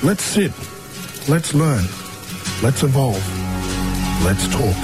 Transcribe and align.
Let's 0.00 0.22
sit. 0.22 0.52
Let's 1.28 1.54
learn. 1.54 1.84
Let's 2.62 2.84
evolve. 2.84 3.20
Let's 4.24 4.46
talk. 4.46 4.76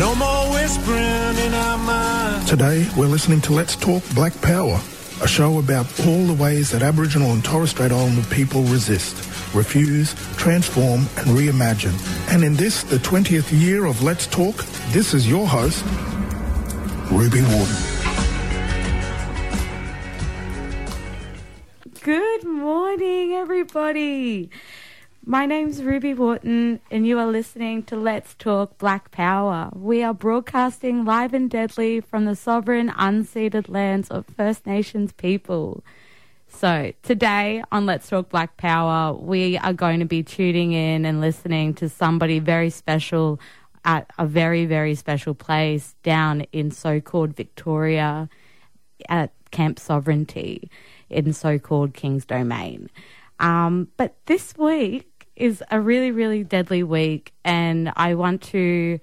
No 0.00 0.16
more 0.16 0.52
whispering 0.52 1.36
in 1.46 1.54
our 1.54 1.78
minds. 1.78 2.50
Today, 2.50 2.88
we're 2.96 3.06
listening 3.06 3.40
to 3.42 3.52
Let's 3.52 3.76
Talk 3.76 4.02
Black 4.16 4.32
Power, 4.42 4.80
a 5.22 5.28
show 5.28 5.60
about 5.60 5.86
all 6.00 6.26
the 6.26 6.34
ways 6.34 6.72
that 6.72 6.82
Aboriginal 6.82 7.30
and 7.30 7.44
Torres 7.44 7.70
Strait 7.70 7.92
Islander 7.92 8.22
people 8.34 8.62
resist, 8.64 9.14
refuse, 9.54 10.12
transform 10.36 11.02
and 11.18 11.28
reimagine. 11.38 11.94
And 12.28 12.42
in 12.42 12.56
this, 12.56 12.82
the 12.82 12.96
20th 12.96 13.56
year 13.56 13.84
of 13.84 14.02
Let's 14.02 14.26
Talk, 14.26 14.56
this 14.90 15.14
is 15.14 15.28
your 15.28 15.46
host, 15.46 15.84
Ruby 17.12 17.42
Wharton. 17.42 17.91
Everybody. 23.42 24.48
My 25.26 25.46
name's 25.46 25.82
Ruby 25.82 26.14
Wharton, 26.14 26.78
and 26.92 27.04
you 27.04 27.18
are 27.18 27.26
listening 27.26 27.82
to 27.84 27.96
Let's 27.96 28.36
Talk 28.36 28.78
Black 28.78 29.10
Power. 29.10 29.68
We 29.74 30.04
are 30.04 30.14
broadcasting 30.14 31.04
live 31.04 31.34
and 31.34 31.50
deadly 31.50 32.00
from 32.00 32.24
the 32.24 32.36
sovereign, 32.36 32.90
unceded 32.90 33.68
lands 33.68 34.10
of 34.10 34.26
First 34.26 34.64
Nations 34.64 35.10
people. 35.10 35.82
So, 36.46 36.92
today 37.02 37.64
on 37.72 37.84
Let's 37.84 38.08
Talk 38.08 38.28
Black 38.28 38.56
Power, 38.58 39.12
we 39.12 39.58
are 39.58 39.72
going 39.72 39.98
to 39.98 40.06
be 40.06 40.22
tuning 40.22 40.70
in 40.70 41.04
and 41.04 41.20
listening 41.20 41.74
to 41.74 41.88
somebody 41.88 42.38
very 42.38 42.70
special 42.70 43.40
at 43.84 44.08
a 44.20 44.24
very, 44.24 44.66
very 44.66 44.94
special 44.94 45.34
place 45.34 45.96
down 46.04 46.42
in 46.52 46.70
so 46.70 47.00
called 47.00 47.34
Victoria 47.34 48.28
at 49.08 49.32
Camp 49.50 49.80
Sovereignty 49.80 50.70
in 51.10 51.32
so 51.32 51.58
called 51.58 51.92
King's 51.92 52.24
Domain. 52.24 52.88
Um, 53.38 53.88
but 53.96 54.16
this 54.26 54.56
week 54.56 55.28
is 55.36 55.62
a 55.70 55.80
really, 55.80 56.10
really 56.10 56.44
deadly 56.44 56.82
week, 56.82 57.32
and 57.44 57.92
I 57.96 58.14
want 58.14 58.42
to, 58.42 58.98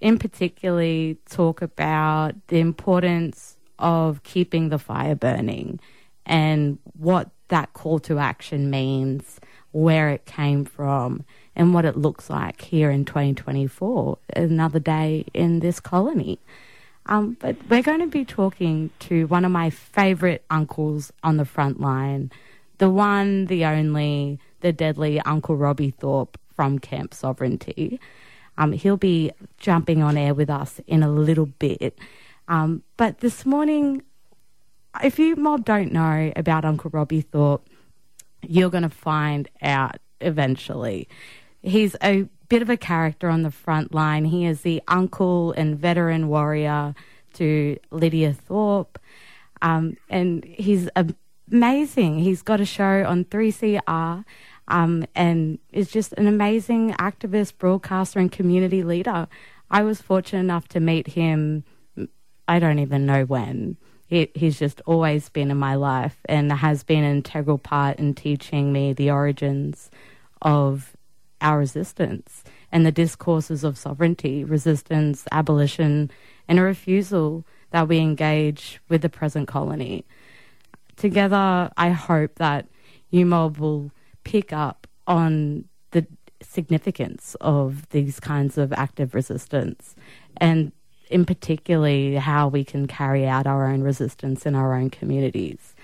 in 0.00 0.18
particularly, 0.18 1.18
talk 1.28 1.62
about 1.62 2.34
the 2.48 2.60
importance 2.60 3.56
of 3.78 4.22
keeping 4.22 4.68
the 4.68 4.78
fire 4.78 5.14
burning 5.14 5.80
and 6.26 6.78
what 6.98 7.30
that 7.48 7.72
call 7.72 7.98
to 8.00 8.18
action 8.18 8.70
means, 8.70 9.40
where 9.72 10.10
it 10.10 10.26
came 10.26 10.64
from, 10.64 11.24
and 11.56 11.74
what 11.74 11.84
it 11.84 11.96
looks 11.96 12.30
like 12.30 12.60
here 12.60 12.90
in 12.90 13.04
2024, 13.04 14.18
another 14.36 14.78
day 14.78 15.24
in 15.34 15.60
this 15.60 15.80
colony. 15.80 16.38
Um, 17.06 17.36
but 17.40 17.56
we're 17.68 17.82
going 17.82 18.00
to 18.00 18.06
be 18.06 18.24
talking 18.24 18.90
to 19.00 19.26
one 19.26 19.44
of 19.44 19.50
my 19.50 19.70
favourite 19.70 20.42
uncles 20.50 21.12
on 21.22 21.36
the 21.36 21.44
front 21.44 21.80
line, 21.80 22.30
the 22.80 22.90
one, 22.90 23.44
the 23.44 23.66
only, 23.66 24.40
the 24.60 24.72
deadly 24.72 25.20
Uncle 25.20 25.54
Robbie 25.54 25.90
Thorpe 25.90 26.38
from 26.56 26.78
Camp 26.78 27.12
Sovereignty. 27.12 28.00
Um, 28.56 28.72
he'll 28.72 28.96
be 28.96 29.32
jumping 29.58 30.02
on 30.02 30.16
air 30.16 30.32
with 30.32 30.48
us 30.48 30.80
in 30.86 31.02
a 31.02 31.10
little 31.10 31.46
bit. 31.46 31.98
Um, 32.48 32.82
but 32.96 33.18
this 33.18 33.44
morning, 33.44 34.02
if 35.04 35.18
you 35.18 35.36
mob 35.36 35.66
don't 35.66 35.92
know 35.92 36.32
about 36.34 36.64
Uncle 36.64 36.90
Robbie 36.90 37.20
Thorpe, 37.20 37.68
you're 38.48 38.70
going 38.70 38.82
to 38.82 38.88
find 38.88 39.46
out 39.60 39.98
eventually. 40.22 41.06
He's 41.62 41.94
a 42.02 42.26
bit 42.48 42.62
of 42.62 42.70
a 42.70 42.78
character 42.78 43.28
on 43.28 43.42
the 43.42 43.50
front 43.50 43.94
line. 43.94 44.24
He 44.24 44.46
is 44.46 44.62
the 44.62 44.82
uncle 44.88 45.52
and 45.52 45.78
veteran 45.78 46.28
warrior 46.28 46.94
to 47.34 47.76
Lydia 47.90 48.32
Thorpe. 48.32 48.98
Um, 49.60 49.98
and 50.08 50.42
he's 50.44 50.88
amazing. 51.52 52.18
He's 52.20 52.42
got 52.42 52.60
a 52.60 52.64
show 52.64 53.04
on 53.06 53.24
3CR 53.24 54.24
um, 54.68 55.04
and 55.14 55.58
is 55.72 55.90
just 55.90 56.12
an 56.14 56.26
amazing 56.26 56.92
activist, 56.92 57.58
broadcaster, 57.58 58.18
and 58.18 58.30
community 58.30 58.82
leader. 58.82 59.28
I 59.70 59.82
was 59.82 60.00
fortunate 60.00 60.40
enough 60.40 60.68
to 60.68 60.80
meet 60.80 61.08
him, 61.08 61.64
I 62.48 62.58
don't 62.58 62.78
even 62.78 63.06
know 63.06 63.24
when. 63.24 63.76
He, 64.06 64.30
he's 64.34 64.58
just 64.58 64.80
always 64.86 65.28
been 65.28 65.50
in 65.50 65.56
my 65.56 65.76
life 65.76 66.16
and 66.24 66.50
has 66.52 66.82
been 66.82 67.04
an 67.04 67.16
integral 67.16 67.58
part 67.58 67.98
in 67.98 68.14
teaching 68.14 68.72
me 68.72 68.92
the 68.92 69.10
origins 69.10 69.90
of 70.42 70.96
our 71.40 71.58
resistance 71.58 72.42
and 72.72 72.84
the 72.84 72.92
discourses 72.92 73.62
of 73.62 73.78
sovereignty, 73.78 74.42
resistance, 74.44 75.24
abolition, 75.30 76.10
and 76.48 76.58
a 76.58 76.62
refusal 76.62 77.44
that 77.70 77.86
we 77.86 77.98
engage 77.98 78.80
with 78.88 79.02
the 79.02 79.08
present 79.08 79.46
colony. 79.46 80.04
Together, 81.00 81.70
I 81.78 81.88
hope 81.88 82.34
that 82.34 82.68
UMOB 83.10 83.58
will 83.58 83.90
pick 84.22 84.52
up 84.52 84.86
on 85.06 85.64
the 85.92 86.06
significance 86.42 87.34
of 87.40 87.88
these 87.88 88.20
kinds 88.20 88.58
of 88.58 88.70
active 88.74 89.14
resistance 89.14 89.96
and 90.36 90.72
in 91.08 91.24
particularly 91.24 92.16
how 92.16 92.48
we 92.48 92.64
can 92.64 92.86
carry 92.86 93.26
out 93.26 93.46
our 93.46 93.66
own 93.66 93.80
resistance 93.80 94.44
in 94.44 94.54
our 94.54 94.74
own 94.74 94.90
communities. 94.90 95.74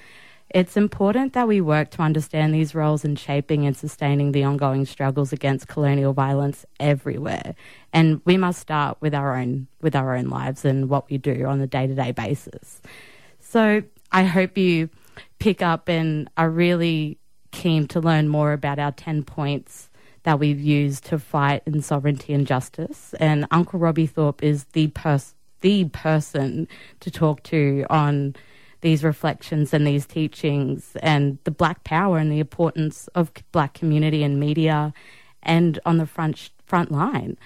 It's 0.51 0.77
important 0.77 1.33
that 1.33 1.49
we 1.49 1.63
work 1.63 1.89
to 1.93 2.03
understand 2.03 2.53
these 2.53 2.75
roles 2.75 3.03
in 3.03 3.17
shaping 3.17 3.65
and 3.65 3.75
sustaining 3.75 4.33
the 4.33 4.45
ongoing 4.45 4.85
struggles 4.85 5.33
against 5.33 5.67
colonial 5.67 6.13
violence 6.13 6.67
everywhere. 6.79 7.55
And 7.91 8.21
we 8.27 8.37
must 8.37 8.61
start 8.61 8.99
with 9.01 9.15
our 9.15 9.35
own 9.35 9.69
with 9.81 9.97
our 9.97 10.15
own 10.15 10.27
lives 10.27 10.67
and 10.67 10.91
what 10.91 11.09
we 11.09 11.17
do 11.17 11.47
on 11.47 11.63
a 11.63 11.67
day-to-day 11.67 12.13
basis. 12.13 12.83
So, 13.41 13.83
I 14.13 14.25
hope 14.25 14.59
you 14.59 14.91
pick 15.39 15.63
up 15.63 15.89
and 15.89 16.29
are 16.37 16.51
really 16.51 17.19
keen 17.51 17.89
to 17.89 18.01
learn 18.01 18.29
more 18.29 18.53
about 18.53 18.79
our 18.79 18.93
10 18.93 19.25
points 19.25 19.89
that 20.25 20.39
we've 20.39 20.61
used 20.61 21.05
to 21.05 21.19
fight 21.19 21.63
in 21.67 21.81
sovereignty 21.81 22.33
and 22.33 22.47
justice. 22.47 23.15
And 23.21 23.47
Uncle 23.51 23.79
Robbie 23.79 24.07
Thorpe 24.07 24.43
is 24.43 24.65
the 24.73 24.89
pers- 24.89 25.35
the 25.61 25.85
person 25.87 26.69
to 27.01 27.11
talk 27.11 27.43
to 27.45 27.87
on 27.89 28.35
these 28.81 29.03
reflections 29.03 29.73
and 29.73 29.87
these 29.87 30.07
teachings 30.07 30.97
and 31.03 31.39
the 31.45 31.51
black 31.51 31.83
power 31.85 32.19
and 32.19 32.31
the 32.31 32.41
importance 32.41 33.09
of 33.15 33.33
black 33.53 33.75
community 33.75 34.23
and 34.23 34.39
media 34.39 34.93
and 35.43 35.79
on 35.87 35.97
the 35.97 36.07
front 36.07 36.51
front 36.67 36.91
line. 36.91 37.39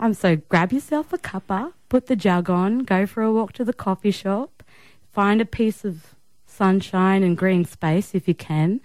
Um, 0.00 0.14
so 0.14 0.36
grab 0.36 0.72
yourself 0.72 1.12
a 1.12 1.18
cuppa, 1.18 1.72
put 1.88 2.06
the 2.06 2.16
jug 2.16 2.50
on, 2.50 2.80
go 2.80 3.06
for 3.06 3.22
a 3.22 3.32
walk 3.32 3.52
to 3.54 3.64
the 3.64 3.72
coffee 3.72 4.10
shop, 4.10 4.62
find 5.10 5.40
a 5.40 5.44
piece 5.44 5.84
of 5.84 6.14
sunshine 6.58 7.22
and 7.22 7.38
green 7.38 7.64
space 7.64 8.14
if 8.14 8.26
you 8.26 8.34
can, 8.34 8.80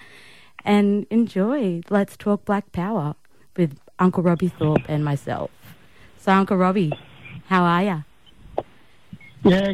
and 0.64 1.08
enjoy 1.10 1.82
Let's 1.90 2.16
Talk 2.16 2.46
Black 2.46 2.72
Power 2.72 3.16
with 3.58 3.80
Uncle 3.98 4.22
Robbie 4.22 4.50
Thorpe 4.50 4.86
and 4.88 5.04
myself. 5.04 5.50
So, 6.18 6.32
Uncle 6.32 6.56
Robbie, 6.56 6.94
how 7.48 7.64
are 7.64 7.84
you? 7.84 8.04
Yeah, 9.44 9.74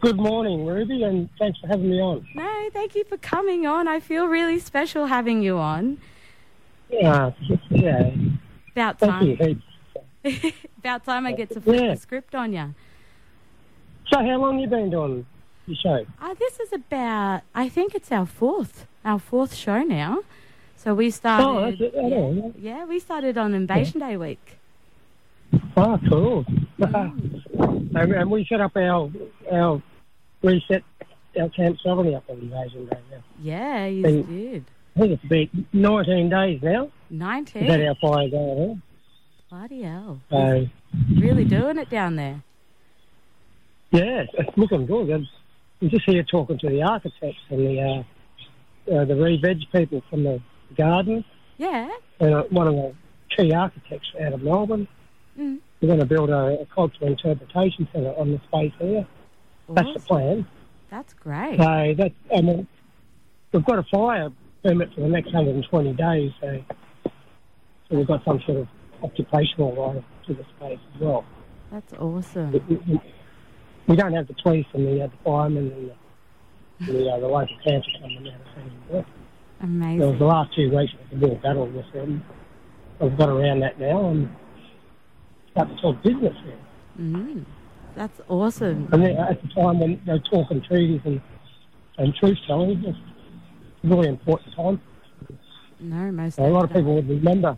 Good 0.00 0.16
morning, 0.16 0.64
Ruby, 0.64 1.02
and 1.02 1.28
thanks 1.40 1.58
for 1.58 1.66
having 1.66 1.90
me 1.90 2.00
on. 2.00 2.24
No, 2.32 2.68
thank 2.72 2.94
you 2.94 3.02
for 3.02 3.16
coming 3.16 3.66
on. 3.66 3.88
I 3.88 3.98
feel 3.98 4.26
really 4.26 4.60
special 4.60 5.06
having 5.06 5.42
you 5.42 5.58
on. 5.58 5.98
Yeah, 6.88 7.32
yeah. 7.70 8.10
About 8.70 9.00
time. 9.00 9.62
About 10.78 11.04
time 11.04 11.26
I 11.26 11.32
get 11.32 11.50
to 11.50 11.60
flip 11.60 11.80
yeah. 11.80 11.94
the 11.94 11.96
script 12.00 12.36
on 12.36 12.52
you. 12.52 12.74
So, 14.12 14.18
how 14.20 14.36
long 14.36 14.60
you 14.60 14.68
been 14.68 14.88
doing 14.88 15.26
your 15.68 15.76
show? 15.76 16.06
Uh, 16.20 16.34
this 16.34 16.60
is 16.60 16.72
about, 16.72 17.42
I 17.54 17.68
think 17.68 17.94
it's 17.94 18.10
our 18.10 18.26
fourth, 18.26 18.86
our 19.04 19.18
fourth 19.18 19.54
show 19.54 19.82
now. 19.82 20.20
So 20.76 20.94
we 20.94 21.10
started. 21.10 21.92
Oh, 21.96 22.52
yeah, 22.56 22.78
yeah, 22.78 22.84
we 22.84 23.00
started 23.00 23.36
on 23.36 23.52
Invasion 23.52 24.00
yeah. 24.00 24.08
Day 24.10 24.16
week. 24.16 24.58
Oh, 25.76 25.98
cool. 26.08 26.44
Mm. 26.78 27.44
and, 27.96 28.12
and, 28.12 28.30
we 28.30 28.46
set 28.48 28.60
up 28.60 28.76
our 28.76 29.10
our 29.50 29.82
reset 30.42 30.84
our 31.38 31.48
camp 31.50 31.78
sovereignty 31.82 32.14
up 32.14 32.24
on 32.28 32.38
Invasion 32.38 32.86
Day. 32.86 32.98
Yeah, 33.10 33.86
yeah 33.86 33.86
you 33.86 34.06
and 34.06 34.28
did. 34.28 34.64
I 34.96 35.00
think 35.00 35.12
it's 35.12 35.24
about 35.24 35.64
19 35.72 36.28
days 36.28 36.60
now. 36.62 36.90
19? 37.10 37.62
Is 37.62 37.68
that 37.68 37.86
our 37.86 37.94
fire 37.96 38.28
going 38.28 38.58
on? 38.70 38.82
Bloody 39.50 39.82
hell. 39.82 40.20
So, 40.30 40.68
really 41.16 41.44
doing 41.44 41.78
it 41.78 41.88
down 41.88 42.16
there. 42.16 42.42
Yeah, 43.92 44.24
it's 44.34 44.56
looking 44.56 44.86
good. 44.86 45.10
I'm, 45.10 45.28
I'm 45.80 45.90
just 45.90 46.04
here 46.06 46.22
talking 46.24 46.58
to 46.58 46.68
the 46.68 46.82
architects 46.82 47.40
and 47.50 47.60
the 47.60 47.80
uh, 47.80 48.94
uh, 48.94 49.04
the 49.04 49.14
re-veg 49.14 49.58
people 49.72 50.02
from 50.10 50.24
the 50.24 50.40
garden. 50.76 51.24
Yeah. 51.58 51.88
And 52.20 52.34
uh, 52.34 52.44
one 52.50 52.66
of 52.66 52.74
the 52.74 52.94
key 53.36 53.52
architects 53.52 54.08
out 54.20 54.32
of 54.32 54.42
Melbourne. 54.42 54.88
Mm. 55.38 55.58
We're 55.80 55.88
going 55.88 56.00
to 56.00 56.06
build 56.06 56.30
a, 56.30 56.60
a 56.60 56.66
cultural 56.74 57.08
interpretation 57.08 57.86
centre 57.92 58.12
on 58.18 58.32
the 58.32 58.40
space 58.48 58.72
here. 58.80 59.06
Awesome. 59.68 59.74
That's 59.74 59.94
the 59.94 60.00
plan. 60.00 60.46
That's 60.90 61.14
great. 61.14 61.58
So 61.58 61.94
that 61.98 62.12
I 62.36 62.40
mean, 62.40 62.66
we've 63.52 63.64
got 63.64 63.78
a 63.78 63.84
fire 63.84 64.30
permit 64.64 64.92
for 64.94 65.02
the 65.02 65.08
next 65.08 65.26
120 65.26 65.92
days, 65.92 66.32
so, 66.40 66.64
so 67.04 67.96
we've 67.96 68.06
got 68.06 68.24
some 68.24 68.40
sort 68.46 68.58
of 68.58 68.68
occupational 69.02 69.76
right 69.76 70.04
to 70.26 70.34
the 70.34 70.44
space 70.56 70.80
as 70.94 71.00
well. 71.00 71.24
That's 71.70 71.92
awesome. 71.94 72.52
We, 72.52 72.76
we, 72.76 73.00
we 73.88 73.96
don't 73.96 74.12
have 74.12 74.28
the 74.28 74.34
police 74.34 74.66
and 74.74 74.86
the, 74.86 75.04
uh, 75.04 75.06
the 75.06 75.16
firemen 75.24 75.72
and 75.72 75.90
the, 76.86 76.92
the, 76.92 77.10
uh, 77.10 77.18
the 77.18 77.26
local 77.26 77.56
council 77.66 77.92
coming 78.00 78.28
out 78.28 78.34
and 78.34 79.04
saying 79.60 80.00
It 80.00 80.04
was 80.04 80.18
the 80.18 80.24
last 80.26 80.54
two 80.54 80.70
weeks 80.70 80.92
of 80.92 81.18
the 81.20 81.26
real 81.26 81.36
battle 81.36 81.66
with 81.66 81.90
them. 81.92 82.22
I've 83.00 83.16
got 83.16 83.30
around 83.30 83.60
that 83.60 83.80
now 83.80 84.10
and 84.10 84.28
start 85.52 85.68
to 85.68 85.76
talk 85.80 86.02
business 86.02 86.34
there. 86.44 86.58
Mm, 87.00 87.44
that's 87.96 88.20
awesome. 88.28 88.88
And 88.92 89.02
then 89.02 89.16
at 89.16 89.40
the 89.40 89.48
time 89.48 89.80
when 89.80 90.00
they 90.04 90.12
were 90.12 90.18
talking 90.18 90.62
treaties 90.62 91.00
and, 91.04 91.20
and 91.96 92.14
truth 92.14 92.38
telling, 92.46 92.70
it 92.70 92.86
was 92.86 92.96
a 93.84 93.88
really 93.88 94.08
important 94.08 94.54
time. 94.54 94.80
No, 95.80 96.10
most 96.12 96.38
a 96.38 96.42
lot 96.42 96.64
of 96.64 96.72
people 96.72 96.94
would 96.94 97.08
remember 97.08 97.56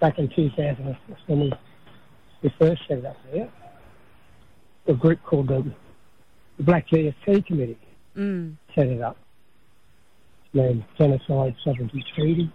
back 0.00 0.18
in 0.18 0.28
2006 0.34 1.20
when 1.26 1.40
we, 1.40 1.52
we 2.42 2.54
first 2.58 2.82
set 2.88 2.98
it 2.98 3.04
up 3.04 3.16
there, 3.30 3.50
a 4.86 4.94
group 4.94 5.22
called 5.24 5.48
the, 5.48 5.62
the 6.56 6.62
Black 6.62 6.88
GST 6.88 7.46
Committee 7.46 7.78
Mm, 8.16 8.56
set 8.74 8.86
it 8.88 9.00
up. 9.00 9.16
It's 10.46 10.54
named 10.54 10.84
Genocide 10.98 11.54
Sovereignty 11.64 12.04
Treaty. 12.14 12.50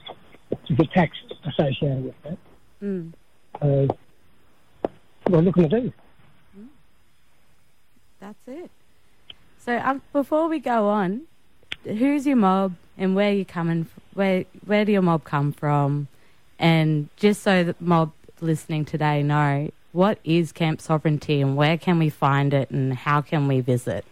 To 0.67 0.73
get 0.75 0.91
tax 0.91 1.17
associated 1.45 2.03
with 2.03 2.13
that. 2.23 2.37
mm. 2.83 3.11
We're 5.29 5.41
looking 5.41 5.67
to 5.69 5.81
do. 5.81 5.93
That's 8.19 8.37
it. 8.47 8.69
So 9.57 9.77
um, 9.77 10.01
before 10.13 10.47
we 10.47 10.59
go 10.59 10.87
on, 10.89 11.21
who's 11.83 12.27
your 12.27 12.35
mob 12.35 12.75
and 12.97 13.15
where 13.15 13.31
you 13.33 13.45
coming? 13.45 13.87
f- 13.89 14.03
Where 14.13 14.45
where 14.65 14.85
do 14.85 14.91
your 14.91 15.01
mob 15.01 15.23
come 15.23 15.51
from? 15.51 16.07
And 16.59 17.09
just 17.15 17.41
so 17.43 17.63
the 17.63 17.75
mob 17.79 18.11
listening 18.41 18.85
today 18.85 19.23
know, 19.23 19.71
what 19.95 20.19
is 20.25 20.51
Camp 20.51 20.81
Sovereignty 20.81 21.41
and 21.41 21.55
where 21.55 21.77
can 21.77 21.97
we 21.97 22.09
find 22.09 22.53
it 22.53 22.69
and 22.69 22.93
how 22.93 23.21
can 23.21 23.47
we 23.47 23.61
visit? 23.61 24.03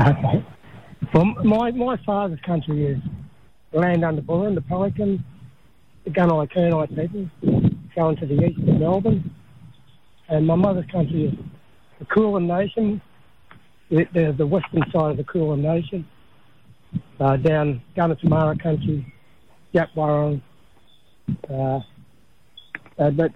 Okay. 0.00 0.44
Well, 1.14 1.24
my, 1.44 1.70
my 1.70 1.96
father's 1.98 2.40
country 2.40 2.84
is 2.86 2.98
land 3.72 4.04
under 4.04 4.20
Bullen, 4.20 4.56
the 4.56 4.60
Pelican, 4.60 5.24
the 6.04 6.10
Gunai 6.10 6.50
Kurnai 6.52 6.88
people, 6.88 7.70
going 7.94 8.16
to 8.16 8.26
the 8.26 8.44
east 8.44 8.58
of 8.58 8.80
Melbourne. 8.80 9.30
And 10.28 10.46
my 10.46 10.56
mother's 10.56 10.90
country 10.90 11.26
is 11.26 11.34
the 12.00 12.04
Kulin 12.06 12.48
Nation, 12.48 13.00
the, 13.88 14.06
the, 14.12 14.34
the 14.36 14.46
western 14.46 14.82
side 14.90 15.12
of 15.12 15.16
the 15.16 15.24
Kulin 15.24 15.62
Nation, 15.62 16.06
uh, 17.20 17.36
down 17.36 17.82
Gunditjmara 17.96 18.60
country, 18.60 19.12
Djab 19.72 19.88
Wurrung. 19.94 20.42
Uh, 21.48 21.80
uh, 22.98 23.10
but, 23.10 23.32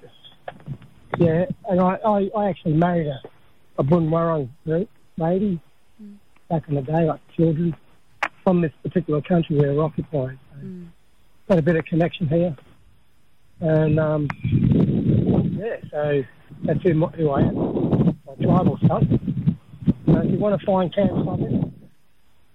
yeah, 1.18 1.46
and 1.68 1.80
I, 1.80 1.98
I, 2.04 2.30
I 2.36 2.48
actually 2.48 2.74
married 2.74 3.06
a, 3.06 3.20
a 3.78 3.84
Warrong 3.84 4.48
lady 4.66 5.60
back 6.50 6.68
in 6.68 6.74
the 6.74 6.82
day, 6.82 7.04
like 7.04 7.20
children 7.36 7.74
from 8.42 8.60
this 8.60 8.72
particular 8.82 9.20
country 9.22 9.56
we 9.58 9.66
were 9.68 9.82
occupying. 9.82 10.38
So 10.52 10.58
Mm. 10.66 10.86
Got 11.48 11.58
a 11.58 11.62
bit 11.62 11.76
of 11.76 11.84
connection 11.84 12.26
here. 12.28 12.56
And, 13.60 14.00
um, 14.00 14.28
yeah, 15.58 15.76
so 15.90 16.22
that's 16.64 16.82
who, 16.82 16.94
my- 16.94 17.08
who 17.08 17.30
I 17.30 17.40
am, 17.40 18.16
my 18.26 18.34
tribal 18.42 18.78
stuff. 18.78 19.02
So 20.06 20.18
if 20.20 20.30
you 20.30 20.38
want 20.38 20.58
to 20.58 20.66
find 20.66 20.94
Camp 20.94 21.10
Summit, 21.24 21.72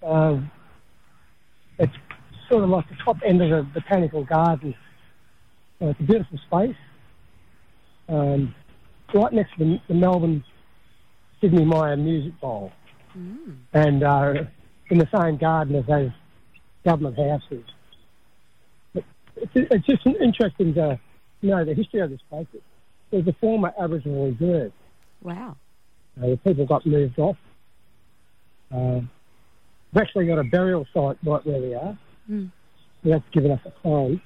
um, 0.02 0.52
it's 1.78 1.94
sort 2.50 2.64
of 2.64 2.70
like 2.72 2.90
the 2.90 2.96
top 3.04 3.18
end 3.24 3.42
of 3.44 3.50
the 3.50 3.80
botanical 3.80 4.24
garden. 4.24 4.74
Uh, 5.82 5.88
it's 5.88 6.00
a 6.00 6.04
beautiful 6.04 6.40
space. 6.48 6.76
Um, 8.10 8.56
right 9.14 9.34
next 9.34 9.52
to 9.58 9.66
the, 9.66 9.80
the 9.88 9.94
Melbourne 9.94 10.44
Sidney 11.42 11.66
Myer 11.66 11.96
Music 11.98 12.40
Bowl 12.42 12.72
Mm. 13.18 13.58
and 13.74 14.04
uh, 14.04 14.34
in 14.92 15.00
the 15.00 15.08
same 15.16 15.38
garden 15.38 15.76
as 15.76 15.86
those 15.88 16.12
government 16.86 17.18
houses. 17.18 17.66
But 18.94 19.04
It's, 19.36 19.52
it's 19.56 19.86
just 19.88 20.06
interesting 20.06 20.76
to 20.76 21.00
know 21.42 21.66
the 21.66 21.74
history 21.74 22.02
of 22.02 22.12
this 22.12 22.20
place. 22.30 22.46
It 22.54 22.62
was 23.12 23.28
a 23.28 23.34
former 23.42 23.74
Aboriginal 23.80 24.30
reserve. 24.32 24.72
Wow. 25.24 25.56
Uh, 26.22 26.28
the 26.28 26.38
people 26.38 26.68
got 26.68 26.86
moved 26.86 27.18
off. 27.18 27.38
Um, 28.72 29.10
we've 29.92 30.02
actually 30.04 30.28
got 30.28 30.38
a 30.38 30.44
burial 30.44 30.86
site 30.94 31.18
right 31.26 31.44
where 31.46 31.62
we 31.62 31.74
are. 31.74 31.98
Mm. 32.30 32.52
That's 33.04 33.24
given 33.32 33.52
us 33.52 33.60
a. 33.84 34.22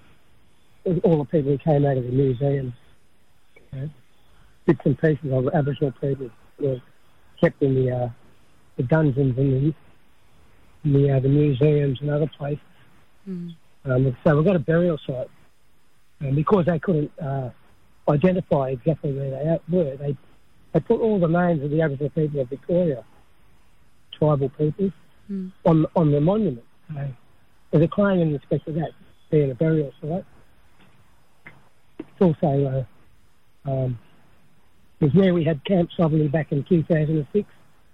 With 0.84 1.00
all 1.06 1.20
the 1.20 1.26
people 1.26 1.52
who 1.52 1.58
came 1.58 1.86
out 1.86 1.96
of 1.96 2.04
the 2.04 2.12
museum, 2.12 2.74
uh, 3.76 3.88
bits 4.66 4.82
and 4.86 5.00
pieces 5.00 5.32
of 5.32 5.48
Aboriginal 5.54 5.92
people 6.00 6.30
were 6.60 6.82
kept 7.42 7.62
in 7.62 7.76
the 7.76 7.92
uh, 7.92 8.10
the 8.78 8.84
dungeons 8.84 9.36
and 9.36 9.36
the 9.36 9.74
in 10.86 10.94
the, 10.94 11.12
uh, 11.12 11.20
the 11.20 11.30
museums 11.30 12.00
and 12.02 12.10
other 12.10 12.30
places. 12.38 12.60
Mm. 13.28 13.56
Um, 13.86 14.18
so 14.24 14.36
we've 14.36 14.46
got 14.46 14.56
a 14.56 14.60
burial 14.60 15.00
site, 15.06 15.30
and 16.20 16.36
because 16.36 16.66
they 16.66 16.80
couldn't 16.80 17.12
uh, 17.20 17.50
identify 18.10 18.70
exactly 18.70 19.14
where 19.14 19.30
they 19.30 19.78
were, 19.78 19.96
they 19.98 20.18
they 20.74 20.80
put 20.80 21.00
all 21.00 21.20
the 21.20 21.28
names 21.28 21.64
of 21.64 21.70
the 21.70 21.82
Aboriginal 21.82 22.10
people 22.10 22.42
of 22.42 22.50
Victoria, 22.50 23.04
tribal 24.18 24.50
people, 24.50 24.92
Mm. 25.32 25.54
on 25.64 25.86
on 25.96 26.12
the 26.12 26.20
monument. 26.20 26.66
So 26.90 27.08
there's 27.72 27.86
a 27.86 27.88
claim 27.88 28.20
in 28.20 28.34
respect 28.34 28.68
of 28.68 28.76
that 28.76 28.92
being 29.32 29.52
a 29.52 29.56
burial 29.56 29.94
site. 30.02 30.26
It's 32.00 32.22
also 32.22 32.66
uh, 32.66 32.84
um, 33.66 34.00
it 35.00 35.06
was 35.06 35.14
where 35.14 35.34
we 35.34 35.44
had 35.44 35.64
Camp 35.66 35.90
Sovereignty 35.96 36.28
back 36.28 36.52
in 36.52 36.64
2006. 36.64 37.48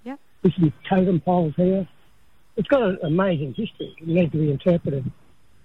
Yep. 0.04 0.19
We 0.44 0.51
see 0.51 0.74
totem 0.88 1.19
poles 1.19 1.54
here. 1.56 1.88
It's 2.56 2.68
got 2.68 2.81
an 2.81 3.00
amazing 3.04 3.54
history. 3.56 3.95
It 4.00 4.07
needs 4.07 4.31
to 4.31 4.38
be 4.38 4.51
interpreted 4.51 5.10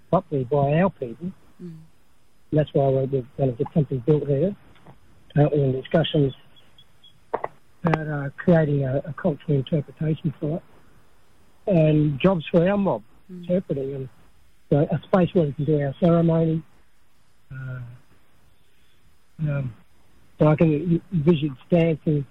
properly 0.09 0.43
by 0.45 0.79
our 0.79 0.89
people. 0.91 1.31
Mm. 1.61 1.77
And 2.51 2.59
that's 2.59 2.73
why 2.73 2.87
we're, 2.87 3.05
we're 3.05 3.25
going 3.37 3.51
to 3.55 3.63
get 3.63 3.67
something 3.73 3.99
built 3.99 4.27
there. 4.27 4.55
Currently 5.35 5.63
in 5.63 5.71
discussions 5.73 6.33
about 7.83 8.07
uh, 8.07 8.29
creating 8.37 8.85
a, 8.85 8.97
a 9.05 9.13
cultural 9.13 9.57
interpretation 9.57 10.33
for 10.39 10.57
it 10.57 10.63
and 11.67 12.19
jobs 12.19 12.45
for 12.51 12.67
our 12.67 12.77
mob, 12.77 13.03
Mm. 13.31 13.41
interpreting 13.41 13.95
and 13.95 14.09
so 14.69 14.77
a 14.77 15.01
space 15.03 15.33
where 15.33 15.45
we 15.45 15.53
can 15.53 15.65
do 15.65 15.81
our 15.81 15.95
ceremony. 15.99 16.61
Uh, 17.51 17.79
um, 19.39 19.73
so 20.39 20.47
I 20.47 20.55
can 20.55 21.01
envision 21.13 21.57
dancing 21.69 22.25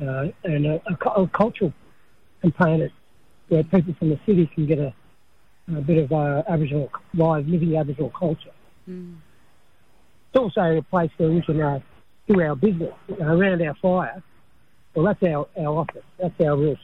uh, 0.00 0.26
and 0.44 0.66
a, 0.66 0.82
a, 0.88 1.22
a 1.22 1.28
cultural 1.28 1.72
component 2.40 2.92
where 3.48 3.62
people 3.64 3.94
from 3.98 4.10
the 4.10 4.20
city 4.26 4.50
can 4.54 4.66
get 4.66 4.78
a, 4.78 4.94
a 5.76 5.80
bit 5.80 6.04
of 6.04 6.12
uh, 6.12 6.42
Aboriginal 6.48 6.90
live 7.14 7.46
living 7.46 7.76
Aboriginal 7.76 8.10
culture. 8.10 8.52
Mm. 8.88 9.16
It's 10.28 10.38
also 10.38 10.60
a 10.60 10.82
place 10.82 11.10
where 11.16 11.30
we 11.30 11.42
can 11.42 11.60
uh, 11.60 11.80
do 12.28 12.40
our 12.40 12.56
business 12.56 12.92
uh, 13.10 13.24
around 13.24 13.60
our 13.62 13.74
fire. 13.82 14.22
Well, 14.94 15.04
that's 15.04 15.22
our, 15.22 15.46
our 15.58 15.78
office. 15.78 16.02
That's 16.18 16.34
our 16.40 16.56
real 16.56 16.76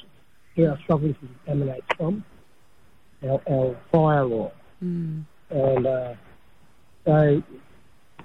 where 0.55 0.71
our 0.71 0.79
sovereignty 0.89 1.29
emanates 1.47 1.87
from. 1.97 2.25
Our, 3.23 3.41
our 3.51 3.77
fire 3.91 4.25
law, 4.25 4.53
Mm. 4.85 5.25
and 5.49 5.87
uh, 5.87 6.15
so 7.07 7.43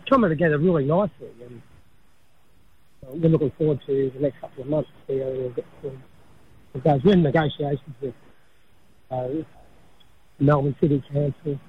coming 0.09 0.29
together 0.29 0.57
really 0.57 0.83
nicely. 0.83 1.29
And 1.45 1.61
we're 3.07 3.29
looking 3.29 3.51
forward 3.51 3.79
to 3.85 4.11
the 4.13 4.19
next 4.19 4.39
couple 4.39 4.63
of 4.63 4.69
months 4.69 4.89
to 5.07 5.13
see 5.13 5.19
how 5.19 5.27
we'll 5.29 5.49
get 5.49 5.65
forward. 5.81 5.99
Because 6.73 7.03
we're 7.03 7.13
in 7.13 7.23
negotiations 7.23 7.95
with 7.99 8.13
uh, 9.09 9.27
Melbourne 10.39 10.75
City 10.79 11.03
Council, 11.11 11.59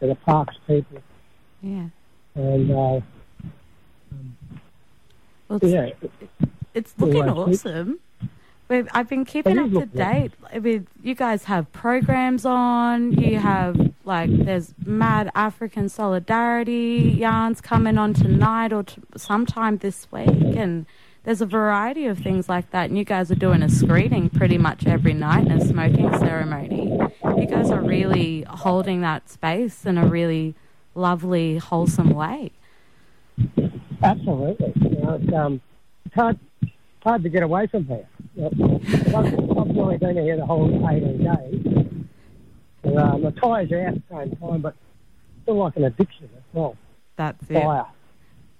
and 0.00 0.10
the 0.10 0.14
Parks 0.16 0.56
people, 0.66 0.98
Yeah. 1.62 1.88
and 2.34 2.70
uh, 2.70 3.00
Well, 5.48 5.58
it's, 5.60 5.64
yeah, 5.66 5.90
it's 6.72 6.94
looking 6.98 7.28
awesome. 7.28 8.00
We've, 8.68 8.88
I've 8.92 9.08
been 9.08 9.26
keeping 9.26 9.58
up 9.58 9.70
to 9.72 9.86
date 9.86 10.32
with 10.54 10.86
you 11.02 11.14
guys 11.14 11.44
have 11.44 11.70
programs 11.72 12.46
on. 12.46 13.12
You 13.12 13.38
have 13.38 13.92
like 14.04 14.30
there's 14.30 14.72
mad 14.84 15.30
African 15.34 15.90
solidarity 15.90 17.14
yarns 17.18 17.60
coming 17.60 17.98
on 17.98 18.14
tonight 18.14 18.72
or 18.72 18.84
t- 18.84 19.02
sometime 19.16 19.78
this 19.78 20.10
week, 20.10 20.28
and 20.56 20.86
there's 21.24 21.42
a 21.42 21.46
variety 21.46 22.06
of 22.06 22.18
things 22.18 22.48
like 22.48 22.70
that. 22.70 22.88
And 22.88 22.96
you 22.96 23.04
guys 23.04 23.30
are 23.30 23.34
doing 23.36 23.62
a 23.62 23.68
screening 23.68 24.30
pretty 24.30 24.56
much 24.56 24.86
every 24.86 25.14
night 25.14 25.46
and 25.46 25.60
a 25.60 25.64
smoking 25.66 26.10
ceremony. 26.18 26.98
You 27.36 27.46
guys 27.46 27.70
are 27.70 27.82
really 27.82 28.46
holding 28.48 29.02
that 29.02 29.28
space 29.28 29.84
in 29.84 29.98
a 29.98 30.06
really 30.06 30.54
lovely, 30.94 31.58
wholesome 31.58 32.10
way. 32.10 32.52
Absolutely. 34.02 34.72
You 34.76 35.02
know, 35.02 35.18
it's, 35.20 35.32
um, 35.32 35.60
it's 36.06 36.14
hard, 36.14 36.38
hard 37.02 37.22
to 37.22 37.28
get 37.28 37.42
away 37.42 37.66
from 37.66 37.84
here. 37.84 38.06
You 38.36 38.42
know, 38.42 38.80
I've, 38.84 39.14
I've 39.16 39.78
only 39.78 39.96
been 39.98 40.16
here 40.16 40.36
the 40.36 40.46
whole 40.46 40.66
18 40.88 41.18
days. 41.18 42.06
So, 42.82 42.98
um, 42.98 43.22
the 43.22 43.30
tires 43.32 43.70
are 43.72 43.80
out 43.80 43.88
at 43.88 43.94
the 43.94 44.02
same 44.10 44.36
time, 44.36 44.60
but 44.60 44.74
still 45.42 45.56
like 45.56 45.76
an 45.76 45.84
addiction 45.84 46.28
as 46.36 46.42
well. 46.52 46.76
That's 47.16 47.42
it. 47.48 47.62
Fire. 47.62 47.86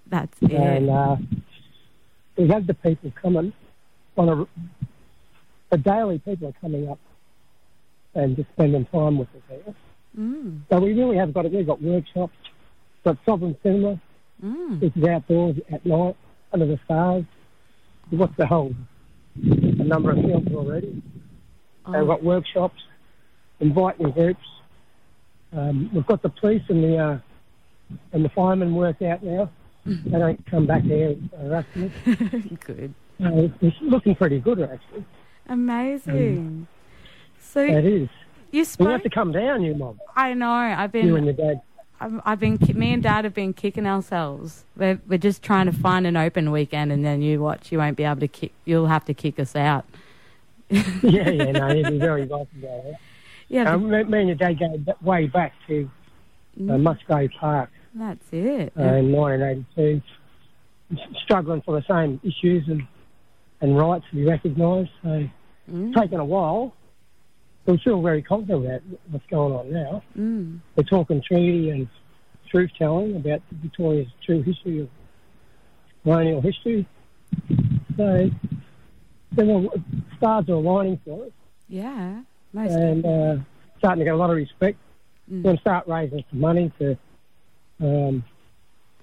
That's 0.07 0.43
it. 0.43 0.52
And 0.52 0.90
uh, 0.90 1.16
we 2.37 2.49
have 2.49 2.66
the 2.66 2.75
people 2.75 3.12
coming 3.21 3.52
on 4.16 4.28
a, 4.28 4.47
the 5.71 5.78
daily 5.78 6.19
people 6.21 6.49
are 6.49 6.54
coming 6.61 6.88
up 6.88 6.99
and 8.14 8.37
just 8.37 8.49
spending 8.50 8.85
time 8.87 9.19
with 9.19 9.28
us 9.35 9.43
here. 9.49 9.75
Mm. 10.19 10.61
So 10.71 10.78
we 10.78 10.93
really 10.93 11.16
have 11.16 11.35
got 11.35 11.47
it. 11.47 11.52
We've 11.52 11.66
got 11.66 11.83
workshops, 11.83 12.37
got 13.04 13.19
Sovereign 13.26 13.57
Cinema, 13.62 14.00
Mm. 14.45 14.81
which 14.81 14.97
is 14.97 15.04
outdoors 15.04 15.57
at 15.73 15.87
night 15.87 16.16
under 16.52 16.66
the 16.66 16.78
stars. 16.85 17.25
We've 18.11 18.19
watched 18.19 18.37
the 18.37 18.47
whole 18.47 18.75
a 19.84 19.88
number 19.88 20.10
of 20.10 20.16
films 20.16 20.48
already. 20.54 21.02
They've 21.86 21.96
Oh, 22.02 22.06
got 22.06 22.22
workshops, 22.24 22.80
inviting 23.60 24.10
groups. 24.12 24.40
Um, 25.52 25.90
we've 25.94 26.06
got 26.06 26.22
the 26.22 26.30
police 26.30 26.62
and 26.68 26.82
the 26.82 26.96
uh, 26.98 27.18
and 28.12 28.24
the 28.24 28.30
firemen 28.30 28.74
work 28.74 29.02
out 29.02 29.22
now. 29.22 29.50
They 29.84 30.18
don't 30.18 30.44
come 30.46 30.66
back 30.66 30.82
there 30.84 31.14
harassing 31.38 31.84
us. 32.06 32.58
good. 32.64 32.94
Uh, 33.22 33.48
it's 33.60 33.76
looking 33.82 34.14
pretty 34.16 34.40
good 34.40 34.60
actually. 34.60 35.04
Amazing. 35.48 36.66
So 37.38 37.60
It 37.60 37.84
is. 37.84 38.08
you 38.50 38.60
You 38.60 38.64
spoke. 38.64 38.88
have 38.88 39.02
to 39.02 39.10
come 39.10 39.30
down, 39.32 39.62
you 39.62 39.74
mob. 39.74 39.98
I 40.16 40.32
know. 40.34 40.50
I've 40.50 40.90
been. 40.90 41.06
You 41.06 41.16
and 41.16 41.26
your 41.26 41.34
dad. 41.34 41.60
I've, 42.04 42.20
I've 42.25 42.40
been. 42.40 42.58
Me 42.75 42.92
and 42.92 43.02
Dad 43.02 43.25
have 43.25 43.34
been 43.34 43.52
kicking 43.52 43.87
ourselves. 43.87 44.64
We're 44.76 45.00
we're 45.08 45.18
just 45.18 45.42
trying 45.42 45.66
to 45.66 45.73
find 45.73 46.06
an 46.06 46.16
open 46.16 46.50
weekend, 46.50 46.92
and 46.92 47.04
then 47.04 47.23
you 47.23 47.40
watch. 47.40 47.73
You 47.73 47.78
won't 47.78 47.96
be 47.96 48.04
able 48.04 48.20
to 48.20 48.28
kick. 48.28 48.52
You'll 48.64 48.87
have 48.87 49.04
to 49.06 49.14
kick 49.14 49.38
us 49.38 49.56
out. 49.56 49.84
yeah, 50.68 51.28
yeah, 51.30 51.52
no, 51.52 51.73
you'd 51.73 51.88
be 51.88 51.99
very 51.99 52.26
welcome 52.26 52.61
there. 52.61 52.99
Yeah. 53.49 53.73
Um, 53.73 53.90
me, 53.90 54.02
me 54.04 54.18
and 54.20 54.28
your 54.28 54.37
dad 54.37 54.58
go 54.58 54.94
way 55.02 55.26
back 55.26 55.52
to 55.68 55.90
uh, 56.68 56.78
Musgrave 56.78 57.30
Park 57.38 57.70
that's 57.94 58.26
it. 58.32 58.73
uh, 58.78 58.82
in 58.82 59.12
1982, 59.12 60.02
struggling 61.23 61.62
for 61.62 61.80
the 61.80 61.87
same 61.88 62.20
issues 62.25 62.66
and, 62.68 62.82
and 63.61 63.76
rights 63.76 64.04
to 64.11 64.16
be 64.16 64.25
recognised. 64.25 64.90
So 65.02 65.28
Mm, 65.70 65.88
it's 65.88 65.99
taken 65.99 66.20
a 66.20 66.25
while. 66.25 66.75
We 67.66 67.78
feel 67.78 68.02
very 68.02 68.23
confident 68.23 68.66
about 68.66 68.83
what's 69.11 69.26
going 69.26 69.52
on 69.52 69.73
now. 69.73 70.02
mm, 70.16 70.59
We're 70.76 70.85
talking 70.85 71.23
treaty 71.23 71.71
and 71.71 71.88
truth 72.50 72.71
telling 72.78 73.16
about 73.16 73.42
Victoria's 73.50 74.09
true 74.25 74.42
history 74.42 74.80
of 74.80 74.88
colonial 76.02 76.40
history. 76.42 76.87
So, 77.97 78.30
well, 79.37 79.73
stars 80.18 80.49
are 80.49 80.52
aligning 80.52 81.00
for 81.04 81.25
us 81.25 81.33
yeah. 81.68 82.21
Most. 82.52 82.73
and 82.73 83.04
uh, 83.04 83.37
starting 83.78 84.00
to 84.00 84.04
get 84.04 84.14
a 84.14 84.16
lot 84.16 84.30
of 84.30 84.37
respect. 84.37 84.78
Mm. 85.30 85.38
We're 85.38 85.42
going 85.42 85.56
to 85.56 85.61
start 85.62 85.88
raising 85.88 86.25
some 86.30 86.40
money 86.40 86.71
to 86.78 86.99
um, 87.80 88.25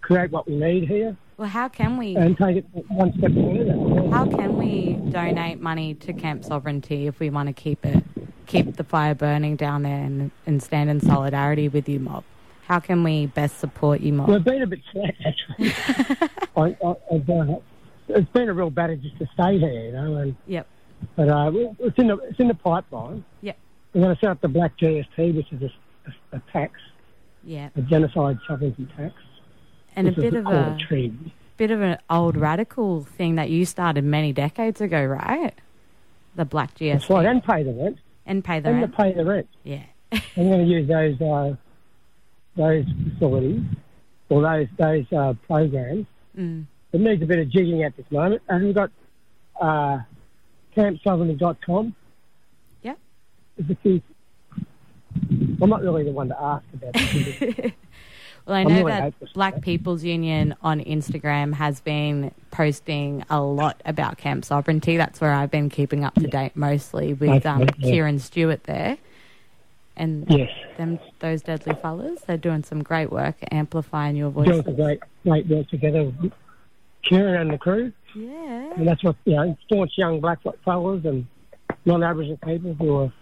create 0.01 0.31
what 0.31 0.47
we 0.47 0.55
need 0.55 0.87
here 0.87 1.17
well, 1.41 1.49
how 1.49 1.69
can 1.69 1.97
we? 1.97 2.15
and 2.15 2.37
take 2.37 2.57
it 2.57 2.65
one 2.89 3.11
step 3.17 3.31
further. 3.33 4.09
How 4.11 4.27
can 4.27 4.57
we 4.57 4.93
donate 5.09 5.59
money 5.59 5.95
to 5.95 6.13
Camp 6.13 6.43
Sovereignty 6.43 7.07
if 7.07 7.19
we 7.19 7.31
want 7.31 7.47
to 7.47 7.53
keep 7.53 7.83
it, 7.83 8.03
keep 8.45 8.75
the 8.75 8.83
fire 8.83 9.15
burning 9.15 9.55
down 9.55 9.83
there, 9.83 10.03
and, 10.03 10.31
and 10.45 10.61
stand 10.61 10.89
in 10.89 10.99
solidarity 10.99 11.67
with 11.67 11.87
you, 11.89 11.99
mob? 11.99 12.23
How 12.67 12.79
can 12.79 13.03
we 13.03 13.25
best 13.25 13.59
support 13.59 14.01
you, 14.01 14.13
mob? 14.13 14.29
We've 14.29 14.43
been 14.43 14.61
a 14.61 14.67
bit 14.67 14.79
slack, 14.91 15.15
actually. 15.25 15.71
I, 16.57 16.75
I, 16.85 16.95
I've, 17.13 17.61
it's 18.07 18.29
been 18.31 18.49
a 18.49 18.53
real 18.53 18.69
battle 18.69 18.97
just 18.97 19.17
to 19.19 19.27
stay 19.33 19.57
here, 19.59 19.85
you 19.87 19.91
know. 19.93 20.15
And, 20.17 20.35
Yep. 20.47 20.67
but 21.15 21.29
uh, 21.29 21.51
it's 21.79 21.97
in 21.97 22.07
the 22.07 22.17
it's 22.17 22.39
in 22.39 22.47
the 22.47 22.53
pipeline. 22.53 23.23
Yep. 23.41 23.57
We're 23.93 24.01
going 24.01 24.15
to 24.15 24.19
set 24.21 24.29
up 24.29 24.41
the 24.41 24.47
Black 24.47 24.77
GST, 24.77 25.35
which 25.35 25.51
is 25.51 25.61
a, 25.63 25.71
a, 26.33 26.37
a 26.37 26.41
tax, 26.53 26.79
Yeah, 27.43 27.69
a 27.75 27.81
genocide 27.81 28.37
sovereignty 28.47 28.87
tax. 28.97 29.13
and 29.95 30.07
a 30.07 30.11
bit 30.13 30.33
of 30.33 30.45
a 30.47 30.77
treaty. 30.79 31.33
bit 31.57 31.71
of 31.71 31.81
an 31.81 31.97
old 32.09 32.37
radical 32.37 33.03
thing 33.03 33.35
that 33.35 33.49
you 33.49 33.65
started 33.65 34.05
many 34.05 34.31
decades 34.31 34.79
ago, 34.79 35.03
right? 35.03 35.53
The 36.35 36.45
Black 36.45 36.73
GST. 36.75 36.91
That's 36.93 37.09
right, 37.09 37.25
and 37.25 37.43
pay 37.43 37.63
the 37.63 37.73
rent, 37.73 37.97
and 38.25 38.43
pay 38.43 38.59
the 38.59 38.69
and 38.69 38.81
rent. 38.81 38.91
to 38.91 38.97
pay 38.97 39.13
the 39.13 39.25
rent. 39.25 39.47
Yeah. 39.63 39.83
I'm 40.11 40.49
going 40.49 40.65
to 40.65 40.71
use 40.71 40.87
those 40.87 41.19
uh, 41.21 41.55
those 42.55 42.85
facilities 43.13 43.61
or 44.29 44.41
those 44.41 44.67
those 44.77 45.05
uh, 45.13 45.33
programs. 45.47 46.05
Mm. 46.37 46.65
It 46.93 47.01
needs 47.01 47.21
a 47.21 47.25
bit 47.25 47.39
of 47.39 47.49
jigging 47.49 47.83
at 47.83 47.95
this 47.95 48.05
moment, 48.11 48.41
and 48.49 48.65
we've 48.65 48.75
got 48.75 48.91
uh, 49.59 49.99
campsovereignty.com. 50.75 51.95
Yep. 52.83 52.99
There's 53.57 53.71
a 53.71 53.75
few. 53.81 54.01
I'm 55.61 55.69
not 55.69 55.81
really 55.81 56.03
the 56.03 56.11
one 56.11 56.29
to 56.29 56.41
ask 56.41 56.65
about 56.73 56.93
this. 56.93 57.71
Well, 58.45 58.55
I 58.55 58.63
know 58.63 58.87
that. 58.87 59.13
Black 59.33 59.61
People's 59.61 60.03
Union 60.03 60.55
on 60.61 60.79
Instagram 60.81 61.53
has 61.53 61.79
been 61.79 62.31
posting 62.49 63.23
a 63.29 63.41
lot 63.41 63.81
about 63.85 64.17
Camp 64.17 64.43
Sovereignty. 64.45 64.97
That's 64.97 65.21
where 65.21 65.31
I've 65.31 65.51
been 65.51 65.69
keeping 65.69 66.03
up 66.03 66.15
to 66.15 66.27
date 66.27 66.55
mostly 66.55 67.13
with 67.13 67.45
um, 67.45 67.67
Kieran 67.67 68.19
Stewart 68.19 68.63
there. 68.63 68.97
And 69.95 70.25
yes, 70.29 70.49
them 70.77 70.99
those 71.19 71.41
deadly 71.43 71.75
fellas, 71.75 72.21
they're 72.21 72.37
doing 72.37 72.63
some 72.63 72.81
great 72.81 73.11
work 73.11 73.35
amplifying 73.51 74.15
your 74.15 74.31
doing 74.31 74.45
voices. 74.47 74.65
some 74.65 74.75
great 74.75 74.99
great 75.23 75.47
work 75.47 75.67
together. 75.69 76.03
with 76.05 76.31
Kieran 77.03 77.41
and 77.41 77.51
the 77.51 77.57
crew, 77.57 77.91
Yeah. 78.15 78.73
and 78.75 78.87
that's 78.87 79.03
what 79.03 79.15
you 79.25 79.35
know, 79.35 79.57
staunch 79.65 79.91
young 79.97 80.19
black 80.21 80.39
fellas 80.63 81.03
and 81.05 81.27
non-Aboriginal 81.85 82.37
people 82.37 82.73
who 82.73 82.95
are 82.97 83.13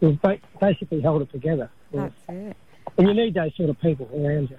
who 0.00 0.18
basically 0.60 1.00
held 1.00 1.22
it 1.22 1.30
together. 1.30 1.70
That's 1.92 2.14
it. 2.28 2.56
And 2.98 3.06
you 3.08 3.14
need 3.14 3.34
those 3.34 3.54
sort 3.56 3.70
of 3.70 3.80
people 3.80 4.08
around 4.14 4.50
you 4.50 4.58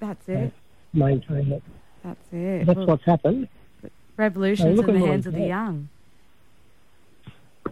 That's 0.00 0.28
it. 0.28 0.52
maintain 0.92 1.52
it. 1.52 1.62
That's 2.02 2.32
it. 2.32 2.66
That's 2.66 2.76
Well, 2.76 2.86
what's 2.86 3.04
happened. 3.04 3.48
revolutions 4.16 4.78
in 4.78 4.86
the 4.86 4.98
hands 4.98 5.26
of 5.26 5.34
the 5.34 5.46
young. 5.46 5.88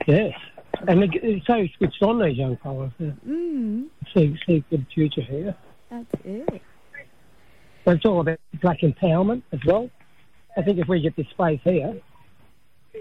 Yes. 0.06 0.32
And 0.88 1.12
get 1.12 1.22
so 1.46 1.66
switched 1.76 2.02
on 2.02 2.20
these 2.20 2.36
young 2.36 2.56
fellas. 2.56 2.92
They 2.98 3.12
Mm, 3.28 3.86
see, 4.14 4.36
see 4.46 4.56
a 4.56 4.60
good 4.70 4.86
future 4.92 5.20
here. 5.20 5.54
that's 5.90 6.14
it. 6.24 6.62
But 7.84 7.96
it's 7.96 8.04
all 8.06 8.20
about 8.20 8.38
black 8.60 8.80
empowerment 8.80 9.42
as 9.52 9.60
well. 9.66 9.90
I 10.56 10.62
think 10.62 10.78
if 10.78 10.88
we 10.88 11.00
get 11.00 11.14
this 11.16 11.28
space 11.28 11.60
here, 11.64 12.00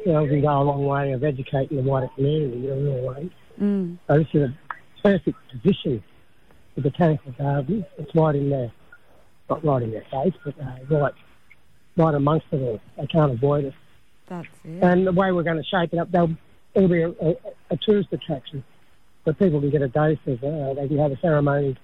you 0.06 0.12
know, 0.12 0.24
we 0.24 0.30
can 0.30 0.42
go 0.42 0.62
a 0.62 0.64
long 0.64 0.86
way 0.86 1.12
of 1.14 1.24
educating 1.24 1.78
the 1.78 1.84
wider 1.84 2.10
community 2.16 2.68
in 2.68 2.74
a 2.74 2.76
real 2.82 3.08
way. 3.08 3.30
Mm, 3.60 3.98
So 4.08 4.18
this 4.20 4.28
is 4.34 4.50
a 4.50 4.54
perfect 5.02 5.38
position 5.50 6.04
for 6.75 6.82
botanical 6.82 7.32
gardens. 7.38 7.86
It's 7.98 8.13
right 8.16 8.36
in 8.36 8.50
there, 8.50 8.72
not 9.50 9.63
right 9.63 9.84
in 9.84 9.92
their 9.92 10.06
face, 10.12 10.34
but 10.44 10.56
uh, 10.60 11.00
right, 11.00 11.13
right 11.98 12.16
amongst 12.16 12.48
it 12.51 12.62
all. 12.62 12.80
They 12.98 13.08
can't 13.08 13.32
avoid 13.32 13.66
it. 13.66 13.74
that's 14.28 14.48
it. 14.63 14.84
And 14.84 15.06
the 15.08 15.12
way 15.12 15.32
we're 15.32 15.44
going 15.44 15.58
to 15.62 15.63
shape 15.63 15.94
it 15.94 16.00
up, 16.00 16.12
they'll, 16.12 16.36
it'll 16.74 16.90
be 16.90 17.01
a, 17.01 17.10
a, 17.10 17.36
a 17.72 17.78
tourist 17.78 18.10
attraction. 18.12 18.63
But 19.24 19.38
people 19.38 19.60
can 19.60 19.70
get 19.70 19.82
a 19.82 19.88
dose 19.88 20.18
of, 20.25 20.44
uh, 20.44 20.74
they 20.74 20.88
can 20.88 20.98
have 20.98 21.12
a 21.12 21.20
ceremony. 21.20 21.78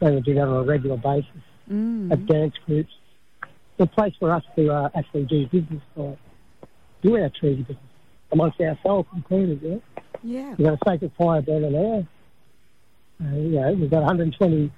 They 0.00 0.10
will 0.10 0.22
do 0.22 0.34
that 0.34 0.42
on 0.48 0.56
a 0.56 0.62
regular 0.64 0.96
basis. 0.96 1.30
Mm, 1.70 2.10
Have 2.10 2.26
dance 2.26 2.54
groups. 2.66 2.90
It's 3.42 3.80
a 3.80 3.86
place 3.86 4.12
for 4.18 4.32
us 4.32 4.42
to 4.56 4.72
uh, 4.72 4.88
actually 4.94 5.24
do 5.24 5.46
business, 5.46 5.82
like, 5.94 6.18
do 7.02 7.16
our 7.16 7.30
treaty 7.38 7.62
business 7.62 7.78
amongst 8.32 8.60
ourselves 8.60 9.08
included. 9.14 9.60
Yeah? 9.62 10.02
yeah. 10.22 10.54
We've 10.58 10.66
got 10.66 10.74
a 10.74 10.78
sacred 10.90 11.12
fire 11.16 11.42
burning 11.42 11.72
there. 11.72 12.06
Uh, 13.22 13.36
you 13.36 13.60
know, 13.60 13.72
we've 13.72 13.90
got 13.90 13.98
a 13.98 14.06
120 14.06 14.70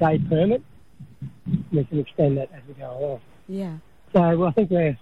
day 0.00 0.18
permit. 0.28 0.62
We 1.72 1.84
can 1.84 2.00
extend 2.00 2.38
that 2.38 2.50
as 2.52 2.62
we 2.66 2.74
go 2.74 2.98
along. 2.98 3.20
Yeah. 3.48 3.76
So 4.12 4.20
well, 4.38 4.48
I 4.48 4.52
think 4.52 4.70
we're, 4.70 4.98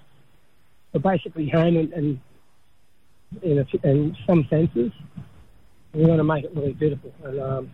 we're 0.93 1.01
basically 1.01 1.49
home 1.49 1.77
and, 1.77 1.93
and 1.93 2.21
in, 3.43 3.59
a, 3.59 3.87
in 3.87 4.17
some 4.27 4.47
senses. 4.51 4.93
We 5.93 6.07
want 6.07 6.19
to 6.19 6.25
make 6.25 6.45
it 6.45 6.53
really 6.55 6.73
beautiful 6.73 7.13
and 7.25 7.41
um, 7.41 7.71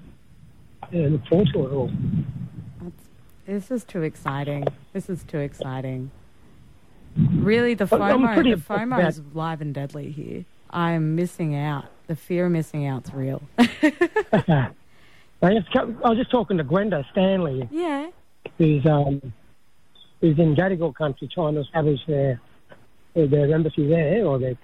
yeah, 0.91 1.09
look 1.09 1.27
forward 1.27 1.49
to 1.53 1.67
it 1.67 1.73
all. 1.73 1.91
That's, 2.83 3.05
this 3.47 3.71
is 3.71 3.85
too 3.85 4.03
exciting. 4.03 4.67
This 4.93 5.09
is 5.09 5.23
too 5.25 5.39
exciting. 5.39 6.11
Really, 7.17 7.75
the 7.75 7.85
FOMO, 7.85 8.37
the 8.37 8.57
FOMO 8.57 8.99
about- 8.99 9.09
is 9.09 9.21
live 9.33 9.61
and 9.61 9.75
deadly 9.75 10.11
here. 10.11 10.45
I'm 10.71 11.15
missing 11.17 11.55
out. 11.55 11.87
The 12.09 12.17
fear 12.17 12.47
of 12.47 12.53
missing 12.53 12.87
out's 12.87 13.13
real. 13.13 13.43
I 15.43 15.55
just 15.55 15.73
co- 15.73 15.95
I 16.05 16.09
was 16.11 16.19
just 16.19 16.31
talking 16.31 16.57
to 16.59 16.65
Gwenda 16.65 17.05
Stanley, 17.13 17.69
yeah. 17.71 18.09
who's 18.59 18.85
um, 18.87 19.21
who's 20.21 20.39
in 20.39 20.57
Gadigal 20.57 20.95
country 20.95 21.29
trying 21.33 21.55
to 21.55 21.61
establish 21.61 22.01
their 22.07 22.41
their 23.15 23.53
embassy 23.55 23.87
there 23.89 24.25
or 24.27 24.39
their 24.39 24.57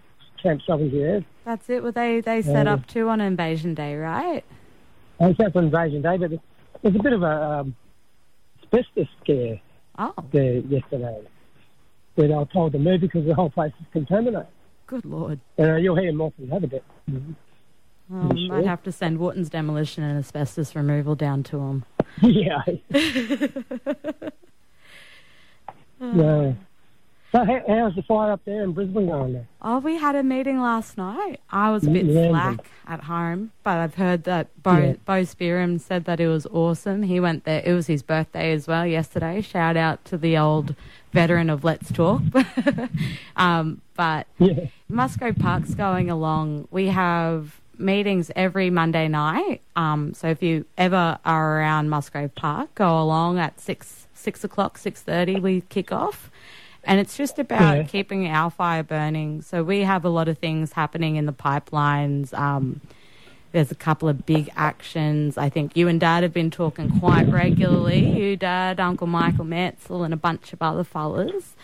camp 0.43 0.63
sovereignty 0.67 0.99
there. 1.01 1.25
That's 1.45 1.69
it. 1.71 1.83
Well, 1.83 1.93
they, 1.93 2.21
they 2.21 2.41
set 2.43 2.67
up 2.67 2.87
too 2.87 3.09
on 3.09 3.21
Invasion 3.21 3.75
Day, 3.75 3.97
right? 3.97 4.45
It's 5.21 5.39
up 5.41 5.55
on 5.57 5.65
Invasion 5.65 6.03
Day, 6.03 6.17
but 6.17 6.31
there's 6.83 6.97
a 6.97 7.03
bit 7.03 7.13
of 7.13 7.23
a 7.23 7.43
um, 7.61 7.77
asbestos 8.63 9.07
scare 9.23 9.61
Oh, 9.99 10.13
there 10.33 10.55
yesterday. 10.55 11.23
Where 12.17 12.29
they 12.29 12.35
were 12.35 12.47
told 12.47 12.73
to 12.73 12.79
move 12.79 13.01
because 13.01 13.25
the 13.27 13.35
whole 13.35 13.51
place 13.51 13.73
is 13.81 13.87
contaminated. 13.93 14.47
good 14.87 15.05
lord. 15.05 15.39
Uh, 15.59 15.75
you'll 15.77 15.97
hear 15.97 16.13
more 16.13 16.33
from 16.37 16.49
that 16.51 16.65
a 16.65 16.67
bit. 16.67 16.85
Well, 17.09 17.23
Might 18.09 18.39
sure. 18.39 18.67
have 18.67 18.83
to 18.85 18.93
send 18.93 19.19
Wharton's 19.19 19.49
demolition 19.51 20.05
and 20.05 20.19
asbestos 20.19 20.75
removal 20.77 21.15
down 21.15 21.43
to 21.45 21.57
them. 21.57 21.85
yeah. 22.23 22.63
no. 26.01 26.57
So 27.33 27.45
how, 27.45 27.61
how's 27.67 27.95
the 27.97 28.03
fire 28.07 28.31
up 28.31 28.43
there 28.45 28.63
in 28.63 28.73
Brisbane 28.73 29.07
going 29.09 29.33
there? 29.33 29.49
Oh, 29.61 29.79
we 29.81 29.97
had 29.97 30.15
a 30.15 30.23
meeting 30.23 30.61
last 30.61 30.97
night. 30.97 31.41
I 31.51 31.73
was 31.73 31.85
a 31.85 31.91
bit 31.91 32.05
Yeah. 32.07 32.29
slack 32.29 32.65
at 32.87 33.01
home, 33.05 33.51
but 33.65 33.79
I've 33.79 33.97
heard 33.97 34.23
that 34.25 34.63
Boe, 34.63 34.79
Yeah. 34.79 34.93
Boe 35.05 35.23
Spearim 35.23 35.81
said 35.81 36.05
that 36.05 36.21
it 36.21 36.29
was 36.29 36.47
awesome. 36.47 37.03
He 37.03 37.19
went 37.19 37.43
there. 37.45 37.61
It 37.65 37.73
was 37.73 37.89
his 37.89 38.03
birthday 38.05 38.53
as 38.53 38.69
well 38.69 38.87
yesterday. 38.87 39.41
Shout 39.41 39.77
out 39.77 40.05
to 40.05 40.17
the 40.17 40.39
old 40.39 40.77
veteran 41.13 41.51
of 41.51 41.65
Let's 41.65 41.91
Talk. 41.91 42.23
um, 43.37 43.81
but 43.97 44.29
Yeah. 44.39 44.67
Musgrave 44.89 45.37
Park's 45.37 45.75
going 45.75 46.11
along. 46.11 46.69
We 46.71 46.87
have 46.89 47.61
meetings 47.79 48.31
every 48.37 48.71
Monday 48.71 49.09
night. 49.09 49.61
Um, 49.77 50.15
so 50.15 50.29
if 50.29 50.43
you 50.43 50.65
ever 50.79 51.19
are 51.25 51.59
around 51.59 51.89
Musgrave 51.91 52.35
Park, 52.35 52.75
go 52.75 53.01
along 53.01 53.39
at 53.39 53.61
six 53.61 54.07
six 54.15 54.45
o'clock, 54.45 54.79
six 54.79 55.03
thirty. 55.03 55.39
We 55.41 55.61
kick 55.63 55.93
off, 55.93 56.31
and 56.85 57.01
it's 57.01 57.17
just 57.17 57.39
about 57.39 57.77
Yeah. 57.77 57.83
keeping 57.85 58.27
our 58.29 58.51
fire 58.51 58.83
burning. 58.83 59.43
So 59.43 59.63
we 59.63 59.81
have 59.81 60.05
a 60.05 60.09
lot 60.09 60.29
of 60.29 60.39
things 60.39 60.73
happening 60.73 61.17
in 61.17 61.27
the 61.27 61.33
pipelines. 61.33 62.33
Um, 62.39 62.81
there's 63.53 63.71
a 63.71 63.77
couple 63.77 64.09
of 64.09 64.27
big 64.27 64.51
actions. 64.57 65.39
I 65.39 65.49
think 65.49 65.77
you 65.77 65.87
and 65.87 66.01
Dad 66.01 66.23
have 66.25 66.33
been 66.33 66.51
talking 66.51 66.99
quite 66.99 67.29
regularly. 67.29 68.05
You, 68.19 68.37
Dad, 68.37 68.81
Uncle 68.81 69.07
Michael 69.07 69.45
Metzel, 69.45 70.05
and 70.05 70.13
a 70.13 70.17
bunch 70.17 70.53
of 70.53 70.61
other 70.61 70.83
fellas. 70.83 71.55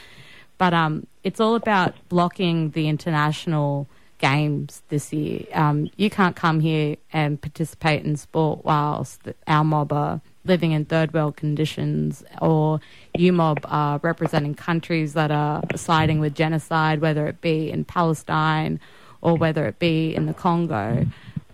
But 0.56 0.72
um, 0.74 1.06
it's 1.24 1.40
all 1.40 1.54
about 1.56 1.94
blocking 2.08 2.70
the 2.70 2.86
international 2.88 3.88
games 4.20 4.82
this 4.88 5.12
year. 5.12 5.44
Um, 5.52 5.90
you 5.96 6.10
can't 6.10 6.36
come 6.36 6.60
here 6.60 6.96
and 7.12 7.40
participate 7.40 8.04
in 8.04 8.16
sport 8.16 8.64
whilst 8.64 9.20
our 9.46 9.64
mob 9.64 9.92
are 9.92 10.20
living 10.44 10.72
in 10.72 10.84
third 10.84 11.12
world 11.12 11.36
conditions, 11.36 12.22
or 12.40 12.80
you 13.16 13.32
mob 13.32 13.58
are 13.64 13.98
representing 14.02 14.54
countries 14.54 15.14
that 15.14 15.30
are 15.30 15.62
siding 15.74 16.20
with 16.20 16.34
genocide, 16.34 17.00
whether 17.00 17.26
it 17.26 17.40
be 17.40 17.70
in 17.70 17.84
Palestine 17.84 18.78
or 19.22 19.36
whether 19.36 19.66
it 19.66 19.78
be 19.78 20.14
in 20.14 20.26
the 20.26 20.34
Congo 20.34 21.06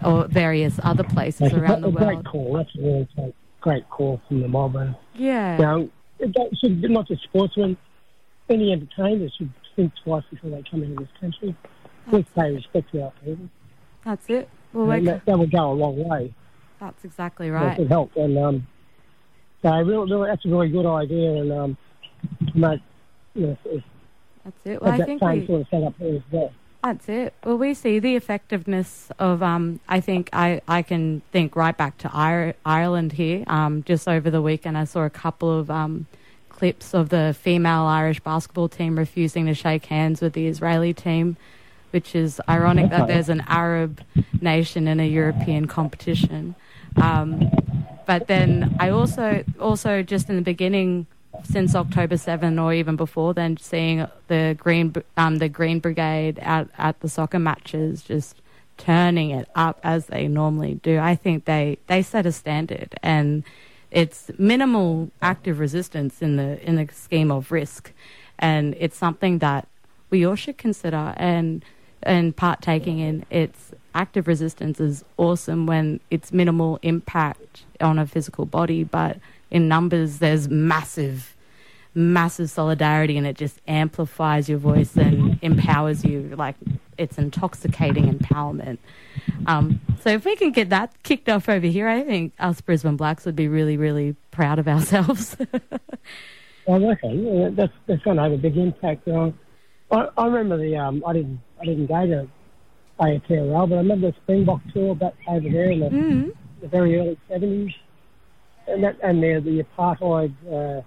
or 0.04 0.28
various 0.28 0.78
other 0.82 1.02
places 1.02 1.52
around 1.52 1.80
the 1.80 1.88
a 1.88 1.92
great 1.92 2.14
world. 2.16 2.26
call. 2.26 2.52
That's 2.52 2.74
a 2.76 2.80
really 2.80 3.08
great, 3.16 3.34
great 3.60 3.90
call 3.90 4.20
from 4.28 4.40
the 4.42 4.48
mob. 4.48 4.76
And, 4.76 4.94
Yeah. 5.14 5.56
you 5.56 5.62
know, 5.62 5.90
it 6.20 6.58
should, 6.60 6.82
not 6.90 7.08
just 7.08 7.22
sportsmen, 7.24 7.76
any 8.48 8.72
entertainers 8.72 9.34
should 9.36 9.50
think 9.74 9.92
twice 10.04 10.22
before 10.30 10.50
they 10.50 10.62
come 10.70 10.82
into 10.84 11.02
this 11.02 11.12
country. 11.20 11.56
We 12.10 12.22
pay 12.34 12.52
respect 12.54 12.92
to 12.92 13.02
our 13.04 13.12
people. 13.24 13.48
That's 14.04 14.28
it. 14.30 14.48
Well, 14.72 14.90
And 14.90 15.08
that, 15.08 15.24
that 15.26 15.38
would 15.38 15.50
go 15.50 15.72
a 15.72 15.74
long 15.74 16.08
way. 16.08 16.32
that's 16.78 17.04
exactly 17.04 17.50
right. 17.50 17.78
would 17.78 17.88
help. 17.88 18.14
And 18.16 18.38
um, 18.38 18.66
so 19.62 19.70
really, 19.70 20.10
really, 20.10 20.28
that's 20.28 20.44
a 20.44 20.48
really 20.48 20.68
good 20.68 20.86
idea. 20.86 21.32
And 21.40 21.52
um, 21.52 21.76
mate, 22.54 22.80
you 23.34 23.46
know, 23.46 23.82
That's 24.44 24.56
it. 24.64 24.82
Well, 24.82 24.92
I 24.92 24.98
that 24.98 25.06
think 25.06 25.20
same 25.20 25.40
we, 25.40 25.46
sort 25.46 25.60
of 25.62 25.68
setup 25.70 25.96
here 25.98 26.16
as 26.16 26.22
well. 26.30 26.52
That's 26.84 27.08
it. 27.08 27.34
Well, 27.44 27.58
we 27.58 27.74
see 27.74 27.98
the 27.98 28.14
effectiveness 28.14 29.10
of. 29.18 29.42
Um, 29.42 29.80
I 29.88 30.00
think 30.00 30.30
I, 30.32 30.60
I 30.68 30.82
can 30.82 31.22
think 31.32 31.56
right 31.56 31.76
back 31.76 31.98
to 31.98 32.08
Ir- 32.14 32.54
Ireland 32.64 33.12
here. 33.12 33.42
Um, 33.48 33.82
just 33.82 34.06
over 34.06 34.30
the 34.30 34.40
weekend, 34.42 34.78
I 34.78 34.84
saw 34.84 35.04
a 35.04 35.10
couple 35.10 35.58
of 35.58 35.68
um, 35.70 36.06
clips 36.48 36.94
of 36.94 37.08
the 37.08 37.34
female 37.38 37.82
Irish 37.84 38.20
basketball 38.20 38.68
team 38.68 38.96
refusing 38.96 39.46
to 39.46 39.54
shake 39.54 39.86
hands 39.86 40.20
with 40.20 40.34
the 40.34 40.46
Israeli 40.46 40.94
team, 40.94 41.36
which 41.90 42.14
is 42.14 42.40
ironic 42.48 42.90
that 42.90 43.06
there's 43.08 43.28
an 43.28 43.42
Arab 43.46 44.00
nation 44.40 44.88
in 44.88 45.00
a 45.00 45.08
European 45.08 45.66
competition. 45.66 46.54
Um, 46.96 47.50
but 48.06 48.28
then 48.28 48.76
I 48.78 48.90
also 48.90 49.44
also 49.60 50.02
just 50.02 50.28
in 50.28 50.36
the 50.36 50.42
beginning 50.42 51.06
since 51.44 51.74
October 51.74 52.16
7 52.16 52.58
or 52.58 52.72
even 52.72 52.96
before 52.96 53.34
then 53.34 53.56
seeing 53.58 54.06
the 54.28 54.56
green 54.58 54.94
um, 55.16 55.38
the 55.38 55.48
green 55.48 55.80
brigade 55.80 56.38
out 56.42 56.68
at 56.78 57.00
the 57.00 57.08
soccer 57.08 57.38
matches 57.38 58.02
just 58.02 58.36
turning 58.78 59.30
it 59.30 59.48
up 59.54 59.80
as 59.82 60.06
they 60.06 60.28
normally 60.28 60.74
do 60.82 60.98
I 60.98 61.14
think 61.14 61.44
they 61.44 61.78
they 61.86 62.02
set 62.02 62.26
a 62.26 62.32
standard. 62.32 62.94
And 63.02 63.44
it's 63.90 64.30
minimal 64.38 65.10
active 65.22 65.58
resistance 65.58 66.22
in 66.22 66.36
the 66.36 66.62
in 66.66 66.76
the 66.76 66.88
scheme 66.92 67.30
of 67.30 67.52
risk. 67.52 67.92
And 68.38 68.76
it's 68.78 68.96
something 68.96 69.38
that 69.38 69.68
we 70.10 70.26
all 70.26 70.34
should 70.34 70.58
consider. 70.58 71.14
And 71.16 71.64
and 72.06 72.34
partaking 72.36 73.00
in 73.00 73.24
its 73.30 73.72
active 73.94 74.26
resistance 74.26 74.80
is 74.80 75.04
awesome 75.16 75.66
when 75.66 76.00
it's 76.10 76.32
minimal 76.32 76.78
impact 76.82 77.64
on 77.80 77.98
a 77.98 78.06
physical 78.06 78.46
body 78.46 78.84
but 78.84 79.18
in 79.50 79.68
numbers 79.68 80.18
there's 80.18 80.48
massive 80.48 81.36
massive 81.96 82.50
solidarity 82.50 83.16
and 83.16 83.26
it 83.26 83.36
just 83.36 83.58
amplifies 83.66 84.50
your 84.50 84.58
voice 84.58 84.94
and 84.96 85.38
empowers 85.40 86.04
you. 86.04 86.34
Like 86.36 86.54
it's 86.98 87.16
intoxicating 87.16 88.04
empowerment. 88.12 88.76
Um, 89.46 89.80
so 90.02 90.10
if 90.10 90.26
we 90.26 90.36
can 90.36 90.52
get 90.52 90.68
that 90.68 90.92
kicked 91.02 91.28
off 91.28 91.48
over 91.48 91.66
here 91.66 91.88
i 91.88 92.02
think 92.02 92.32
us 92.38 92.60
brisbane 92.60 92.96
blacks 92.96 93.24
would 93.24 93.36
be 93.36 93.48
really 93.48 93.76
really 93.76 94.14
proud 94.30 94.58
of 94.58 94.68
ourselves. 94.68 95.36
Reckon 96.68 97.24
yeah, 97.24 97.48
that's 97.52 97.72
that's 97.86 98.02
going 98.02 98.16
to 98.16 98.22
have 98.22 98.32
a 98.32 98.36
big 98.36 98.56
impact. 98.56 99.08
Uh, 99.08 99.30
I, 99.90 100.08
I 100.16 100.26
remember 100.26 100.58
the 100.58 100.76
um, 100.76 101.02
I 101.06 101.12
didn't 101.12 101.40
I 101.60 101.64
didn't 101.64 101.86
go 101.86 102.06
to 102.06 102.28
AFL, 103.00 103.68
but 103.68 103.74
I 103.74 103.78
remember 103.78 104.10
the 104.10 104.16
Springbok 104.22 104.60
tour 104.72 104.94
back 104.94 105.14
over 105.28 105.48
there 105.48 105.70
in 105.70 105.80
the, 105.80 105.88
mm. 105.88 106.32
the 106.60 106.68
very 106.68 106.98
early 106.98 107.18
seventies, 107.28 107.72
and 108.66 108.82
that 108.82 108.98
and 109.02 109.22
the 109.22 109.40
the 109.40 109.62
apartheid 109.62 110.32
uh, 110.46 110.82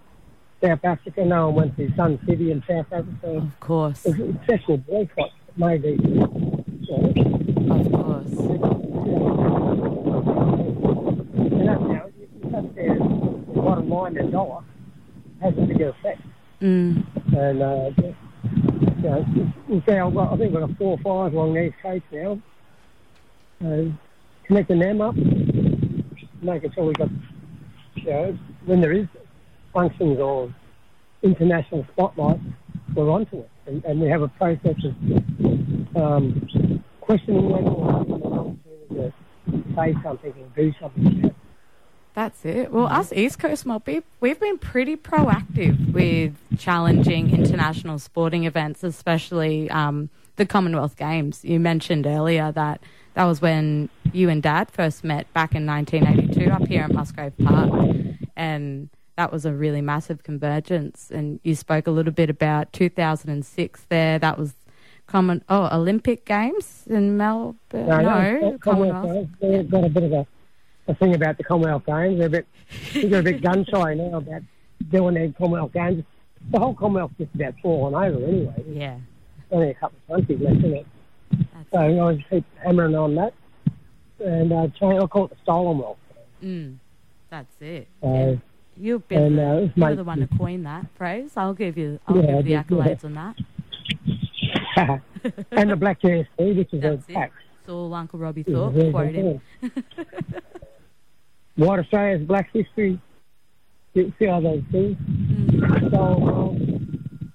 South 0.62 0.84
Africa. 0.84 1.24
No 1.26 1.50
one 1.50 1.56
went 1.56 1.78
to 1.78 1.96
Sun 1.96 2.20
City 2.28 2.52
in 2.52 2.62
South 2.68 2.88
Africa. 2.92 3.38
of 3.38 3.60
course 3.60 4.06
It 4.06 4.18
was 4.18 4.36
successful 4.46 4.78
boycott 4.78 5.32
made 5.56 5.82
the 5.82 5.92
you 5.92 5.98
know, 5.98 6.24
of 7.76 7.92
course 7.92 8.32
and 11.60 11.68
that's 11.68 11.82
how 11.82 12.10
you 12.18 12.28
you 12.44 12.50
have 12.52 12.76
to 12.76 13.62
bottom 13.62 13.90
line 13.90 14.14
the 14.14 14.24
dollar 14.24 14.64
has 15.42 15.54
a 15.58 15.62
bigger 15.62 15.90
effect. 15.90 16.22
mm. 16.62 17.06
And, 17.38 17.62
uh, 17.62 17.92
know, 19.04 19.54
we 19.68 19.84
say 19.88 20.00
I've 20.00 20.14
got, 20.14 20.34
I 20.34 20.38
think 20.38 20.54
we've 20.54 20.62
got 20.62 20.78
four 20.78 20.98
or 20.98 20.98
five 20.98 21.34
along 21.34 21.54
the 21.54 21.66
East 21.66 21.76
Coast 21.82 22.04
now. 22.12 22.40
Uh, 23.64 23.92
connecting 24.46 24.80
them 24.80 25.02
up, 25.02 25.16
making 26.42 26.72
sure 26.74 26.86
we've 26.86 26.96
got, 26.96 27.10
you 27.96 28.04
know, 28.06 28.38
when 28.66 28.82
there 28.82 28.94
is 28.94 29.06
functions 29.74 30.20
or 30.20 30.54
international 31.24 31.86
spotlight, 31.94 32.40
we're 32.96 33.10
onto 33.10 33.40
it. 33.40 33.50
And, 33.66 33.84
and 33.86 34.02
we 34.02 34.08
have 34.10 34.22
a 34.22 34.28
process 34.30 34.76
of 34.84 35.96
um, 35.96 36.84
questioning 37.02 37.50
whether 37.50 37.68
or 37.68 38.06
not 38.06 38.56
to 38.96 39.14
say 39.76 39.96
something 40.04 40.32
or 40.32 40.50
do 40.56 40.74
something. 40.80 41.36
That's 42.14 42.44
it. 42.44 42.72
Well, 42.72 42.88
us 42.88 43.14
East 43.14 43.40
Coast 43.40 43.66
mob, 43.66 43.88
we've, 43.88 44.40
been 44.40 44.58
pretty 44.58 44.98
proactive 44.98 45.94
with 45.94 46.34
challenging 46.58 47.32
international 47.32 48.00
sporting 48.00 48.46
events, 48.46 48.84
especially 48.84 49.70
um, 49.70 50.10
the 50.36 50.46
Commonwealth 50.46 50.98
Games. 50.98 51.46
You 51.46 51.60
mentioned 51.60 52.08
earlier 52.08 52.52
that 52.52 52.82
that 53.14 53.26
was 53.26 53.42
when 53.42 53.90
you 54.12 54.30
and 54.30 54.42
Dad 54.42 54.72
first 54.72 55.04
met 55.04 55.32
back 55.34 55.56
in 55.56 55.66
1982 55.66 56.52
up 56.52 56.68
here 56.68 56.84
at 56.84 56.92
Musgrave 56.92 57.38
Park, 57.38 57.72
and 58.36 58.90
that 59.16 59.32
was 59.32 59.46
a 59.46 59.54
really 59.54 59.82
massive 59.82 60.24
convergence. 60.24 61.12
And 61.12 61.40
you 61.44 61.54
spoke 61.54 61.88
a 61.88 61.92
little 61.92 62.14
bit 62.14 62.30
about 62.30 62.72
2006 62.74 63.86
there. 63.90 64.18
That 64.18 64.38
was 64.38 64.54
common. 65.08 65.44
Oh, 65.50 65.68
Olympic 65.72 66.26
Games 66.26 66.86
in 66.88 67.18
Melbourne. 67.18 67.58
No, 67.74 68.00
no, 68.02 68.58
Commonwealth. 68.60 69.06
Games, 69.06 69.30
they've 69.42 69.70
got 69.70 69.84
a 69.84 69.90
bit 69.90 70.04
of 70.04 70.14
a, 70.14 70.28
a 70.90 70.96
thing 70.96 71.16
about 71.16 71.38
the 71.38 71.44
Commonwealth 71.44 71.86
Games. 71.86 72.18
They're 72.18 72.28
a 72.28 72.30
bit, 72.30 72.48
they're 72.94 73.20
a 73.20 73.24
bit 73.24 73.42
gun 73.42 73.66
shy 73.66 73.94
now 73.94 74.18
about 74.18 74.42
doing 74.92 75.16
their 75.16 75.32
Commonwealth 75.32 75.74
Games. 75.74 76.04
The 76.52 76.60
whole 76.60 76.74
Commonwealth's 76.74 77.16
just 77.18 77.34
about 77.36 77.54
falling 77.62 77.96
over 77.96 78.26
anyway. 78.26 78.64
Yeah. 78.68 78.98
only 79.52 79.70
a 79.72 79.74
couple 79.76 79.98
of 80.10 80.16
countries 80.16 80.40
left 80.42 80.64
in 80.64 80.74
it. 80.76 80.86
That's 81.32 81.70
So 81.72 82.08
I 82.08 82.16
just 82.16 82.30
keep 82.30 82.46
hammering 82.64 82.96
on 82.96 83.16
that. 83.16 83.34
And 84.20 84.52
uh, 84.52 84.68
I 84.82 85.08
call 85.08 85.26
it 85.26 85.30
the 85.30 85.36
stolen 85.44 85.78
wealth. 85.78 85.98
Mm, 86.44 86.78
that's 87.30 87.56
it. 87.62 87.88
Uh, 88.04 88.34
You've 88.82 89.06
been 89.10 89.38
and, 89.38 89.40
uh, 89.40 89.66
it's 89.66 89.76
you're 89.76 89.96
the 89.96 90.04
one 90.06 90.20
to 90.20 90.28
coin 90.38 90.64
that 90.64 90.86
phrase. 90.96 91.32
I'll 91.36 91.54
give 91.54 91.78
you. 91.78 92.00
I'll 92.08 92.16
Yeah, 92.16 92.22
give 92.22 92.36
the 92.36 92.42
did, 92.44 92.50
yeah. 92.50 92.64
accolades 92.64 93.04
on 93.06 93.14
that. 94.76 95.02
and 95.52 95.70
the 95.70 95.76
Black 95.76 96.02
GST, 96.02 96.56
which 96.58 96.74
is 96.74 96.82
That's 96.82 97.10
a 97.10 97.12
tax. 97.14 97.34
It's 97.60 97.70
all 97.70 97.94
Uncle 97.94 98.20
Robbie 98.20 98.46
Yeah, 98.48 98.54
Thorpe 98.56 98.74
very 98.74 98.92
White 101.60 101.80
Australia's 101.80 102.26
Black 102.28 102.50
History. 102.54 103.00
You 103.94 104.14
see 104.20 104.28
all 104.28 104.42
those 104.42 104.64
things? 104.72 104.96
Mm, 104.98 105.92
So, 105.92 105.98
um, 105.98 107.32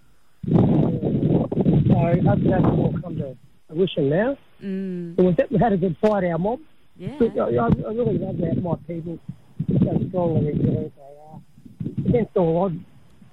so 0.46 2.20
hopefully 2.28 2.50
that 2.50 2.62
will 2.62 2.94
come 3.02 3.16
to 3.16 3.36
fruition 3.68 4.08
now. 4.08 4.36
mm, 4.62 5.16
But 5.16 5.24
we 5.24 5.34
we 5.50 5.58
had 5.58 5.72
a 5.72 5.76
good 5.76 5.96
fight, 6.00 6.24
our 6.24 6.38
mob. 6.38 6.60
yeah. 6.96 7.10
I, 7.20 7.24
I 7.24 7.66
I 7.66 7.68
really 7.92 8.18
love 8.18 8.36
that 8.38 8.62
my 8.62 8.76
people, 8.86 9.18
how 9.68 10.08
strong 10.08 10.36
and 10.38 10.46
resilient 10.46 10.92
they 10.96 11.02
are. 11.02 12.08
Against 12.08 12.36
all 12.36 12.56
odds, 12.64 12.76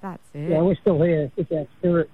That's 0.02 0.22
you 0.34 0.40
know, 0.42 0.60
it. 0.62 0.64
we're 0.64 0.74
still 0.76 1.02
here 1.02 1.30
with 1.36 1.52
our 1.52 1.66
spirit. 1.78 2.10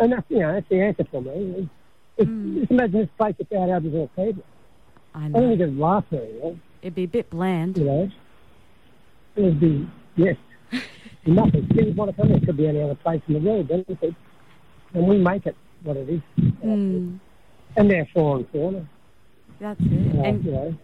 and 0.00 0.12
that's 0.12 0.26
you 0.28 0.40
know 0.40 0.52
that's 0.52 0.68
the 0.68 0.80
answer 0.82 1.04
for 1.10 1.22
me. 1.22 1.68
It's, 2.16 2.28
Mm. 2.30 2.60
Just 2.60 2.70
imagine 2.70 3.00
this 3.00 3.08
place 3.18 3.34
without 3.38 3.68
Aboriginal 3.70 4.06
people. 4.14 4.44
I 5.14 5.18
I 5.18 5.22
don't 5.22 5.32
know. 5.32 5.48
think 5.48 5.60
it'd 5.60 5.76
last 5.78 6.06
very 6.10 6.32
long. 6.40 6.60
It'd 6.84 6.94
be 6.94 7.04
a 7.04 7.08
bit 7.08 7.30
bland. 7.30 7.78
You 7.78 7.84
know, 7.84 8.10
it 9.36 9.40
would 9.42 9.58
be 9.58 9.88
yes, 10.16 10.36
nothing. 11.24 11.66
People 11.68 11.94
want 11.94 12.10
to 12.10 12.16
come 12.16 12.28
here. 12.28 12.36
It 12.36 12.44
could 12.44 12.58
be 12.58 12.66
any 12.68 12.82
other 12.82 12.94
place 12.94 13.22
in 13.26 13.34
the 13.34 13.40
world, 13.40 13.68
don't 13.68 13.88
it? 13.88 14.14
And 14.92 15.08
we 15.08 15.16
make 15.16 15.46
it 15.46 15.56
what 15.82 15.96
it 15.96 16.10
is, 16.10 16.20
Mm, 16.62 17.18
and 17.76 17.90
therefore 17.90 18.36
and 18.36 18.48
fauna. 18.50 18.86
that's 19.58 19.80
it. 19.80 20.14
Uh, 20.18 20.22
And 20.24 20.44
you 20.44 20.50
know, 20.52 20.74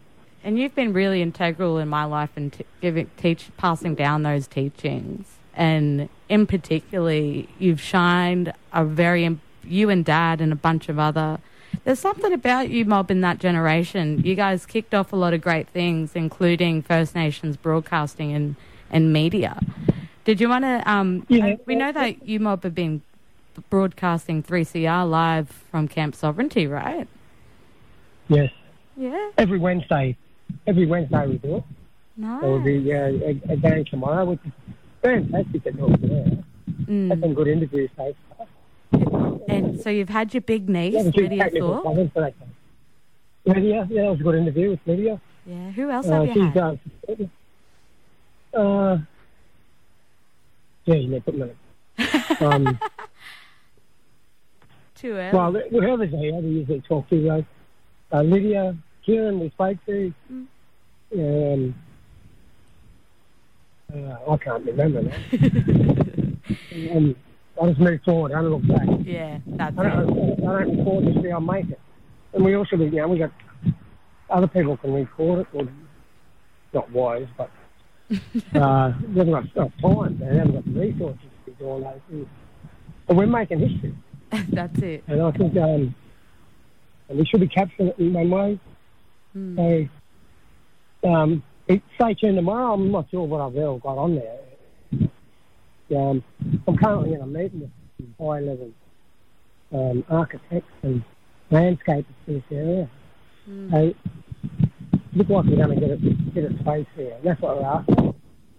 And 0.42 0.58
you've 0.58 0.74
been 0.74 0.94
really 0.94 1.20
integral 1.20 1.76
in 1.76 1.88
my 1.88 2.04
life 2.06 2.30
in 2.34 2.50
t- 2.50 2.64
giving, 2.80 3.10
teach, 3.18 3.50
passing 3.58 3.94
down 3.94 4.22
those 4.22 4.46
teachings. 4.46 5.26
And 5.54 6.08
in 6.30 6.46
particularly, 6.46 7.46
you've 7.58 7.80
shined 7.82 8.54
a 8.72 8.86
very, 8.86 9.38
you 9.64 9.90
and 9.90 10.02
Dad 10.02 10.40
and 10.40 10.50
a 10.50 10.56
bunch 10.56 10.88
of 10.88 10.98
other. 10.98 11.40
There's 11.84 11.98
something 11.98 12.32
about 12.32 12.70
you, 12.70 12.84
Mob, 12.84 13.10
in 13.10 13.20
that 13.22 13.38
generation. 13.38 14.22
You 14.24 14.34
guys 14.34 14.66
kicked 14.66 14.94
off 14.94 15.12
a 15.12 15.16
lot 15.16 15.32
of 15.34 15.40
great 15.40 15.68
things, 15.68 16.12
including 16.14 16.82
First 16.82 17.14
Nations 17.14 17.56
broadcasting 17.56 18.32
and, 18.32 18.56
and 18.90 19.12
media. 19.12 19.58
Did 20.24 20.40
you 20.40 20.48
want 20.48 20.64
to? 20.64 20.82
Um, 20.90 21.24
Yeah. 21.28 21.56
We 21.66 21.74
know 21.74 21.92
that 21.92 22.26
you, 22.26 22.40
Mob, 22.40 22.62
have 22.64 22.74
been 22.74 23.02
broadcasting 23.70 24.42
3CR 24.42 25.08
live 25.08 25.48
from 25.48 25.88
Camp 25.88 26.14
Sovereignty, 26.14 26.66
right? 26.66 27.08
yes. 28.28 28.50
Yeah. 28.96 29.30
Every 29.38 29.58
Wednesday, 29.58 30.16
every 30.66 30.86
Wednesday 30.86 31.26
we 31.26 31.38
do 31.38 31.56
it. 31.56 31.64
Nice. 32.16 32.40
There 32.42 32.50
will 32.50 32.60
be 32.60 32.92
uh, 32.92 32.96
a, 32.96 33.52
a 33.52 33.56
game 33.56 33.84
tomorrow, 33.86 34.26
which 34.26 34.40
is 34.44 34.52
fantastic 35.02 35.66
at 35.66 35.74
North 35.74 36.00
there. 36.02 36.44
Mm. 36.84 37.08
Had 37.08 37.20
some 37.20 37.34
good 37.34 37.48
interviews. 37.48 37.90
And 38.92 39.80
so 39.80 39.90
you've 39.90 40.08
had 40.08 40.32
your 40.34 40.40
big 40.42 40.68
niece, 40.68 40.94
Yeah, 40.94 41.02
Lydia 41.14 41.50
Thorpe. 41.50 41.84
Lydia, 43.44 43.86
yeah, 43.90 44.02
that 44.02 44.10
was 44.10 44.20
a 44.20 44.22
good 44.22 44.34
interview 44.34 44.70
with 44.70 44.80
Lydia. 44.86 45.20
Yeah. 45.46 45.70
Who 45.72 45.90
else 45.90 46.06
Uh, 46.06 46.12
have 46.24 46.26
you 46.26 46.32
she's 46.34 46.54
had? 46.54 46.78
uh, 48.54 48.58
uh, 48.58 48.98
yeah, 50.84 50.94
you 50.94 51.08
may 51.08 51.20
put 51.20 51.36
me. 51.36 51.50
Um, 52.40 52.78
Too 54.94 55.12
early. 55.12 55.36
well, 55.36 55.52
whoever's 55.70 56.10
here, 56.10 56.34
we 56.34 56.48
usually 56.48 56.80
talk 56.82 57.08
to 57.10 57.22
those. 57.22 57.44
Uh, 58.12 58.22
Lydia, 58.22 58.76
Kieran, 59.04 59.40
we 59.40 59.50
spoke 59.50 59.78
to. 59.86 60.12
Um, 61.14 61.74
uh, 63.92 64.16
I 64.30 64.36
can't 64.36 64.64
remember 64.64 65.02
now. 65.02 65.16
um, 66.96 67.16
I 67.60 67.66
just 67.68 67.80
move 67.80 68.00
forward. 68.04 68.32
I 68.32 68.42
don't 68.42 68.50
look 68.50 68.66
back. 68.66 68.88
yeah, 69.04 69.38
that's 69.46 69.78
I 69.78 69.82
don't, 69.82 70.40
I 70.40 70.62
don't 70.62 70.78
record 70.78 71.06
this 71.06 71.22
thing, 71.22 71.32
I'll 71.32 71.40
make 71.40 71.68
it. 71.68 71.80
And 72.32 72.44
we 72.44 72.54
also, 72.54 72.76
you 72.76 72.90
know, 72.90 73.08
we 73.08 73.18
got 73.18 73.32
other 74.30 74.46
people 74.46 74.76
can 74.78 74.94
record 74.94 75.40
it, 75.40 75.46
or 75.52 75.68
not 76.72 76.90
wise, 76.90 77.26
but 77.36 77.50
uh, 78.54 78.92
we 79.08 79.18
haven't 79.18 79.32
got 79.32 79.56
enough 79.56 79.72
time, 79.82 80.18
they 80.18 80.26
haven't 80.26 80.54
got 80.54 80.64
the 80.64 80.80
resources 80.80 81.20
to 81.44 81.50
be 81.50 81.56
doing 81.58 81.82
those 81.82 82.00
things. 82.08 82.26
But 83.06 83.16
we're 83.16 83.26
making 83.26 83.58
history, 83.58 83.94
that's 84.52 84.78
it. 84.80 85.04
and 85.06 85.20
I 85.20 85.30
think 85.32 85.56
um, 85.56 85.94
and 87.08 87.18
we 87.18 87.26
should 87.26 87.40
be 87.40 87.48
capturing 87.48 87.88
it 87.88 87.98
in 87.98 88.12
one 88.12 88.30
way. 88.30 88.60
Mm. 89.36 89.88
So, 91.02 91.08
um, 91.08 91.42
it, 91.66 91.82
stay 91.96 92.14
tuned 92.14 92.36
tomorrow. 92.36 92.72
I'm 92.72 92.90
not 92.90 93.10
sure 93.10 93.26
what 93.26 93.40
I've 93.40 93.56
ever 93.56 93.78
got 93.78 93.98
on 93.98 94.14
there. 94.14 94.38
Um, 95.96 96.22
I'm 96.66 96.76
currently 96.76 97.14
in 97.14 97.20
a 97.20 97.26
meeting 97.26 97.60
with 97.60 97.70
some 97.98 98.14
high-level 98.18 98.70
um, 99.72 100.04
architects 100.08 100.72
and 100.82 101.02
landscapers 101.50 102.06
for 102.24 102.32
this 102.32 102.42
area. 102.50 102.90
So, 103.70 103.94
look 105.14 105.28
like 105.28 105.44
we're 105.46 105.56
going 105.56 105.80
to 105.80 105.86
get 105.86 105.90
a 105.90 105.96
bit 105.96 106.44
of 106.44 106.60
space 106.60 106.86
here. 106.94 107.16
That's 107.24 107.40
what 107.40 107.56
we're 107.56 107.66
after. 107.66 108.12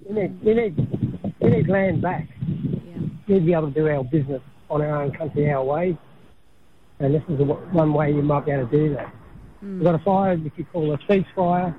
We 0.07 0.21
need 0.21 0.43
we 0.43 0.53
need 0.53 1.35
we 1.39 1.49
need 1.49 1.69
land 1.69 2.01
back. 2.01 2.27
Yeah. 2.39 2.97
We 3.27 3.33
need 3.35 3.39
to 3.39 3.45
be 3.45 3.53
able 3.53 3.71
to 3.71 3.73
do 3.73 3.87
our 3.87 4.03
business 4.03 4.41
on 4.69 4.81
our 4.81 5.03
own 5.03 5.11
country, 5.11 5.49
our 5.51 5.63
way. 5.63 5.97
And 6.99 7.15
this 7.15 7.23
is 7.29 7.39
a, 7.39 7.43
one 7.43 7.93
way 7.93 8.11
you 8.11 8.21
might 8.21 8.45
be 8.45 8.51
able 8.51 8.67
to 8.67 8.71
do 8.71 8.93
that. 8.95 9.13
We've 9.61 9.83
got 9.83 9.95
a 9.95 9.99
fire, 9.99 10.35
which 10.37 10.53
you 10.57 10.65
call 10.65 10.93
a 10.93 10.97
ceasefire, 10.99 11.75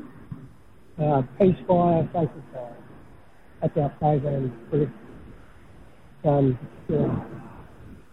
uh, 1.02 1.22
peace 1.38 1.56
fire, 1.66 2.08
sacred 2.12 2.42
fire. 2.52 2.76
That's 3.60 3.76
our 3.76 3.88
program 3.90 4.66
for 4.70 4.78
this 4.78 4.88
um, 6.24 6.58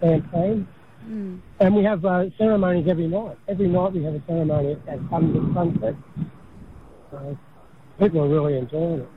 campaign. 0.02 0.68
Mm. 1.08 1.40
And 1.60 1.76
we 1.76 1.84
have 1.84 2.06
uh, 2.06 2.26
ceremonies 2.38 2.88
every 2.88 3.08
night. 3.08 3.38
Every 3.48 3.68
night 3.68 3.94
we 3.94 4.04
have 4.04 4.14
a 4.16 4.22
ceremony 4.28 4.78
at 4.88 5.00
sun- 5.10 5.52
sunset. 5.54 5.96
So 7.12 7.38
people 8.00 8.22
are 8.22 8.28
really 8.28 8.58
enjoying 8.58 9.00
it. 9.02 9.10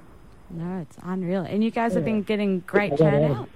No, 0.50 0.81
it's 0.81 0.96
unreal. 1.02 1.42
And 1.42 1.62
you 1.64 1.70
guys 1.70 1.94
have 1.94 2.05
been 2.05 2.22
getting 2.22 2.61
great 2.61 2.92
Yeah. 2.92 3.11
turnouts. 3.11 3.48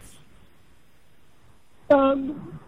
Um, 1.89 2.59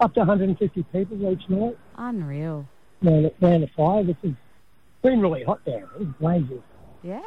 up 0.00 0.12
to 0.14 0.20
150 0.20 0.82
people 0.92 1.30
each 1.32 1.48
night 1.48 1.76
Unreal. 1.96 2.66
around, 3.04 3.30
around 3.40 3.60
the 3.60 3.68
fire, 3.68 4.02
which 4.02 4.16
has 4.24 4.32
been 5.02 5.20
really 5.20 5.44
hot 5.44 5.60
there. 5.64 5.86
It's 6.00 6.10
blazing. 6.18 6.62
Yeah. 7.02 7.22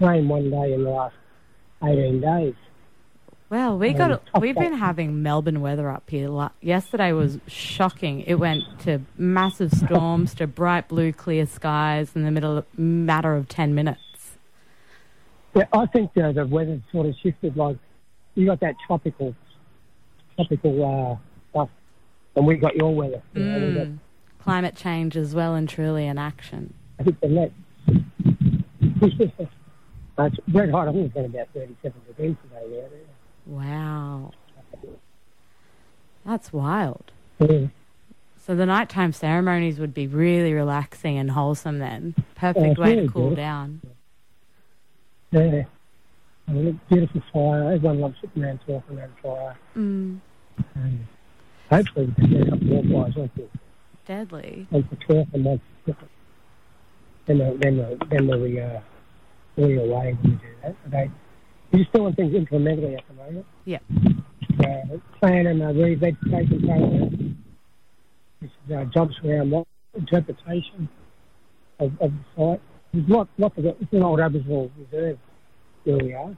Rain 0.00 0.28
one 0.28 0.50
day 0.50 0.74
in 0.74 0.84
the 0.84 0.90
last 0.90 1.14
18 1.82 2.20
days. 2.20 2.54
Well, 3.50 3.78
we 3.78 3.92
got 3.92 4.22
we've 4.40 4.54
been 4.54 4.72
having 4.78 5.22
Melbourne 5.22 5.60
weather 5.60 5.90
up 5.90 6.08
here. 6.08 6.50
Yesterday 6.60 7.12
was 7.12 7.38
shocking. 7.46 8.20
It 8.22 8.36
went 8.36 8.62
to 8.80 9.02
massive 9.16 9.72
storms 9.72 10.34
to 10.34 10.46
bright 10.46 10.88
blue 10.88 11.12
clear 11.12 11.46
skies 11.46 12.12
in 12.14 12.24
the 12.24 12.30
middle 12.30 12.58
of 12.58 12.78
matter 12.78 13.36
of 13.36 13.48
10 13.48 13.74
minutes. 13.74 14.00
Yeah, 15.54 15.66
I 15.72 15.86
think 15.86 16.10
uh, 16.16 16.32
the 16.32 16.46
weather's 16.46 16.80
sort 16.90 17.06
of 17.06 17.14
shifted. 17.22 17.56
Like 17.56 17.76
you 18.34 18.46
got 18.46 18.60
that 18.60 18.74
tropical, 18.86 19.34
tropical 20.36 20.84
uh, 20.84 21.16
stuff, 21.50 21.68
and 22.34 22.46
we 22.46 22.56
got 22.56 22.74
your 22.74 22.94
weather. 22.94 23.22
You 23.34 23.44
know, 23.44 23.66
we 23.66 23.74
got, 23.74 23.86
Mm. 23.86 23.98
Climate 24.40 24.76
change 24.76 25.16
is 25.16 25.34
well 25.34 25.54
and 25.54 25.66
truly 25.66 26.06
in 26.06 26.18
action. 26.18 26.74
I 27.00 27.02
think 27.04 27.18
the 27.20 27.28
net. 27.28 27.52
uh, 30.18 30.24
it's 30.24 30.36
red 30.52 30.70
hot. 30.70 30.88
I 30.88 30.92
think 30.92 31.06
it's 31.06 31.14
been 31.14 31.24
about 31.26 31.48
37 31.54 32.00
degrees 32.08 32.36
today. 32.42 32.66
Yeah, 32.70 32.82
Wow. 33.46 34.32
That's 36.24 36.52
wild. 36.52 37.12
yeah. 37.38 37.66
So 38.46 38.54
the 38.54 38.66
nighttime 38.66 39.12
ceremonies 39.12 39.78
would 39.78 39.94
be 39.94 40.06
really 40.06 40.52
relaxing 40.52 41.16
and 41.16 41.30
wholesome 41.30 41.78
then. 41.78 42.14
Perfect 42.34 42.66
it's 42.66 42.78
way 42.78 42.96
to 42.96 43.08
cool 43.08 43.30
good. 43.30 43.36
down. 43.36 43.80
yeah. 45.30 45.62
I 46.46 46.52
mean, 46.52 46.80
beautiful 46.90 47.22
fire. 47.32 47.72
Everyone 47.72 48.00
loves 48.00 48.16
sitting 48.20 48.44
around 48.44 48.60
talking 48.66 48.98
around 48.98 49.12
fire. 49.22 49.56
Mm. 49.74 50.20
And 50.74 51.06
hopefully, 51.70 52.06
we 52.06 52.14
can 52.14 52.30
get 52.30 52.48
a 52.48 52.50
couple 52.50 52.82
more 52.84 53.04
fires. 53.04 53.16
Once 53.16 53.30
we 53.36 53.48
Deadly. 54.06 54.66
once 54.70 54.86
we 54.90 54.96
talk 54.98 55.26
and 55.32 55.44
once 55.44 55.62
we 55.86 55.94
cook. 55.94 56.08
Then, 57.26 57.38
then, 57.60 57.98
then 58.10 58.42
we 58.42 58.60
uh, 58.60 58.80
really 59.56 59.76
away 59.78 60.18
when 60.20 60.32
we 60.32 60.36
do 60.36 60.74
that. 60.90 61.08
We're 61.74 61.80
just 61.80 61.92
doing 61.92 62.14
things 62.14 62.32
incrementally 62.34 62.96
at 62.96 63.02
the 63.08 63.14
moment. 63.14 63.46
Yeah. 63.64 63.78
Uh, 64.60 64.96
planning 65.18 65.60
a 65.60 65.72
revegetation 65.72 66.64
program. 66.64 67.42
This 68.40 68.50
is 68.68 68.72
uh, 68.76 68.84
jobs 68.94 69.16
around 69.24 69.50
what 69.50 69.66
interpretation 69.92 70.88
of, 71.80 71.90
of 72.00 72.12
the 72.12 72.20
site. 72.36 72.60
There's 72.92 73.08
lots, 73.08 73.28
lots 73.38 73.58
of 73.58 73.64
it. 73.66 73.76
It's 73.80 73.92
an 73.92 74.04
old 74.04 74.20
Aboriginal 74.20 74.70
reserve 74.78 75.18
where 75.82 75.96
we 75.98 76.14
are, 76.14 76.36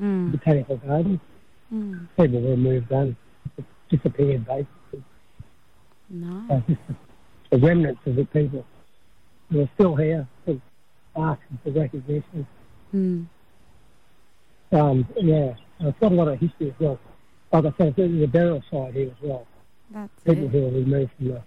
Mm. 0.00 0.32
botanical 0.32 0.78
gardens. 0.78 1.20
Mm. 1.70 2.08
People 2.18 2.40
were 2.40 2.56
moved 2.56 2.90
on, 2.90 3.14
disappeared 3.90 4.46
basically. 4.46 5.04
Nice. 6.08 6.50
Uh, 6.50 6.60
just 6.66 6.80
the, 7.50 7.58
the 7.58 7.66
remnants 7.66 8.00
of 8.06 8.16
the 8.16 8.24
people 8.24 8.64
who 9.50 9.60
are 9.60 9.68
still 9.74 9.94
here, 9.96 10.26
still 10.44 10.58
asking 11.14 11.58
for 11.62 11.70
recognition. 11.72 12.46
Mm. 12.94 13.26
Um, 14.72 15.06
yeah, 15.16 15.54
it's 15.80 15.98
got 15.98 16.12
a 16.12 16.14
lot 16.14 16.28
of 16.28 16.38
history 16.38 16.68
as 16.68 16.74
well. 16.78 16.98
Like 17.52 17.64
I 17.66 17.72
said, 17.76 17.94
there's 17.96 18.22
a 18.22 18.26
burial 18.26 18.62
site 18.70 18.94
here 18.94 19.08
as 19.08 19.22
well. 19.22 19.46
That's 19.90 20.10
People 20.24 20.44
it. 20.44 20.50
who 20.50 20.60
were 20.62 20.70
removed 20.70 21.10
from 21.16 21.28
the, 21.28 21.42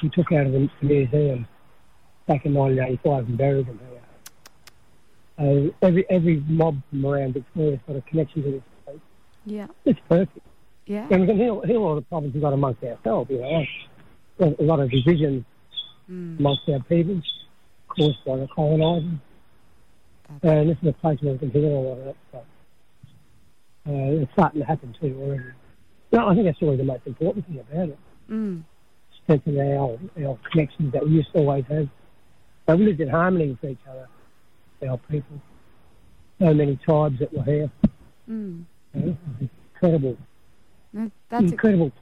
she 0.00 0.08
took 0.08 0.32
out 0.32 0.46
of 0.46 0.52
the 0.52 0.68
museum 0.82 1.46
back 2.26 2.44
in 2.44 2.54
1985 2.54 3.28
and 3.28 3.38
buried 3.38 3.66
them 3.66 3.80
here. 3.88 3.96
Uh, 5.38 5.70
every 5.82 6.04
every 6.10 6.36
mob 6.48 6.80
from 6.90 7.06
around 7.06 7.34
Victoria's 7.34 7.80
got 7.86 7.96
a 7.96 8.00
connection 8.02 8.42
to 8.42 8.50
this 8.50 8.62
place. 8.84 8.98
Yeah. 9.46 9.66
It's 9.84 10.00
perfect. 10.08 10.46
Yeah. 10.86 11.06
And 11.10 11.20
we 11.22 11.26
can 11.28 11.36
heal, 11.36 11.60
heal 11.62 11.82
all 11.84 11.94
the 11.94 12.02
problems 12.02 12.34
we've 12.34 12.42
got 12.42 12.52
amongst 12.52 12.82
ourselves, 12.82 13.30
you 13.30 13.40
know. 13.40 13.64
There's 14.38 14.54
a 14.58 14.62
lot 14.62 14.80
of 14.80 14.90
division 14.90 15.44
Mm. 16.10 16.40
amongst 16.40 16.68
our 16.68 16.80
people 16.80 17.22
caused 17.86 18.24
by 18.24 18.34
the 18.36 18.48
colonisers. 18.48 19.20
And 20.42 20.70
this 20.70 20.76
is 20.82 20.88
a 20.88 20.92
place 20.92 21.18
where 21.20 21.32
we 21.32 21.38
can 21.38 21.50
heal 21.50 21.64
all 21.64 21.92
of 21.98 22.04
that 22.04 22.16
stuff. 22.28 22.42
Uh, 23.88 24.22
it's 24.22 24.32
starting 24.32 24.60
to 24.60 24.66
happen 24.66 24.94
too 25.00 25.18
already. 25.20 25.42
No, 26.12 26.28
I 26.28 26.34
think 26.34 26.46
that's 26.46 26.60
really 26.62 26.76
the 26.76 26.84
most 26.84 27.02
important 27.06 27.46
thing 27.46 27.58
about 27.58 27.88
it. 27.88 27.98
Mm. 28.30 28.62
Strengthen 29.22 29.58
our, 29.58 29.98
our 30.24 30.38
connections 30.50 30.92
that 30.92 31.04
we 31.04 31.12
used 31.12 31.32
to 31.32 31.38
always 31.38 31.64
have. 31.68 31.88
So 32.68 32.76
we 32.76 32.86
lived 32.86 33.00
in 33.00 33.08
harmony 33.08 33.50
with 33.50 33.72
each 33.72 33.78
other, 33.88 34.08
our 34.88 34.98
people. 35.10 35.40
So 36.38 36.54
many 36.54 36.76
tribes 36.76 37.18
that 37.18 37.32
were 37.32 37.44
here. 37.44 37.70
Mm. 38.28 38.64
Know, 38.94 39.16
incredible, 39.74 40.16
That's 41.28 41.52
incredible 41.52 41.92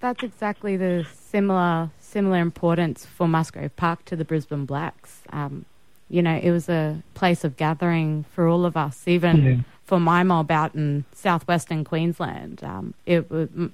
that's 0.00 0.22
exactly 0.22 0.76
the 0.76 1.06
similar 1.12 1.90
similar 1.98 2.38
importance 2.38 3.04
for 3.04 3.28
Musgrave 3.28 3.76
Park 3.76 4.04
to 4.06 4.16
the 4.16 4.24
Brisbane 4.24 4.64
Blacks. 4.64 5.22
Um, 5.30 5.66
you 6.10 6.22
know, 6.22 6.38
it 6.42 6.50
was 6.50 6.68
a 6.68 7.02
place 7.14 7.44
of 7.44 7.56
gathering 7.56 8.24
for 8.34 8.46
all 8.48 8.64
of 8.66 8.76
us, 8.76 9.06
even 9.06 9.36
Yeah. 9.44 9.56
for 9.84 10.00
my 10.00 10.22
mob 10.22 10.50
out 10.50 10.74
in 10.74 11.04
southwestern 11.14 11.84
Queensland. 11.84 12.62
Um, 12.64 12.94
it 13.06 13.30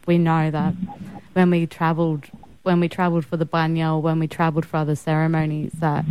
we 0.07 0.19
know 0.19 0.51
that 0.51 0.75
when 1.33 1.51
we 1.51 1.67
travelled 1.67 2.25
when 2.63 2.81
we 2.81 2.89
travelled 2.89 3.25
for 3.25 3.37
the 3.37 3.47
bunyal, 3.47 4.03
when 4.03 4.19
we 4.19 4.27
travelled 4.27 4.67
for 4.67 4.79
other 4.79 4.97
ceremonies, 4.97 5.73
that 5.79 6.05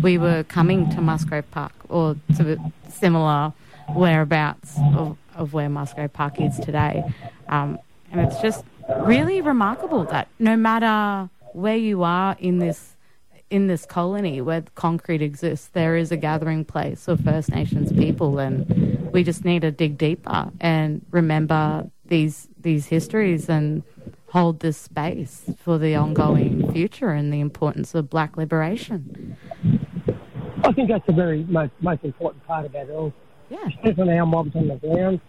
we 0.00 0.16
were 0.16 0.42
coming 0.44 0.88
to 0.90 1.00
Musgrave 1.02 1.48
Park 1.50 1.72
or 1.90 2.16
to 2.36 2.58
similar 2.88 3.52
whereabouts 3.94 4.78
of, 4.94 5.16
of 5.36 5.52
where 5.52 5.68
Musgrave 5.68 6.12
Park 6.12 6.40
is 6.40 6.56
today. 6.60 7.04
Um, 7.48 7.78
and 8.10 8.20
it's 8.22 8.40
just 8.40 8.64
really 9.00 9.40
remarkable 9.42 10.04
that 10.04 10.28
no 10.38 10.56
matter 10.56 11.28
where 11.52 11.76
you 11.76 12.02
are 12.04 12.36
in 12.38 12.58
this 12.58 12.94
in 13.50 13.66
this 13.66 13.86
colony 13.86 14.40
where 14.40 14.62
concrete 14.74 15.22
exists, 15.22 15.68
there 15.68 15.96
is 15.96 16.12
a 16.12 16.16
gathering 16.16 16.64
place 16.64 17.08
of 17.08 17.20
First 17.20 17.50
Nations 17.50 17.92
people, 17.92 18.38
and 18.38 19.10
we 19.12 19.24
just 19.24 19.44
need 19.44 19.62
to 19.62 19.70
dig 19.70 19.96
deeper 19.96 20.50
and 20.60 21.04
remember 21.10 21.90
these 22.06 22.48
these 22.60 22.86
histories 22.86 23.48
and 23.48 23.82
hold 24.30 24.60
this 24.60 24.76
space 24.76 25.50
for 25.58 25.78
the 25.78 25.94
ongoing 25.94 26.70
future 26.72 27.10
and 27.10 27.32
the 27.32 27.40
importance 27.40 27.94
of 27.94 28.10
Black 28.10 28.36
liberation. 28.36 29.36
I 30.64 30.72
think 30.72 30.90
that's 30.90 31.06
the 31.06 31.12
very 31.12 31.44
most, 31.44 31.72
most 31.80 32.04
important 32.04 32.44
part 32.46 32.66
about 32.66 32.88
it 32.88 32.92
all. 32.92 33.12
Yeah, 33.48 33.66
Especially 33.66 34.18
our 34.18 34.26
mobs 34.26 34.54
on 34.54 34.68
the 34.68 34.76
ground. 34.76 35.20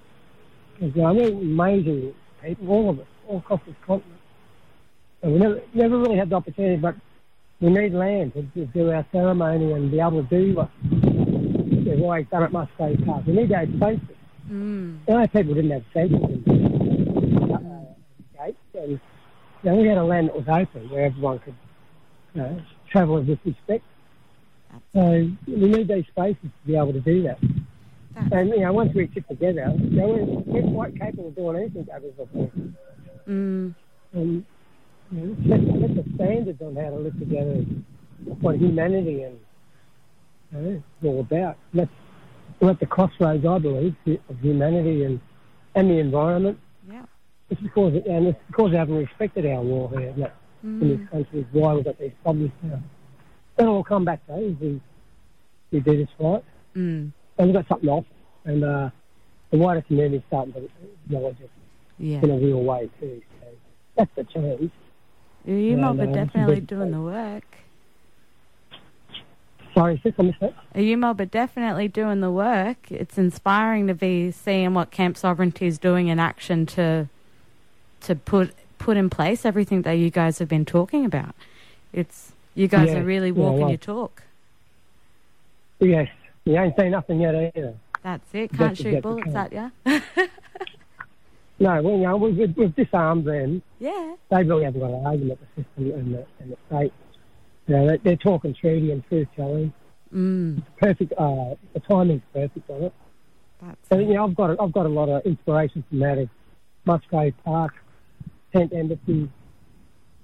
Because, 0.74 0.96
you 0.96 1.02
know, 1.02 1.14
we're 1.14 1.30
amazing 1.30 2.14
people, 2.44 2.70
all 2.70 2.90
of 2.90 3.00
us, 3.00 3.06
all 3.28 3.38
across 3.38 3.62
this 3.66 3.76
continent. 3.86 4.20
And 5.22 5.34
we 5.34 5.40
never, 5.40 5.62
never 5.74 5.98
really 5.98 6.18
had 6.18 6.30
the 6.30 6.36
opportunity, 6.36 6.76
but 6.76 6.96
we 7.62 7.70
need 7.70 7.94
land 7.94 8.34
to, 8.34 8.44
to 8.56 8.66
do 8.68 8.92
our 8.92 9.06
ceremony 9.12 9.72
and 9.74 9.92
be 9.92 10.00
able 10.00 10.24
to 10.24 10.30
do 10.30 10.56
what 10.56 10.70
we've 10.92 12.02
always 12.02 12.26
done 12.32 12.44
at 12.44 12.52
Musgrave 12.52 13.00
Park. 13.06 13.26
We 13.26 13.34
need 13.34 13.50
those 13.50 13.68
spaces. 13.78 14.16
mm, 14.50 15.00
You 15.08 15.14
know, 15.14 15.28
people 15.28 15.54
didn't 15.56 15.72
have 15.72 15.84
fences 15.94 16.20
and 16.22 17.52
uh, 17.54 17.58
gates, 18.46 18.58
and 18.76 18.92
you 18.92 19.00
know, 19.64 19.76
we 19.76 19.88
had 19.88 19.98
a 19.98 20.04
land 20.04 20.30
that 20.30 20.36
was 20.36 20.46
open 20.48 20.90
where 20.90 21.06
everyone 21.06 21.40
could 21.40 21.56
you 22.34 22.42
know, 22.42 22.62
travel 22.92 23.16
with 23.22 23.40
respect. 23.46 23.84
So 24.94 25.30
we 25.48 25.56
need 25.56 25.88
these 25.88 26.06
spaces 26.08 26.44
to 26.44 26.68
be 26.68 26.76
able 26.76 26.94
to 26.94 27.02
do 27.02 27.24
that. 27.24 27.40
That's- 28.14 28.32
And 28.32 28.50
you 28.50 28.60
know, 28.62 28.72
once 28.74 28.94
we 28.94 29.10
sit 29.14 29.28
together, 29.28 29.74
you 29.78 29.90
know, 29.98 30.08
we're, 30.08 30.62
we're 30.62 30.72
quite 30.74 30.96
capable 31.00 31.28
of 31.30 31.36
doing 31.36 31.56
anything 31.58 31.88
over 31.94 32.50
mm, 33.28 33.76
And 34.14 34.46
set, 35.12 35.60
set 35.82 35.96
the 35.96 36.06
standards 36.16 36.62
on 36.62 36.76
how 36.76 36.90
to 36.90 36.96
live 36.98 37.18
together, 37.20 37.66
what 38.42 38.56
humanity 38.58 39.24
and 39.24 39.40
know, 40.52 40.70
is 40.70 40.82
all 41.04 41.20
about. 41.22 41.58
And 41.72 41.82
that's 41.82 41.92
we're 42.60 42.72
at 42.72 42.80
the 42.80 42.86
crossroads, 42.86 43.46
I 43.46 43.58
believe, 43.60 43.96
of 44.08 44.40
humanity 44.42 45.04
and 45.04 45.20
and 45.76 45.90
the 45.90 46.00
environment. 46.00 46.60
yeah. 46.92 47.04
It's 47.50 47.62
because 47.62 47.94
and 48.08 48.28
it's 48.28 48.40
because 48.48 48.72
they 48.72 48.78
haven't 48.78 48.96
respected 48.98 49.46
our 49.46 49.64
law 49.64 49.88
here 49.90 50.10
in, 50.10 50.20
that, 50.22 50.36
in 50.64 50.80
Mm, 50.82 51.00
this 51.00 51.10
country. 51.10 51.40
Is 51.40 51.46
why 51.54 51.74
we've 51.74 51.86
got 51.86 51.98
these 51.98 52.12
problems 52.22 52.52
now. 52.62 52.82
Then 53.56 53.68
we'll 53.68 53.84
come 53.84 54.04
back 54.04 54.26
to 54.28 54.36
it 54.38 54.52
if 54.52 54.60
we 54.60 54.82
we 55.72 55.80
do 55.80 55.96
this 55.98 56.10
right. 56.20 56.44
mm, 56.76 57.12
And 57.38 57.48
we've 57.48 57.54
got 57.54 57.66
something 57.70 57.88
off, 57.90 58.04
and 58.44 58.64
uh, 58.66 58.90
the 59.52 59.58
wider 59.58 59.82
community 59.82 60.18
is 60.18 60.24
starting 60.28 60.52
to 60.54 60.70
acknowledge 61.06 61.40
it 61.40 61.50
yeah. 61.98 62.20
in 62.22 62.30
a 62.30 62.36
real 62.36 62.62
way 62.62 62.90
too. 63.00 63.22
So 63.40 63.48
that's 63.96 64.12
the 64.18 64.24
change. 64.26 64.70
You 65.46 65.56
Yeah, 65.56 65.76
mob 65.78 66.00
are 66.00 66.06
definitely 66.06 66.62
doing 66.62 66.92
the 66.92 67.02
work. 67.02 67.44
Sorry, 69.74 70.00
sis, 70.04 70.14
I 70.18 70.24
missed 70.24 70.40
that. 70.40 70.54
You 70.76 70.98
mob 70.98 71.22
are 71.22 71.26
definitely 71.26 71.88
doing 71.88 72.22
the 72.22 72.32
work. 72.32 72.92
It's 72.92 73.18
inspiring 73.18 73.88
to 73.88 73.94
be 73.94 74.32
seeing 74.32 74.74
what 74.74 74.92
Camp 74.92 75.16
Sovereignty 75.18 75.68
is 75.68 75.78
doing 75.78 76.08
in 76.08 76.20
action 76.20 76.66
to 76.68 77.08
to 78.02 78.16
put 78.16 78.54
put 78.78 78.98
in 78.98 79.10
place 79.10 79.46
everything 79.46 79.82
that 79.84 79.94
you 79.94 80.10
guys 80.10 80.40
have 80.40 80.48
been 80.48 80.66
talking 80.66 81.06
about. 81.06 81.36
It's 81.94 82.32
you 82.56 82.68
guys 82.68 82.90
Yeah, 82.90 83.00
are 83.00 83.04
really 83.04 83.28
yeah, 83.28 83.34
walking 83.34 83.60
well- 83.62 83.70
your 83.70 83.78
talk. 83.78 84.24
Yes, 85.80 86.10
you 86.44 86.58
ain't 86.58 86.76
seen 86.78 86.92
nothing 86.92 87.22
yet 87.22 87.34
either. 87.36 87.74
That's 88.04 88.28
it. 88.34 88.50
Can't 88.50 88.60
That's 88.60 88.82
shoot 88.82 89.02
bullets 89.02 89.34
at 89.34 89.54
you. 89.54 89.72
No, 91.60 91.82
well, 91.82 91.98
you 91.98 92.04
know, 92.04 92.18
we've, 92.18 92.38
we've, 92.38 92.56
we've 92.58 92.76
disarmed 92.76 93.26
them. 93.26 93.62
yeah. 93.80 94.16
They 94.32 94.44
really 94.44 94.64
haven't 94.64 94.80
got 94.80 94.92
an 94.92 95.06
argument, 95.06 95.40
the 95.56 95.64
system 95.64 95.92
and 96.00 96.14
the, 96.16 96.26
and 96.40 96.52
the 96.54 96.58
state. 96.68 96.94
You 97.68 97.76
know, 97.76 97.88
they, 97.88 97.98
they're 97.98 98.16
talking 98.16 98.54
treaty 98.54 98.92
and 98.92 99.04
truth 99.10 99.28
telling. 99.36 99.74
Mm, 100.14 100.64
Perfect, 100.78 101.14
uh, 101.18 101.56
the 101.74 101.80
timing's 101.88 102.22
perfect 102.34 102.70
on 102.70 102.84
it. 102.84 102.94
that's 103.62 103.90
So, 103.90 104.00
it. 104.00 104.08
you 104.08 104.14
know, 104.14 104.26
I've 104.26 104.36
got, 104.36 104.52
a, 104.52 104.62
I've 104.62 104.72
got 104.72 104.86
a 104.86 104.90
lot 104.90 105.10
of 105.10 105.24
inspiration 105.26 105.84
from 105.90 106.00
that 106.00 106.18
of 106.18 106.30
Musgrave 106.86 107.34
Park, 107.44 107.74
Tent 108.56 108.72
Embassy, 108.74 109.30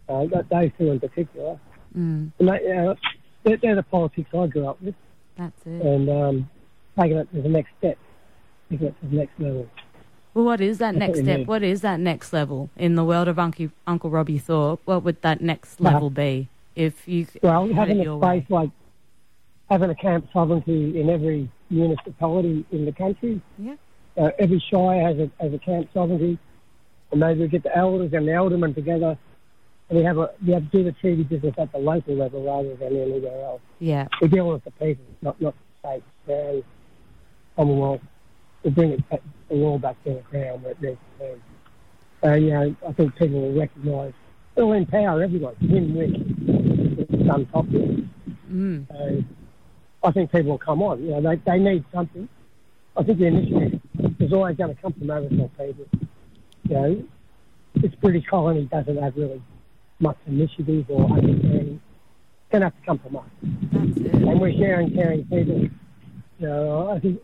uh, 0.07 0.21
th- 0.27 0.45
those 0.49 0.71
two 0.77 0.91
in 0.91 0.99
particular. 0.99 1.59
Mm, 1.97 2.31
And 2.39 2.47
they, 2.49 2.61
you 2.63 2.73
know, 2.75 2.95
they're, 3.43 3.57
they're 3.57 3.75
the 3.75 3.83
politics 3.83 4.29
I 4.33 4.47
grew 4.47 4.67
up 4.67 4.81
with. 4.81 4.95
that's 5.37 5.65
it. 5.67 5.81
and 5.81 6.09
um, 6.09 6.49
taking 6.99 7.17
it 7.17 7.31
to 7.33 7.41
the 7.41 7.49
next 7.49 7.69
step, 7.79 7.97
taking 8.71 8.87
it 8.87 8.95
to 9.01 9.07
the 9.07 9.15
next 9.17 9.39
level. 9.39 9.67
Well, 10.35 10.43
what 10.43 10.59
is 10.59 10.79
that 10.79 10.95
next 10.95 11.19
step? 11.19 11.47
What 11.47 11.63
is 11.63 11.79
that 11.81 11.97
next 11.97 12.33
level 12.33 12.69
in 12.75 12.95
the 12.95 13.05
world 13.05 13.29
of 13.29 13.39
Uncle, 13.39 13.69
Uncle 13.87 14.09
Robbie 14.09 14.37
Thorpe? 14.37 14.81
What 14.83 15.01
would 15.03 15.21
that 15.21 15.39
next 15.39 15.79
level 15.79 16.09
be 16.09 16.49
if 16.75 17.07
you 17.07 17.25
Well, 17.41 17.71
having 17.73 18.01
a 18.01 18.19
space 18.19 18.21
way? 18.21 18.45
like 18.49 18.69
having 19.69 19.89
a 19.89 19.95
camp 19.95 20.27
sovereignty 20.33 20.99
in 20.99 21.09
every 21.09 21.49
municipality 21.69 22.65
in 22.73 22.83
the 22.83 22.91
country. 22.91 23.41
Yeah. 23.57 23.75
Uh, 24.17 24.31
every 24.37 24.59
shire 24.69 25.01
has 25.07 25.17
a 25.19 25.31
has 25.41 25.53
a 25.53 25.57
camp 25.57 25.87
sovereignty, 25.93 26.37
and 27.11 27.19
maybe 27.21 27.39
we 27.39 27.47
get 27.47 27.63
the 27.63 27.75
elders 27.75 28.11
and 28.11 28.27
the 28.27 28.35
aldermen 28.35 28.73
together, 28.73 29.17
and 29.89 29.97
we 29.97 30.03
have 30.03 30.17
a 30.17 30.31
we 30.45 30.51
have 30.51 30.69
to 30.69 30.77
do 30.77 30.83
the 30.83 30.91
treaty 30.91 31.23
business 31.23 31.55
at 31.57 31.71
the 31.71 31.77
local 31.77 32.13
level 32.13 32.43
rather 32.43 32.75
than 32.75 32.93
anywhere 32.97 33.41
else. 33.45 33.61
Yeah. 33.79 34.07
We 34.21 34.27
deal 34.27 34.49
with 34.49 34.65
the 34.65 34.71
people, 34.71 35.05
not 35.21 35.39
not 35.41 35.53
the 35.81 35.89
state, 35.89 36.03
crown, 36.25 36.63
commonwealth. 37.55 38.01
We 38.65 38.71
bring 38.71 38.91
it 38.91 39.09
back, 39.09 39.21
back 39.81 40.03
to 40.03 40.13
the 40.15 40.23
ground 40.29 40.63
where 40.63 40.71
it 40.71 40.81
needs 40.81 40.97
to 41.19 41.25
be. 41.25 41.41
So, 42.21 42.33
you 42.33 42.49
know, 42.49 42.75
I 42.87 42.91
think 42.93 43.15
people 43.15 43.39
will 43.39 43.59
recognise 43.59 44.13
it'll 44.55 44.73
empower 44.73 45.21
everyone, 45.21 45.55
win-win. 45.61 46.97
It's 46.97 47.27
done 47.27 47.45
properly. 47.47 48.09
Mm, 48.51 48.87
So 48.87 49.23
I 50.03 50.11
think 50.11 50.31
people 50.31 50.51
will 50.51 50.57
come 50.57 50.81
on. 50.81 51.03
You 51.03 51.19
know, 51.19 51.21
they, 51.21 51.35
they 51.45 51.59
need 51.59 51.83
something. 51.93 52.27
I 52.97 53.03
think 53.03 53.19
the 53.19 53.25
initiative 53.25 53.81
is 54.19 54.33
always 54.33 54.55
going 54.55 54.73
to 54.75 54.81
come 54.81 54.93
from 54.93 55.11
Aboriginal 55.11 55.49
people. 55.49 55.85
You 56.69 56.75
know, 56.75 57.03
this 57.75 57.93
British 57.95 58.25
colony 58.27 58.65
doesn't 58.71 58.97
have 58.97 59.15
really 59.17 59.41
much 59.99 60.17
initiative 60.25 60.85
or 60.89 61.03
understanding. 61.03 61.81
It's 61.81 62.51
going 62.51 62.61
to 62.61 62.67
have 62.67 62.79
to 62.79 62.85
come 62.85 62.99
from 62.99 63.17
us. 63.17 63.29
And 63.43 64.39
we're 64.39 64.53
sharing, 64.53 64.93
caring 64.93 65.23
people. 65.25 65.67
You 66.39 66.47
know, 66.47 66.91
I 66.91 66.99
think 66.99 67.19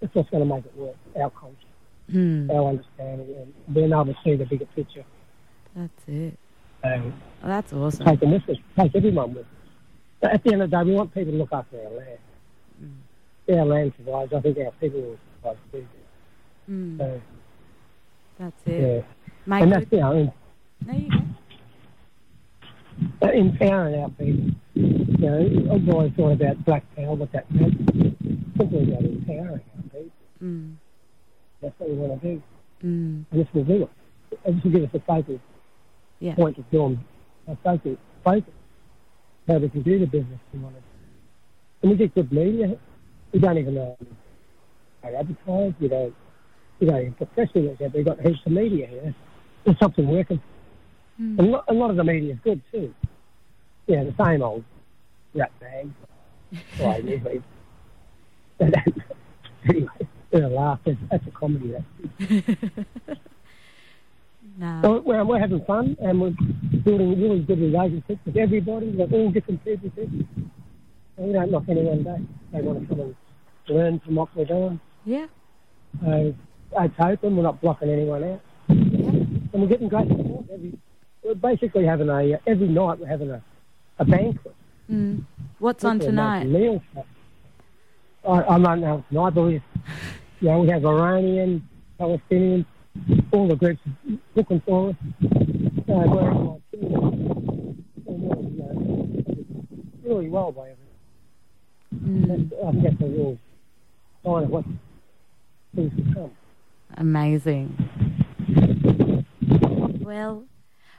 that's 0.00 0.14
what's 0.14 0.30
going 0.30 0.46
to 0.48 0.54
make 0.54 0.64
it 0.64 0.76
work, 0.76 0.96
our 1.16 1.30
culture, 1.30 1.56
Mm, 2.10 2.50
our 2.50 2.70
understanding, 2.70 3.36
and 3.36 3.74
being 3.74 3.92
able 3.92 4.06
to 4.06 4.14
see 4.24 4.34
the 4.34 4.44
bigger 4.44 4.66
picture. 4.74 5.04
that's 5.76 6.08
it. 6.08 6.36
So 6.82 6.88
Well, 6.88 7.12
that's 7.42 7.72
awesome. 7.72 8.06
take 8.06 8.20
them 8.20 8.32
with 8.32 8.48
us, 8.48 8.56
take 8.76 8.96
everyone 8.96 9.34
with 9.34 9.44
us. 9.46 9.52
But 10.20 10.32
at 10.32 10.42
the 10.42 10.52
end 10.52 10.62
of 10.62 10.70
the 10.70 10.76
day, 10.76 10.82
we 10.82 10.94
want 10.94 11.14
people 11.14 11.32
to 11.32 11.38
look 11.38 11.52
after 11.52 11.76
our 11.78 11.90
land. 11.90 12.18
Mm. 12.82 13.58
Our 13.60 13.64
land 13.66 13.92
survives, 13.96 14.32
I 14.32 14.40
think 14.40 14.58
our 14.58 14.72
people 14.80 15.00
will 15.00 15.18
survive 15.42 15.56
too. 15.72 15.86
Mm, 16.70 16.98
So, 16.98 17.20
that's 18.38 18.66
it. 18.66 18.80
yeah. 18.80 19.02
Mate, 19.46 19.62
and 19.62 19.72
that's, 19.72 19.86
you 19.92 20.00
know, 20.00 20.34
there 20.82 20.94
you 20.96 21.10
go. 23.20 23.28
empowering 23.32 24.00
our 24.02 24.10
people. 24.10 24.50
You 24.74 25.16
know, 25.18 25.74
I've 25.74 25.88
always 25.88 26.12
thought 26.14 26.32
about 26.32 26.64
black 26.64 26.84
power, 26.96 27.14
what 27.14 27.30
that 27.32 27.50
meant. 27.52 28.09
Simply 28.60 28.92
about 28.92 29.04
empowering 29.04 29.48
our 29.76 29.82
people. 29.84 30.10
Mm, 30.42 30.74
That's 31.62 31.74
what 31.78 31.88
we 31.88 31.96
want 31.96 32.20
to 32.20 32.28
do. 32.28 32.42
mm, 32.84 33.24
And 33.30 33.40
this 33.40 33.46
will 33.54 33.64
do 33.64 33.82
it. 33.84 33.90
And 34.44 34.56
this 34.56 34.64
will 34.64 34.70
give 34.72 34.82
us 34.84 34.90
a 34.94 35.00
focal 35.00 35.40
yeah. 36.18 36.34
point 36.34 36.58
of 36.58 36.70
doing, 36.70 37.02
a 37.48 37.56
focal 37.56 37.96
focus, 38.22 38.52
how 39.48 39.56
we 39.58 39.68
can 39.70 39.82
do 39.82 39.98
the 39.98 40.06
business 40.06 40.38
we 40.52 40.58
want 40.60 40.74
to 40.74 40.80
do. 40.80 40.86
And 41.82 41.90
we 41.92 41.96
get 41.96 42.14
good 42.14 42.30
media. 42.30 42.76
We 43.32 43.38
don't 43.38 43.56
even 43.56 43.74
know 43.74 43.96
how 45.02 45.08
to 45.08 45.16
advertise. 45.16 45.72
We 45.80 45.88
don't 45.88 46.14
you 46.80 46.86
know, 46.86 47.14
the 47.18 47.26
press 47.26 47.48
release 47.54 47.80
out 47.82 47.92
there, 47.92 48.02
got 48.02 48.20
heaps 48.20 48.40
of 48.44 48.52
media 48.52 48.86
here. 48.86 49.14
There's 49.64 49.78
something 49.78 50.06
working. 50.06 50.42
Mm. 51.20 51.38
And 51.38 51.50
lo- 51.50 51.64
a 51.68 51.72
lot 51.72 51.90
of 51.90 51.96
the 51.96 52.04
media 52.04 52.34
is 52.34 52.38
good 52.44 52.60
too. 52.72 52.94
Yeah, 53.86 54.04
the 54.04 54.14
same 54.22 54.42
old 54.42 54.64
rat 55.34 55.50
bag. 55.60 55.90
Anyway, 59.68 59.88
a 60.32 60.38
laugh. 60.38 60.80
That's, 60.84 60.98
that's 61.10 61.26
a 61.26 61.30
comedy. 61.30 61.74
That. 62.18 62.86
No. 64.60 64.80
So 64.82 65.00
we're, 65.00 65.24
we're 65.24 65.38
having 65.38 65.64
fun 65.64 65.96
and 66.00 66.20
we're 66.20 66.34
building 66.84 67.18
really 67.20 67.40
good 67.40 67.60
relationships 67.60 68.20
with 68.26 68.36
everybody. 68.36 68.90
We're 68.90 69.06
all 69.06 69.30
different 69.30 69.64
people. 69.64 69.90
And 69.96 70.28
we 71.16 71.32
don't 71.32 71.50
knock 71.50 71.64
anyone 71.68 72.02
down. 72.02 72.28
They 72.52 72.60
want 72.60 72.82
to 72.82 72.86
come 72.86 73.00
and 73.00 73.16
learn 73.68 74.00
from 74.00 74.16
what 74.16 74.28
we're 74.36 74.44
doing. 74.44 74.78
Yeah. 75.06 75.28
So 76.04 76.34
it's 76.78 76.94
open. 77.00 77.36
We're 77.36 77.42
not 77.42 77.60
blocking 77.62 77.88
anyone 77.88 78.22
out. 78.22 78.40
Yeah. 78.68 78.74
And 78.74 79.50
we're 79.54 79.66
getting 79.66 79.88
great 79.88 80.08
support. 80.08 80.44
Every, 80.52 80.78
we're 81.24 81.34
basically 81.36 81.86
having 81.86 82.10
a, 82.10 82.38
every 82.46 82.68
night 82.68 82.98
we're 82.98 83.06
having 83.06 83.30
a, 83.30 83.42
a 83.98 84.04
banquet. 84.04 84.54
Mm. 84.90 85.24
What's 85.58 85.84
on 85.84 86.00
tonight? 86.00 86.44
Meals. 86.44 86.82
I, 88.26 88.42
I 88.42 88.58
don't 88.58 88.80
know 88.80 89.04
tonight, 89.08 89.30
but 89.30 89.42
we, 89.42 89.52
you 90.40 90.48
know, 90.48 90.60
we 90.60 90.68
have 90.68 90.84
Iranian, 90.84 91.66
Palestinians, 91.98 92.66
all 93.32 93.48
the 93.48 93.56
groups 93.56 93.80
looking 94.34 94.60
for 94.60 94.90
us. 94.90 94.96
Uh, 95.88 95.94
like, 95.94 96.60
really, 98.06 98.46
you 98.52 98.58
know, 98.58 99.24
really 100.04 100.28
well 100.28 100.52
by 100.52 100.70
everyone. 100.70 100.86
Mm. 101.94 102.52
I 102.66 102.70
think 102.72 102.82
that's 102.82 103.00
a 103.00 103.06
real 103.06 103.38
sign 104.24 104.44
of 104.44 104.50
what 104.50 104.64
things 105.74 105.92
to 105.96 106.14
come. 106.14 106.30
Amazing. 106.96 107.76
Well, 110.00 110.44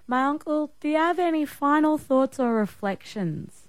my 0.07 0.23
uncle, 0.25 0.71
do 0.79 0.89
you 0.89 0.97
have 0.97 1.19
any 1.19 1.45
final 1.45 1.97
thoughts 1.97 2.39
or 2.39 2.53
reflections? 2.55 3.60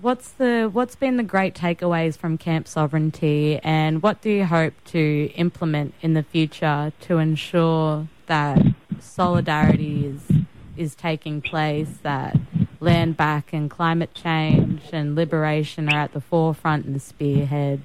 What's 0.00 0.30
the 0.30 0.70
what's 0.72 0.96
been 0.96 1.18
the 1.18 1.22
great 1.22 1.54
takeaways 1.54 2.16
from 2.16 2.38
Camp 2.38 2.66
Sovereignty, 2.66 3.60
and 3.62 4.02
what 4.02 4.22
do 4.22 4.30
you 4.30 4.46
hope 4.46 4.72
to 4.86 5.30
implement 5.34 5.92
in 6.00 6.14
the 6.14 6.22
future 6.22 6.92
to 7.00 7.18
ensure 7.18 8.08
that 8.26 8.62
solidarity 8.98 10.06
is 10.06 10.44
is 10.78 10.94
taking 10.94 11.42
place, 11.42 11.98
that 12.02 12.36
land 12.80 13.18
back 13.18 13.52
and 13.52 13.70
climate 13.70 14.14
change 14.14 14.82
and 14.92 15.14
liberation 15.14 15.92
are 15.92 16.00
at 16.00 16.14
the 16.14 16.22
forefront 16.22 16.86
and 16.86 16.96
the 16.96 17.00
spearhead? 17.00 17.82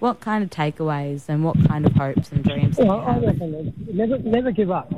What 0.00 0.20
kind 0.20 0.42
of 0.42 0.50
takeaways 0.50 1.28
and 1.28 1.44
what 1.44 1.56
kind 1.68 1.86
of 1.86 1.92
hopes 1.92 2.32
and 2.32 2.42
dreams 2.42 2.76
do 2.76 2.82
you 2.82 2.88
Well, 2.88 3.00
I 3.00 3.18
reckon 3.18 3.72
never, 3.94 4.18
never 4.18 4.50
give 4.50 4.72
up. 4.72 4.90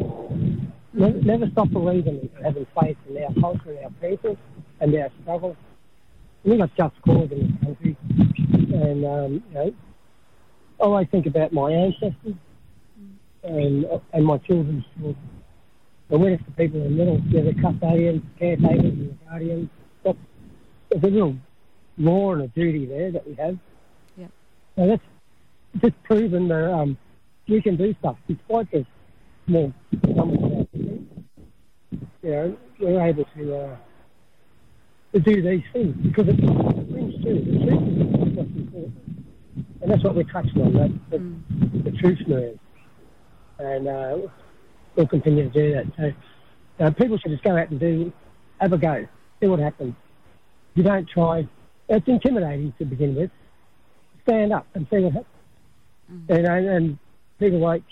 Never, 0.94 1.18
never 1.20 1.50
stop 1.50 1.70
believing 1.70 2.30
and 2.36 2.44
having 2.44 2.66
faith 2.80 2.96
in 3.08 3.22
our 3.22 3.34
culture 3.34 3.70
and 3.70 3.84
our 3.84 4.08
people 4.08 4.36
and 4.80 4.94
our 4.94 5.10
struggle. 5.22 5.56
We've 6.44 6.58
got 6.58 6.70
just 6.76 7.02
cause 7.02 7.28
in 7.30 7.38
this 7.40 7.64
country. 7.64 7.96
And, 8.72 9.04
um, 9.04 9.42
you 9.48 9.54
know, 9.54 9.74
I 10.80 10.84
always 10.84 11.08
think 11.10 11.26
about 11.26 11.52
my 11.52 11.72
ancestors 11.72 12.34
and, 13.42 13.84
and 14.12 14.24
my 14.24 14.38
children's 14.38 14.84
children. 14.94 15.16
And 16.10 16.22
when 16.22 16.32
it's 16.32 16.44
the 16.44 16.52
people 16.52 16.80
in 16.82 16.84
the 16.84 17.04
middle, 17.04 17.20
they're 17.30 17.44
the 17.44 17.54
custodians, 17.60 18.22
caretakers, 18.38 18.80
and 18.80 19.10
the 19.10 19.24
guardians. 19.28 19.70
That's, 20.04 20.18
there's 20.90 21.04
a 21.04 21.10
real 21.14 21.36
law 21.98 22.32
and 22.32 22.42
a 22.42 22.48
duty 22.48 22.86
there 22.86 23.12
that 23.12 23.26
we 23.26 23.34
have. 23.34 23.58
Yeah. 24.16 24.28
So 24.76 24.86
that's 24.86 25.02
just 25.82 26.02
proven 26.04 26.48
that 26.48 26.72
um, 26.72 26.96
we 27.48 27.60
can 27.60 27.76
do 27.76 27.94
stuff 27.98 28.16
despite 28.26 28.70
the 28.70 28.86
small 29.46 29.72
numbers. 30.06 30.66
You 32.22 32.30
know, 32.30 32.56
we're 32.80 33.06
able 33.06 33.24
to 33.36 33.56
uh, 33.56 33.76
to 35.12 35.20
do 35.20 35.42
these 35.42 35.62
things 35.72 35.94
because 36.02 36.28
it, 36.28 36.36
brings 36.36 37.14
true. 37.22 37.40
The 37.40 37.66
truth 37.66 37.82
is 37.88 38.36
what's 38.36 38.50
important, 38.50 38.94
and 39.82 39.90
that's 39.90 40.04
what 40.04 40.14
we're 40.14 40.22
touching 40.24 40.60
on. 40.62 40.72
That, 40.74 41.10
that 41.10 41.20
Mm. 41.20 41.84
the 41.84 41.90
truth 41.92 42.18
moves, 42.26 42.58
and 43.58 43.88
uh, 43.88 44.18
we'll 44.96 45.06
continue 45.08 45.48
to 45.48 45.50
do 45.50 45.74
that. 45.74 45.86
So 45.96 46.84
uh, 46.84 46.90
people 46.92 47.18
should 47.18 47.32
just 47.32 47.42
go 47.42 47.56
out 47.56 47.70
and 47.70 47.80
do, 47.80 48.12
have 48.60 48.72
a 48.72 48.78
go, 48.78 49.06
see 49.40 49.46
what 49.48 49.58
happens. 49.60 49.94
You 50.74 50.82
don't 50.82 51.08
try. 51.08 51.46
It's 51.88 52.06
intimidating 52.06 52.72
to 52.78 52.84
begin 52.84 53.14
with. 53.16 53.30
Stand 54.28 54.52
up 54.52 54.66
and 54.74 54.86
see 54.90 54.98
what 55.00 55.12
happens. 55.14 55.34
You 56.28 56.42
know, 56.42 56.54
and 56.76 56.98
people 57.38 57.58
like 57.60 57.82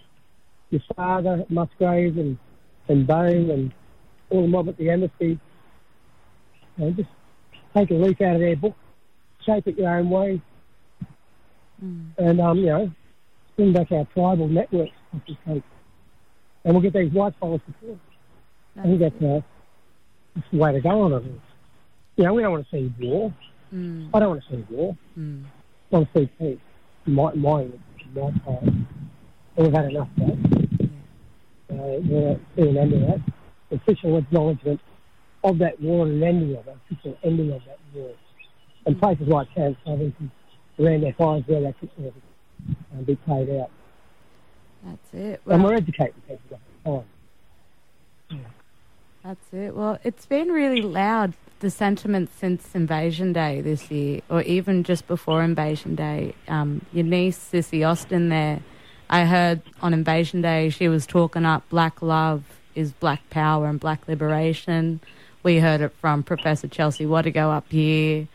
your 0.70 0.82
father, 0.94 1.44
Musgrave, 1.48 2.18
and 2.18 2.38
and 2.88 3.06
Bone, 3.06 3.50
and 3.50 3.72
all 4.30 4.42
the 4.42 4.48
mob 4.48 4.68
at 4.68 4.76
the 4.76 4.90
embassy. 4.90 5.40
You 6.76 6.84
know, 6.84 6.90
just 6.92 7.08
take 7.74 7.90
a 7.90 7.94
leaf 7.94 8.20
out 8.20 8.34
of 8.34 8.40
their 8.40 8.56
book, 8.56 8.74
shape 9.44 9.66
it 9.66 9.78
your 9.78 9.96
own 9.96 10.10
way, 10.10 10.40
Mm. 11.84 12.06
and 12.16 12.40
um, 12.40 12.58
you 12.58 12.66
know, 12.66 12.90
bring 13.54 13.74
back 13.74 13.92
our 13.92 14.06
tribal 14.14 14.48
networks 14.48 14.92
the. 15.12 15.62
And 16.64 16.74
we'll 16.74 16.80
get 16.80 16.94
these 16.94 17.12
white 17.12 17.34
fellas 17.38 17.60
support. 17.66 17.98
I 18.78 18.82
think 18.82 18.98
that's, 19.00 19.22
uh, 19.22 19.40
that's 20.34 20.46
the 20.50 20.58
way 20.58 20.72
to 20.72 20.80
go 20.80 21.02
on 21.02 21.12
it. 21.12 21.22
You 22.16 22.24
know, 22.24 22.32
we 22.34 22.42
don't 22.42 22.52
want 22.52 22.68
to 22.70 22.76
see 22.76 22.92
war. 22.98 23.32
Mm. 23.74 24.08
I 24.14 24.20
don't 24.20 24.30
want 24.30 24.42
to 24.44 24.50
see 24.56 24.64
war. 24.70 24.96
Mm. 25.18 25.44
I 25.92 25.96
want 25.96 26.12
to 26.14 26.20
see 26.20 26.26
peace. 26.38 26.58
My, 27.04 27.32
my, 27.34 27.66
my. 28.14 28.26
And 28.32 28.86
we've 29.56 29.72
had 29.72 29.84
enough 29.84 30.08
of 30.18 30.26
that. 30.26 30.90
Uh, 31.70 31.74
we're 31.76 32.40
seeing 32.56 32.68
an 32.68 32.78
end 32.78 32.92
of 32.94 33.00
that. 33.00 33.20
Official 33.70 34.16
acknowledgement 34.16 34.80
of 35.50 35.58
that 35.58 35.80
war 35.80 36.06
and 36.06 36.22
an 36.22 36.28
ending 36.28 36.56
of 36.56 36.66
it. 36.66 36.76
Official 36.90 37.18
ending 37.22 37.52
of 37.52 37.62
that 37.66 37.78
war. 37.94 38.12
And 38.86 39.00
places 39.00 39.26
like 39.28 39.52
Camp 39.54 39.76
Sovereignty, 39.84 40.30
around 40.78 41.02
their 41.02 41.12
fires 41.14 41.42
where 41.46 41.60
that 41.62 41.78
could 41.80 41.90
sort 41.96 42.08
of 42.08 42.14
uh, 42.98 43.02
be 43.02 43.16
played 43.16 43.50
out. 43.50 43.70
That's 44.84 45.14
it. 45.14 45.40
and 45.46 45.64
we're 45.64 45.74
educating 45.74 46.14
people 46.28 46.60
all 46.84 47.04
the 48.28 48.34
time. 48.36 48.46
that's 49.24 49.52
it. 49.52 49.74
Well, 49.74 49.98
it's 50.04 50.26
been 50.26 50.48
really 50.48 50.82
loud, 50.82 51.34
the 51.58 51.70
sentiment 51.70 52.30
since 52.38 52.74
Invasion 52.74 53.32
Day 53.32 53.60
this 53.60 53.90
year, 53.90 54.20
or 54.28 54.42
even 54.42 54.84
just 54.84 55.08
before 55.08 55.42
Invasion 55.42 55.96
Day. 55.96 56.34
Um, 56.46 56.84
your 56.92 57.04
niece, 57.04 57.38
Sissy 57.52 57.88
Austin, 57.88 58.28
there, 58.28 58.60
I 59.08 59.24
heard 59.24 59.62
on 59.82 59.92
Invasion 59.92 60.42
Day 60.42 60.68
she 60.70 60.88
was 60.88 61.06
talking 61.06 61.44
up 61.44 61.68
black 61.68 62.02
love 62.02 62.44
is 62.76 62.92
black 62.92 63.28
power 63.30 63.66
and 63.66 63.80
black 63.80 64.06
liberation. 64.06 65.00
We 65.46 65.60
heard 65.60 65.80
it 65.80 65.92
from 66.00 66.24
Professor 66.24 66.66
Chelsea 66.66 67.04
Watego 67.06 67.54
up 67.56 67.66
here. 67.70 68.26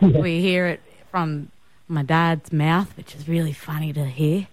We 0.00 0.40
hear 0.40 0.66
it 0.66 0.80
from 1.10 1.50
my 1.88 2.02
dad's 2.02 2.54
mouth, 2.54 2.96
which 2.96 3.14
is 3.14 3.28
really 3.28 3.52
funny 3.52 3.92
to 3.92 4.06
hear. 4.06 4.46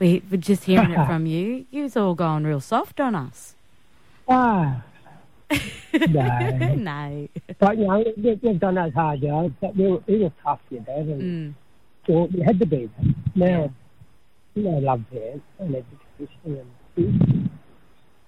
We, 0.00 0.24
we're 0.28 0.38
just 0.38 0.64
hearing 0.64 0.90
it 0.90 1.06
from 1.06 1.24
you. 1.26 1.64
You's 1.70 1.96
all 1.96 2.16
going 2.16 2.42
real 2.42 2.58
soft 2.60 2.98
on 2.98 3.14
us. 3.14 3.54
Ah, 4.28 4.82
no. 5.92 6.74
no. 6.74 7.28
but, 7.60 7.78
you 7.78 7.86
know, 7.86 8.04
they, 8.16 8.34
they've 8.34 8.58
done 8.58 8.74
those 8.74 8.92
hard 8.94 9.20
yards. 9.22 9.54
But 9.60 9.76
we 9.76 9.86
were, 9.86 10.02
we 10.08 10.18
were 10.18 10.32
tough, 10.42 10.58
you 10.68 10.84
know, 10.88 10.96
and 10.96 11.22
Mm. 11.22 11.54
so 12.08 12.24
we 12.36 12.40
had 12.42 12.58
to 12.58 12.66
be. 12.66 12.90
Now, 13.36 13.72
you 14.56 14.64
know, 14.64 14.78
love 14.78 15.04
there 15.12 15.40
and 15.60 15.76
education 15.76 16.66
and 16.96 17.20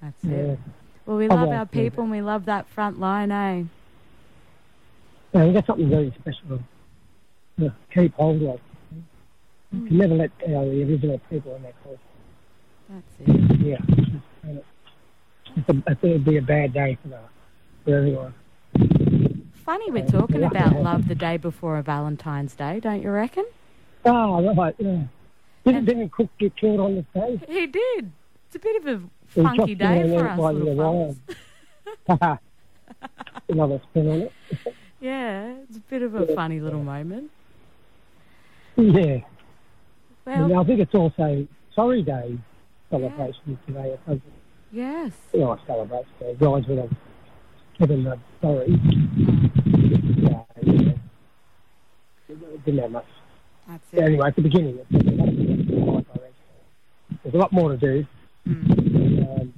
That's 0.01 0.23
yeah. 0.23 0.31
it. 0.35 0.59
Well, 1.07 1.17
we 1.17 1.29
Oh, 1.29 1.35
love 1.35 1.49
well, 1.49 1.59
our 1.59 1.67
people 1.67 2.03
and 2.03 2.11
we 2.11 2.23
love 2.23 2.47
that 2.47 2.69
front 2.69 2.99
line, 2.99 3.31
eh? 3.31 3.65
Yeah, 5.33 5.45
we've 5.45 5.55
got 5.55 5.67
something 5.67 5.91
very 5.91 6.15
special 6.21 6.61
to 7.59 7.75
keep 7.93 8.15
hold 8.15 8.43
of. 8.43 8.61
You 9.73 9.81
can 9.81 9.87
hmm. 9.89 9.99
never 9.99 10.15
let 10.15 10.31
our 10.49 10.63
uh, 10.63 10.65
the 10.65 10.83
original 10.85 11.21
people 11.31 11.57
in 11.57 11.63
that 11.63 11.75
culture. 11.83 11.99
That's 12.89 13.21
it. 13.21 13.61
Yeah. 13.61 14.61
It's 15.57 15.69
a, 15.69 15.91
it 15.91 16.03
would 16.03 16.25
be 16.25 16.37
a 16.37 16.43
bad 16.43 16.73
day 16.73 16.99
for, 17.03 17.09
the, 17.09 17.21
for 17.85 17.97
everyone. 17.97 18.35
Funny 19.65 19.91
we're 19.91 20.07
talking 20.07 20.41
yeah. 20.41 20.49
about 20.49 20.77
love 20.77 21.09
the 21.09 21.15
day 21.15 21.37
before 21.37 21.79
a 21.79 21.83
Valentine's 21.83 22.55
Day, 22.55 22.81
don't 22.81 23.03
you 23.03 23.11
reckon? 23.11 23.47
Oh, 24.05 24.55
right, 24.55 24.75
yeah. 24.79 25.05
Didn't, 25.65 25.87
didn't 25.87 26.13
Cook 26.13 26.29
get 26.39 26.55
killed 26.57 26.81
on 26.81 26.97
this 26.97 27.05
day? 27.15 27.41
He 27.49 27.67
did. 27.67 28.13
It's 28.47 28.57
a 28.57 28.59
bit 28.59 28.77
of 28.77 28.87
a 28.87 29.03
funky 29.35 29.75
day 29.75 30.09
for 30.17 30.29
us 30.29 30.39
little 30.39 30.75
the. 30.75 31.17
Another 33.49 33.81
spin 33.91 34.09
on 34.11 34.21
it. 34.23 34.33
Yeah, 35.01 35.53
it's 35.69 35.77
a 35.77 35.81
bit 35.81 36.01
of 36.01 36.15
a 36.15 36.35
funny 36.35 36.61
little 36.61 36.83
moment. 36.83 37.31
Yeah. 38.77 39.19
Well, 40.25 40.45
and 40.45 40.57
I 40.59 40.65
think 40.65 40.81
it's 40.81 40.95
also 40.95 41.47
Sorry 41.75 42.03
Day 42.03 42.39
celebration 42.89 43.59
today. 43.67 43.89
It 43.91 44.01
doesn't, 44.07 44.23
yes. 44.73 45.13
you 45.35 45.41
know, 45.41 45.51
I 45.53 45.59
celebrate 45.67 46.07
the 46.19 46.33
guys 46.41 46.67
would 46.69 46.79
have 46.79 46.93
given 47.79 48.05
the 48.05 48.19
sorry. 48.41 48.67
Mm, 48.69 50.23
Yeah, 50.23 50.45
yeah. 50.63 50.93
It 52.31 52.65
didn't 52.65 52.81
have 52.81 52.91
much. 52.91 53.05
That's 53.69 53.85
Yeah, 53.93 54.01
it. 54.01 54.07
anyway, 54.07 54.29
at 54.29 54.37
the 54.37 54.43
beginning, 54.43 54.79
it's, 54.79 54.89
it's, 54.91 56.09
there's 57.25 57.35
a 57.35 57.39
lot 57.39 57.53
more 57.53 57.77
to 57.77 57.77
do. 57.77 58.07
Um, 59.41 59.55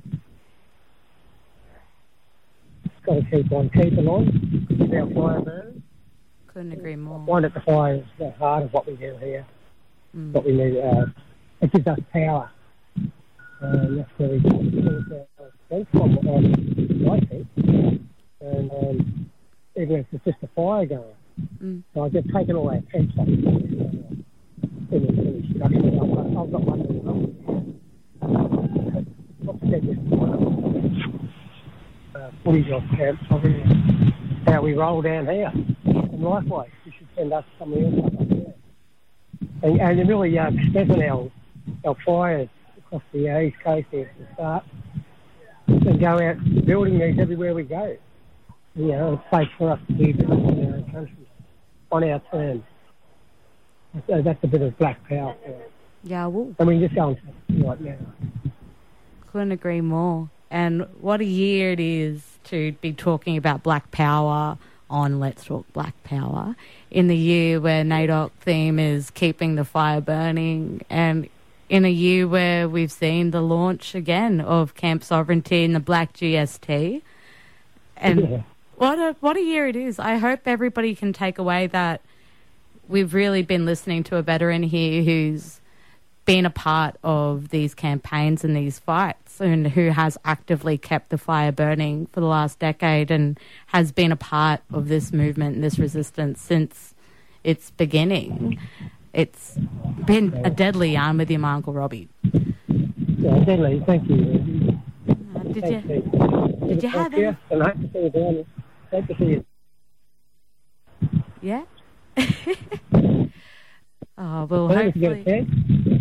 got 3.05 3.15
to 3.15 3.23
keep 3.31 3.53
on 3.53 3.71
keeping 3.71 4.09
on 4.09 4.67
with 4.69 4.93
our 4.93 5.11
fire 5.15 5.41
burns. 5.41 5.83
Couldn't 6.49 6.73
agree 6.73 6.97
more. 6.97 7.25
find 7.27 7.45
that 7.45 7.55
the 7.55 7.61
fire 7.61 7.95
is 7.95 8.05
the 8.19 8.31
heart 8.33 8.65
of 8.65 8.73
what 8.73 8.87
we 8.87 8.97
do 8.97 9.17
here. 9.21 9.47
Mm. 10.17 10.33
What 10.33 10.45
we 10.45 10.53
need, 10.53 10.79
uh, 10.79 11.07
it 11.61 11.73
gives 11.73 11.87
us 11.87 11.99
power. 12.13 12.51
Um, 13.63 13.97
that's 13.97 14.11
where 14.17 14.31
we 14.31 14.41
get 14.41 15.29
our 15.39 15.51
strength 15.67 15.91
from, 15.93 16.19
um, 16.29 17.09
I 17.11 17.21
think. 17.27 17.47
And 18.41 18.71
um, 18.71 19.31
even 19.77 19.97
if 19.97 20.07
it's 20.13 20.25
just 20.25 20.39
a 20.43 20.49
fire 20.57 20.87
going. 20.87 21.05
Mm. 21.63 21.83
So 21.95 22.05
I 22.05 22.09
get 22.09 22.25
taken 22.33 22.57
away. 22.57 22.77
our 22.77 22.83
tents 22.93 23.13
off. 23.19 23.29
Uh, 23.29 23.33
in 24.93 25.03
the 25.05 25.13
finished 25.13 25.53
production. 25.53 25.99
I've, 25.99 26.39
I've 26.39 26.53
got 26.53 26.63
one 26.63 26.81
of 26.81 26.87
them. 26.87 27.81
What's 29.41 29.56
the 29.56 29.56
biggest 29.56 29.56
uh, 32.15 32.31
footage 32.45 32.71
of 32.71 32.83
camps 32.97 33.23
of 33.31 33.45
it, 33.45 33.67
how 34.47 34.63
we 34.63 34.75
roll 34.75 35.03
down 35.03 35.27
here. 35.27 35.51
And 35.85 36.23
likewise, 36.23 36.71
you 36.85 36.93
should 36.97 37.09
send 37.17 37.33
us 37.33 37.45
something 37.59 37.85
else 37.85 38.05
up 38.05 38.29
there. 38.29 38.55
And, 39.63 39.81
and 39.81 40.09
really 40.09 40.39
uh, 40.39 40.51
strengthen 40.71 41.03
our, 41.03 41.31
our 41.85 41.97
fires 42.05 42.49
across 42.79 43.03
the 43.13 43.29
uh, 43.29 43.41
east 43.41 43.57
coast 43.65 43.87
here 43.91 44.11
to 44.19 44.35
start. 44.35 44.65
And 45.67 46.01
go 46.01 46.21
out 46.21 46.37
building 46.65 46.99
these 46.99 47.19
everywhere 47.19 47.55
we 47.55 47.65
go. 47.65 47.97
You 48.77 48.87
know, 48.87 49.15
it's 49.15 49.25
safe 49.35 49.49
for 49.59 49.73
us 49.73 49.81
to 49.89 49.93
do 49.95 50.13
business 50.15 50.29
in 50.31 50.69
our 50.69 50.77
own 50.77 50.91
country 50.93 51.29
on 51.91 52.05
our 52.05 52.21
terms. 52.31 52.63
So 54.07 54.23
that's 54.23 54.43
a 54.45 54.47
bit 54.47 54.63
of 54.63 54.77
black 54.79 55.03
power 55.09 55.35
for 55.45 55.51
us. 55.51 55.71
Yeah, 56.05 56.27
well, 56.27 56.55
I 56.61 56.65
mean, 56.65 56.81
just 56.81 56.95
going 56.95 57.17
to 57.17 57.67
right 57.67 57.81
now. 57.81 57.97
Couldn't 59.37 59.53
agree 59.53 59.83
more. 59.83 60.31
And 60.51 60.87
what 60.99 61.21
a 61.21 61.25
year 61.27 61.73
it 61.73 61.81
is 61.81 62.23
to 62.45 62.73
be 62.81 62.95
talking 62.95 63.37
about 63.37 63.63
Black 63.63 63.91
Power 63.91 64.57
on 64.89 65.21
Let's 65.21 65.45
Talk 65.45 65.71
Black 65.75 65.93
Power 66.05 66.57
in 66.91 67.09
the 67.09 67.17
year 67.17 67.61
where 67.61 67.85
NAIDOC 67.85 68.31
theme 68.41 68.79
is 68.79 69.11
keeping 69.11 69.57
the 69.57 69.65
fire 69.67 70.01
burning 70.01 70.81
and 70.89 71.29
in 71.69 71.85
a 71.85 71.91
year 71.91 72.27
where 72.27 72.67
we've 72.67 72.91
seen 72.93 73.31
the 73.31 73.43
launch 73.43 73.95
again 73.95 74.41
of 74.41 74.75
Camp 74.75 75.05
Sovereignty 75.05 75.65
and 75.65 75.75
the 75.75 75.81
Black 75.81 76.15
GST. 76.15 77.03
And 77.99 78.21
Yeah. 78.31 78.43
what 78.77 78.99
a 78.99 79.17
what 79.21 79.37
a 79.37 79.43
year 79.43 79.67
it 79.69 79.77
is. 79.77 79.99
I 79.99 80.17
hope 80.17 80.41
everybody 80.47 80.95
can 80.95 81.13
take 81.13 81.37
away 81.39 81.67
that 81.67 82.01
we've 82.89 83.13
really 83.13 83.43
been 83.43 83.67
listening 83.67 84.03
to 84.05 84.17
a 84.17 84.23
veteran 84.23 84.63
here 84.63 85.03
who's 85.03 85.61
been 86.27 86.45
a 86.45 86.51
part 86.51 86.97
of 87.03 87.49
these 87.51 87.75
campaigns 87.75 88.45
and 88.45 88.55
these 88.57 88.79
fights 88.79 89.41
and 89.41 89.69
who 89.69 89.91
has 89.91 90.19
actively 90.25 90.77
kept 90.77 91.11
the 91.11 91.19
fire 91.19 91.53
burning 91.53 92.07
for 92.07 92.21
the 92.21 92.27
last 92.27 92.59
decade 92.59 93.11
and 93.11 93.39
has 93.69 93.93
been 93.93 94.13
a 94.13 94.17
part 94.17 94.61
of 94.73 94.89
this 94.89 95.13
movement 95.13 95.55
and 95.55 95.65
this 95.65 95.79
resistance 95.79 96.41
since 96.41 96.95
its 97.45 97.71
beginning. 97.71 98.59
It's 99.13 99.57
been 100.05 100.35
a 100.45 100.51
deadly 100.51 100.93
yarn 100.93 101.17
with 101.17 101.31
you, 101.31 101.39
my 101.39 101.55
Uncle 101.55 101.73
Robbie. 101.73 102.09
Yeah, 102.25 103.39
definitely. 103.39 103.83
Thank 103.87 104.09
you. 104.11 104.79
Uh, 105.09 105.39
did 105.45 105.63
Thanks, 105.65 105.71
you? 105.71 106.03
Steve. 106.03 106.69
did 106.69 106.83
you 106.83 106.89
have 106.91 107.13
Thank 107.13 107.23
you. 107.23 107.37
And 107.51 107.63
I 107.63 107.67
hope 107.69 107.81
to 107.81 107.89
see 107.93 107.99
you 108.01 108.11
down. 108.11 108.47
Hope 108.91 109.07
to 109.07 109.17
see 109.17 109.25
you. 109.25 109.45
Yeah? 111.41 111.65
oh, 114.19 114.45
well, 114.45 114.69
Well, 114.69 114.79
if 114.79 114.97
you 114.97 115.03
get 115.03 115.13
a 115.13 115.17
hopefully. 115.17 115.96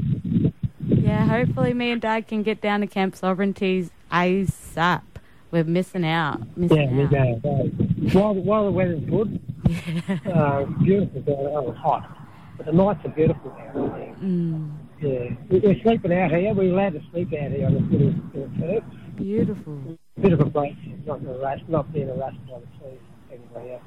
Yeah, 1.06 1.28
hopefully 1.28 1.74
me 1.74 1.92
and 1.92 2.02
Dad 2.02 2.28
can 2.28 2.42
get 2.42 2.62
down 2.62 2.80
to 2.82 2.88
Camp 2.88 3.16
Sovereignties 3.16 3.92
ASAP. 4.12 5.04
We're 5.52 5.64
missing 5.64 6.04
out. 6.06 6.58
Missing 6.58 6.78
Yeah, 6.78 6.92
we 6.96 7.04
out. 7.04 7.42
go. 7.44 7.68
go. 7.68 8.20
While, 8.20 8.34
while 8.34 8.66
the 8.66 8.72
weather's 8.72 9.04
good, 9.08 9.40
uh, 10.34 10.66
beautiful 10.84 11.22
down. 11.22 11.36
Oh, 11.40 11.70
it's 11.70 11.78
hot. 11.80 12.18
But 12.58 12.66
the 12.66 12.72
nights 12.72 13.06
are 13.06 13.10
beautiful 13.10 13.52
down 13.52 13.74
there. 13.76 14.16
Mm, 14.20 14.72
Yeah. 15.00 15.36
We- 15.50 15.60
We're 15.60 15.80
sleeping 15.84 16.12
out 16.14 16.32
here. 16.32 16.54
We're 16.56 16.74
allowed 16.74 16.94
to 16.94 17.02
sleep 17.12 17.28
out 17.40 17.52
here 17.52 17.68
on 17.68 17.74
this 17.76 17.84
little, 17.92 18.14
little 18.34 18.50
turf. 18.60 18.84
beautiful. 19.16 19.98
Bit 20.20 20.34
of 20.34 20.40
a 20.40 20.46
break, 20.46 20.76
not 21.06 21.20
in 21.20 21.28
a 21.28 21.34
rush, 21.38 21.60
not 21.68 21.94
being 21.94 22.08
harassed 22.08 22.38
by 22.48 22.60
the 22.60 22.68
police 22.80 23.00
and 23.32 23.40
everybody 23.44 23.72
else. 23.74 23.82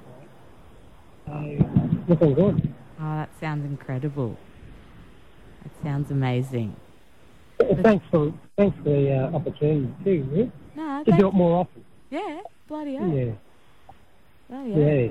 Right? 1.26 1.58
So, 1.58 2.04
looking 2.08 2.34
good. 2.34 2.74
Oh, 3.00 3.16
that 3.16 3.30
sounds 3.40 3.64
incredible. 3.64 4.36
That 5.64 5.72
sounds 5.82 6.10
amazing. 6.10 6.76
Thanks 7.82 8.04
for 8.10 8.32
thanks 8.56 8.76
for 8.78 8.82
the 8.84 9.12
uh, 9.12 9.36
opportunity 9.36 9.92
too. 10.04 10.26
Rick. 10.30 10.50
No, 10.76 11.02
To 11.04 11.10
thank- 11.10 11.20
do 11.20 11.28
it 11.28 11.34
more 11.34 11.60
often. 11.60 11.84
yeah, 12.10 12.40
bloody 12.68 12.94
hell. 12.96 13.08
Yeah. 13.08 13.32
Oh, 14.50 14.64
yeah. 14.64 14.76
Yeah. 14.76 15.08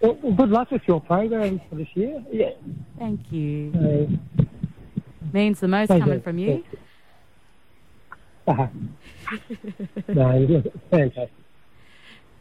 Well, 0.00 0.18
well, 0.22 0.32
good 0.34 0.50
luck 0.50 0.70
with 0.70 0.82
your 0.86 1.00
program 1.00 1.60
for 1.70 1.76
this 1.76 1.88
year. 1.94 2.22
Yeah. 2.30 2.50
Thank 2.98 3.20
you. 3.32 3.72
Uh, 4.38 4.44
Means 5.32 5.60
the 5.60 5.68
most 5.68 5.88
coming 5.88 6.08
you. 6.08 6.20
from 6.20 6.38
you. 6.38 6.64
uh, 8.46 8.66
no, 10.08 10.46
it's 10.48 10.68
fantastic. 10.90 11.30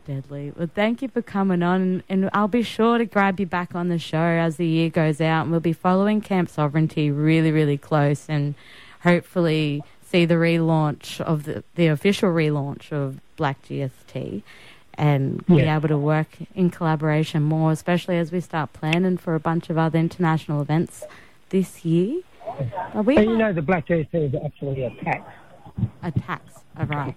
Deadly. 0.05 0.51
Well, 0.57 0.69
thank 0.75 1.01
you 1.01 1.07
for 1.07 1.21
coming 1.21 1.63
on, 1.63 2.03
and 2.09 2.29
I'll 2.33 2.49
be 2.49 2.61
sure 2.63 2.97
to 2.97 3.05
grab 3.05 3.39
you 3.39 3.45
back 3.45 3.73
on 3.73 3.87
the 3.87 3.97
show 3.97 4.17
as 4.17 4.57
the 4.57 4.67
year 4.67 4.89
goes 4.89 5.21
out, 5.21 5.43
and 5.43 5.51
we'll 5.51 5.61
be 5.61 5.71
following 5.71 6.19
Camp 6.19 6.49
Sovereignty 6.49 7.09
really, 7.09 7.51
really 7.51 7.77
close, 7.77 8.25
and 8.27 8.53
hopefully 9.03 9.83
see 10.03 10.25
the 10.25 10.35
relaunch 10.35 11.19
of 11.21 11.43
the 11.43 11.63
the 11.75 11.87
official 11.87 12.29
relaunch 12.29 12.91
of 12.91 13.19
Black 13.35 13.61
GST, 13.63 14.43
and 14.95 15.45
be 15.47 15.61
able 15.61 15.87
to 15.87 15.97
work 15.97 16.27
in 16.55 16.69
collaboration 16.69 17.43
more, 17.43 17.71
especially 17.71 18.17
as 18.17 18.31
we 18.31 18.39
start 18.39 18.73
planning 18.73 19.17
for 19.17 19.33
a 19.35 19.39
bunch 19.39 19.69
of 19.69 19.77
other 19.77 19.97
international 19.99 20.61
events 20.61 21.03
this 21.49 21.83
year. 21.83 22.21
Are 22.93 23.01
we 23.01 23.17
And 23.17 23.29
you 23.31 23.37
know 23.37 23.53
the 23.53 23.61
black 23.61 23.87
GST 23.87 24.09
is 24.13 24.35
actually 24.45 24.83
a 24.83 24.89
tax. 25.03 25.21
a 26.03 26.11
tax? 26.11 26.43
All 26.77 26.85
right. 26.85 27.15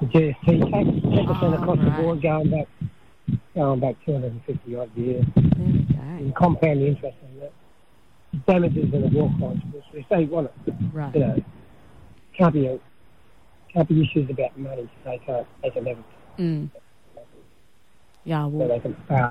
The 0.00 0.06
GST 0.06 0.70
tax, 0.70 0.86
ten 1.14 1.26
percent 1.26 1.54
Oh, 1.54 1.54
across 1.62 1.78
the 1.78 1.90
board, 1.90 2.22
going 2.22 2.50
back, 2.50 2.68
going 3.54 3.80
back 3.80 3.96
two 4.04 4.12
hundred 4.12 4.32
and 4.32 4.44
fifty 4.44 4.74
odd 4.74 4.90
years, 4.96 5.24
There 5.36 5.44
we 5.58 5.82
go. 5.94 6.00
and 6.00 6.34
compound 6.34 6.80
the 6.80 6.86
interest 6.88 7.16
on. 7.22 7.31
Damages 8.46 8.92
in 8.92 9.02
the 9.02 9.08
war 9.08 9.30
crimes, 9.38 9.62
if 9.92 10.08
they 10.08 10.24
want 10.24 10.50
it. 10.66 10.74
Right. 10.92 11.14
You 11.14 11.20
know, 11.20 11.44
can't 12.36 12.54
be 12.54 12.66
a, 12.66 12.78
can't 13.72 13.88
be 13.88 14.02
issues 14.02 14.30
about 14.30 14.58
money. 14.58 14.88
They 15.04 15.18
can't. 15.26 15.46
They 15.62 15.70
can 15.70 15.84
never. 15.84 16.02
Mm. 16.38 16.70
Yeah, 18.24 18.44
So 18.44 18.48
well, 18.48 18.68
they 18.68 18.80
can. 18.80 18.96
Yeah. 19.10 19.30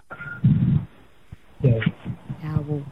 Yeah, 1.63 2.59
well, 2.59 2.83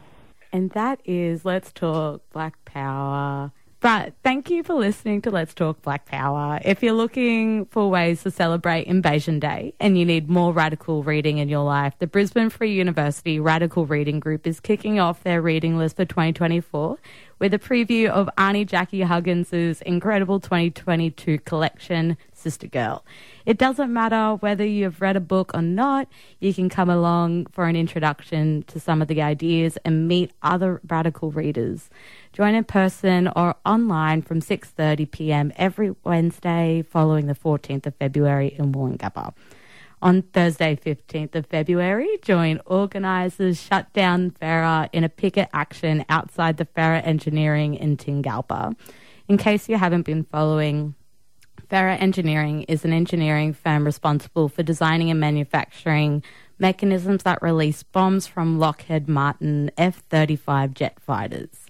and 0.52 0.70
that 0.70 1.00
is 1.04 1.44
Let's 1.44 1.72
Talk 1.72 2.22
Black 2.32 2.64
Power. 2.64 3.52
But 3.80 4.12
thank 4.22 4.50
you 4.50 4.62
for 4.62 4.74
listening 4.74 5.22
to 5.22 5.30
Let's 5.30 5.54
Talk 5.54 5.80
Black 5.80 6.04
Power. 6.04 6.60
If 6.62 6.82
you're 6.82 6.92
looking 6.92 7.64
for 7.64 7.88
ways 7.88 8.22
to 8.24 8.30
celebrate 8.30 8.86
Invasion 8.86 9.40
Day 9.40 9.72
and 9.80 9.98
you 9.98 10.04
need 10.04 10.28
more 10.28 10.52
radical 10.52 11.02
reading 11.02 11.38
in 11.38 11.48
your 11.48 11.64
life, 11.64 11.94
the 11.98 12.06
Brisbane 12.06 12.50
Free 12.50 12.74
University 12.74 13.40
Radical 13.40 13.86
Reading 13.86 14.20
Group 14.20 14.46
is 14.46 14.60
kicking 14.60 15.00
off 15.00 15.22
their 15.22 15.40
reading 15.40 15.78
list 15.78 15.96
for 15.96 16.04
2024 16.04 16.98
with 17.40 17.54
a 17.54 17.58
preview 17.58 18.08
of 18.08 18.28
Aunty 18.36 18.66
Jackie 18.66 19.00
Huggins' 19.00 19.80
incredible 19.82 20.38
2022 20.38 21.38
collection, 21.38 22.18
Sister 22.34 22.66
Girl. 22.66 23.02
It 23.46 23.56
doesn't 23.56 23.92
matter 23.92 24.36
whether 24.36 24.64
you've 24.64 25.00
read 25.00 25.16
a 25.16 25.20
book 25.20 25.50
or 25.54 25.62
not, 25.62 26.06
you 26.38 26.52
can 26.52 26.68
come 26.68 26.90
along 26.90 27.46
for 27.46 27.64
an 27.64 27.76
introduction 27.76 28.62
to 28.68 28.78
some 28.78 29.00
of 29.00 29.08
the 29.08 29.22
ideas 29.22 29.78
and 29.84 30.06
meet 30.06 30.32
other 30.42 30.82
radical 30.86 31.32
readers. 31.32 31.88
Join 32.34 32.54
in 32.54 32.64
person 32.64 33.28
or 33.34 33.56
online 33.64 34.20
from 34.20 34.40
6:30 34.40 35.10
p.m. 35.10 35.52
every 35.56 35.94
Wednesday 36.04 36.84
following 36.88 37.26
the 37.26 37.34
14th 37.34 37.86
of 37.86 37.94
February 37.96 38.54
in 38.58 38.72
Woolloongabba. 38.72 39.32
On 40.02 40.22
Thursday, 40.22 40.76
15th 40.76 41.34
of 41.34 41.46
February, 41.46 42.08
join 42.22 42.58
organisers 42.64 43.60
Shut 43.60 43.92
Down 43.92 44.30
Ferra 44.30 44.88
in 44.94 45.04
a 45.04 45.10
picket 45.10 45.50
action 45.52 46.06
outside 46.08 46.56
the 46.56 46.64
Ferra 46.64 47.06
Engineering 47.06 47.74
in 47.74 47.98
Tingalpa. 47.98 48.74
In 49.28 49.36
case 49.36 49.68
you 49.68 49.76
haven't 49.76 50.06
been 50.06 50.24
following, 50.24 50.94
Ferra 51.68 52.00
Engineering 52.00 52.62
is 52.62 52.86
an 52.86 52.94
engineering 52.94 53.52
firm 53.52 53.84
responsible 53.84 54.48
for 54.48 54.62
designing 54.62 55.10
and 55.10 55.20
manufacturing 55.20 56.22
mechanisms 56.58 57.22
that 57.24 57.42
release 57.42 57.82
bombs 57.82 58.26
from 58.26 58.58
Lockheed 58.58 59.06
Martin 59.06 59.70
F 59.76 60.02
35 60.08 60.72
jet 60.72 60.98
fighters. 60.98 61.66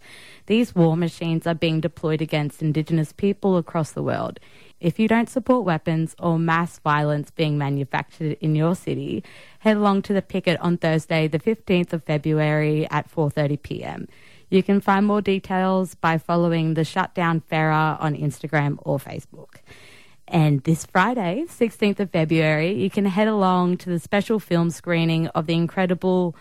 These 0.47 0.74
war 0.74 0.97
machines 0.97 1.47
are 1.49 1.55
being 1.55 1.81
deployed 1.81 2.22
against 2.22 2.62
Indigenous 2.62 3.12
people 3.12 3.57
across 3.57 3.91
the 3.91 4.03
world. 4.03 4.39
If 4.81 4.99
you 4.99 5.09
don't 5.09 5.28
support 5.28 5.64
weapons 5.64 6.16
or 6.18 6.39
mass 6.39 6.78
violence 6.78 7.31
being 7.31 7.59
manufactured 7.59 8.39
in 8.41 8.55
your 8.55 8.74
city, 8.74 9.22
head 9.59 9.76
along 9.76 10.03
to 10.03 10.14
the 10.14 10.22
picket 10.22 10.59
on 10.61 10.78
Thursday, 10.78 11.28
the 11.28 11.39
15th 11.39 11.93
of 11.93 12.05
February 12.05 12.89
at 12.91 13.11
4:30 13.11 13.62
p.m. 13.62 14.09
You 14.49 14.62
can 14.62 14.81
find 14.81 15.07
more 15.07 15.20
details 15.20 15.95
by 15.95 16.18
following 16.18 16.74
the 16.74 16.85
Shutdown 16.85 17.41
Ferra 17.41 18.01
on 18.01 18.16
Instagram 18.16 18.78
or 18.78 18.99
Facebook. 18.99 19.61
And 20.26 20.62
this 20.64 20.87
Friday, 20.87 21.45
16th 21.47 22.01
of 22.01 22.11
February, 22.11 22.72
you 22.72 22.89
can 22.89 23.05
head 23.05 23.28
along 23.28 23.78
to 23.78 23.91
the 23.91 23.99
special 23.99 24.41
film 24.41 24.70
screening 24.70 25.26
of 25.28 25.47
the 25.47 25.55
incredible, 25.55 26.37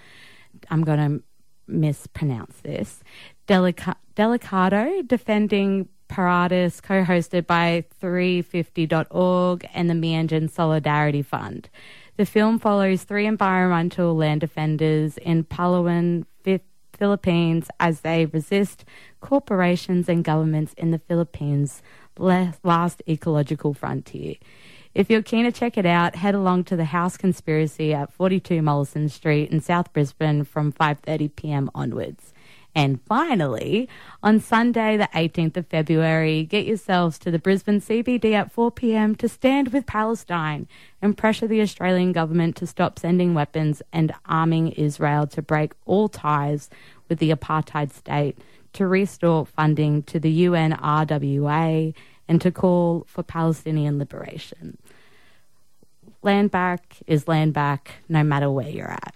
I'm 0.69 0.83
going 0.83 0.99
to 0.99 1.23
mispronounce 1.67 2.55
this, 2.61 3.03
Delica- 3.47 3.95
Delikado 4.15 5.07
Defending 5.07 5.89
Paratus, 6.09 6.81
co 6.81 7.03
hosted 7.03 7.47
by 7.47 7.85
350.org 8.01 9.69
and 9.73 9.89
the 9.89 9.93
Meanjin 9.93 10.49
Solidarity 10.49 11.21
Fund. 11.21 11.69
The 12.17 12.25
film 12.25 12.59
follows 12.59 13.03
three 13.03 13.25
environmental 13.25 14.15
land 14.15 14.41
defenders 14.41 15.17
in 15.17 15.45
Palawan, 15.45 16.25
Philippines, 16.99 17.69
as 17.79 18.01
they 18.01 18.25
resist 18.25 18.83
corporations 19.21 20.09
and 20.09 20.23
governments 20.23 20.73
in 20.73 20.91
the 20.91 20.99
Philippines' 20.99 21.81
last 22.17 23.01
ecological 23.07 23.73
frontier. 23.73 24.35
If 24.93 25.09
you're 25.09 25.21
keen 25.21 25.45
to 25.45 25.51
check 25.51 25.77
it 25.77 25.85
out, 25.85 26.15
head 26.17 26.35
along 26.35 26.65
to 26.65 26.75
the 26.75 26.85
House 26.85 27.15
Conspiracy 27.15 27.93
at 27.93 28.11
42 28.11 28.61
Mollison 28.61 29.07
Street 29.07 29.49
in 29.49 29.61
South 29.61 29.93
Brisbane 29.93 30.43
from 30.43 30.73
5:30 30.73 31.35
p.m. 31.35 31.71
onwards. 31.73 32.33
And 32.75 33.01
finally, 33.01 33.89
on 34.21 34.39
Sunday, 34.39 34.95
the 34.95 35.09
18th 35.13 35.57
of 35.57 35.67
February, 35.67 36.43
get 36.43 36.65
yourselves 36.65 37.17
to 37.19 37.31
the 37.31 37.39
Brisbane 37.39 37.81
CBD 37.81 38.33
at 38.33 38.51
4 38.51 38.71
pm 38.71 39.15
to 39.15 39.27
stand 39.27 39.73
with 39.73 39.87
Palestine 39.87 40.67
and 41.01 41.17
pressure 41.17 41.47
the 41.47 41.61
Australian 41.61 42.11
government 42.11 42.55
to 42.57 42.67
stop 42.67 42.99
sending 42.99 43.33
weapons 43.33 43.81
and 43.91 44.13
arming 44.25 44.71
Israel 44.73 45.25
to 45.27 45.41
break 45.41 45.73
all 45.85 46.09
ties 46.09 46.69
with 47.07 47.19
the 47.19 47.31
apartheid 47.31 47.91
state, 47.91 48.37
to 48.73 48.85
restore 48.85 49.45
funding 49.45 50.03
to 50.03 50.19
the 50.19 50.45
UNRWA, 50.45 51.93
and 52.27 52.39
to 52.39 52.51
call 52.51 53.03
for 53.07 53.23
Palestinian 53.23 53.97
liberation. 53.97 54.77
Land 56.21 56.51
back 56.51 56.97
is 57.07 57.27
land 57.27 57.53
back 57.53 57.95
no 58.07 58.23
matter 58.23 58.51
where 58.51 58.69
you're 58.69 58.91
at. 58.91 59.15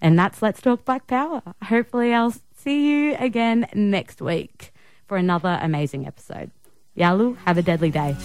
And 0.00 0.18
that's 0.18 0.42
Let's 0.42 0.60
Talk 0.60 0.84
Black 0.84 1.06
Power. 1.06 1.42
Hopefully, 1.64 2.14
I'll 2.14 2.34
see 2.60 2.90
you 2.90 3.16
again 3.18 3.66
next 3.74 4.20
week 4.20 4.72
for 5.06 5.16
another 5.16 5.58
amazing 5.62 6.06
episode. 6.06 6.50
Yalu, 6.94 7.34
have 7.46 7.58
a 7.58 7.62
deadly 7.62 7.90
day. 7.90 8.16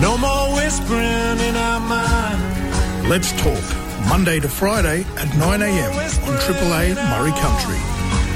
No 0.00 0.18
more 0.18 0.54
whispering 0.54 1.38
in 1.48 1.56
our 1.56 1.80
mind. 1.80 3.08
Let's 3.08 3.32
talk. 3.42 3.62
Monday 4.08 4.40
to 4.40 4.48
Friday 4.48 5.04
at 5.16 5.36
9 5.36 5.62
a.m. 5.62 5.92
on 6.28 6.38
Triple 6.40 6.72
A 6.72 6.94
Murri 7.12 7.32
Country, 7.40 7.78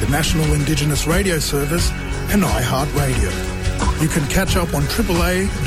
the 0.05 0.11
National 0.11 0.55
Indigenous 0.55 1.07
Radio 1.07 1.39
Service, 1.41 1.91
and 2.31 2.43
iHeartRadio. 2.43 4.01
You 4.01 4.09
can 4.09 4.27
catch 4.29 4.57
up 4.57 4.73
on 4.75 4.83
AAA.org.au, 4.83 5.59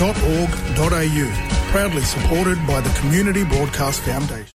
proudly 1.71 2.01
supported 2.01 2.57
by 2.65 2.79
the 2.81 2.99
Community 2.99 3.43
Broadcast 3.43 3.99
Foundation. 4.01 4.47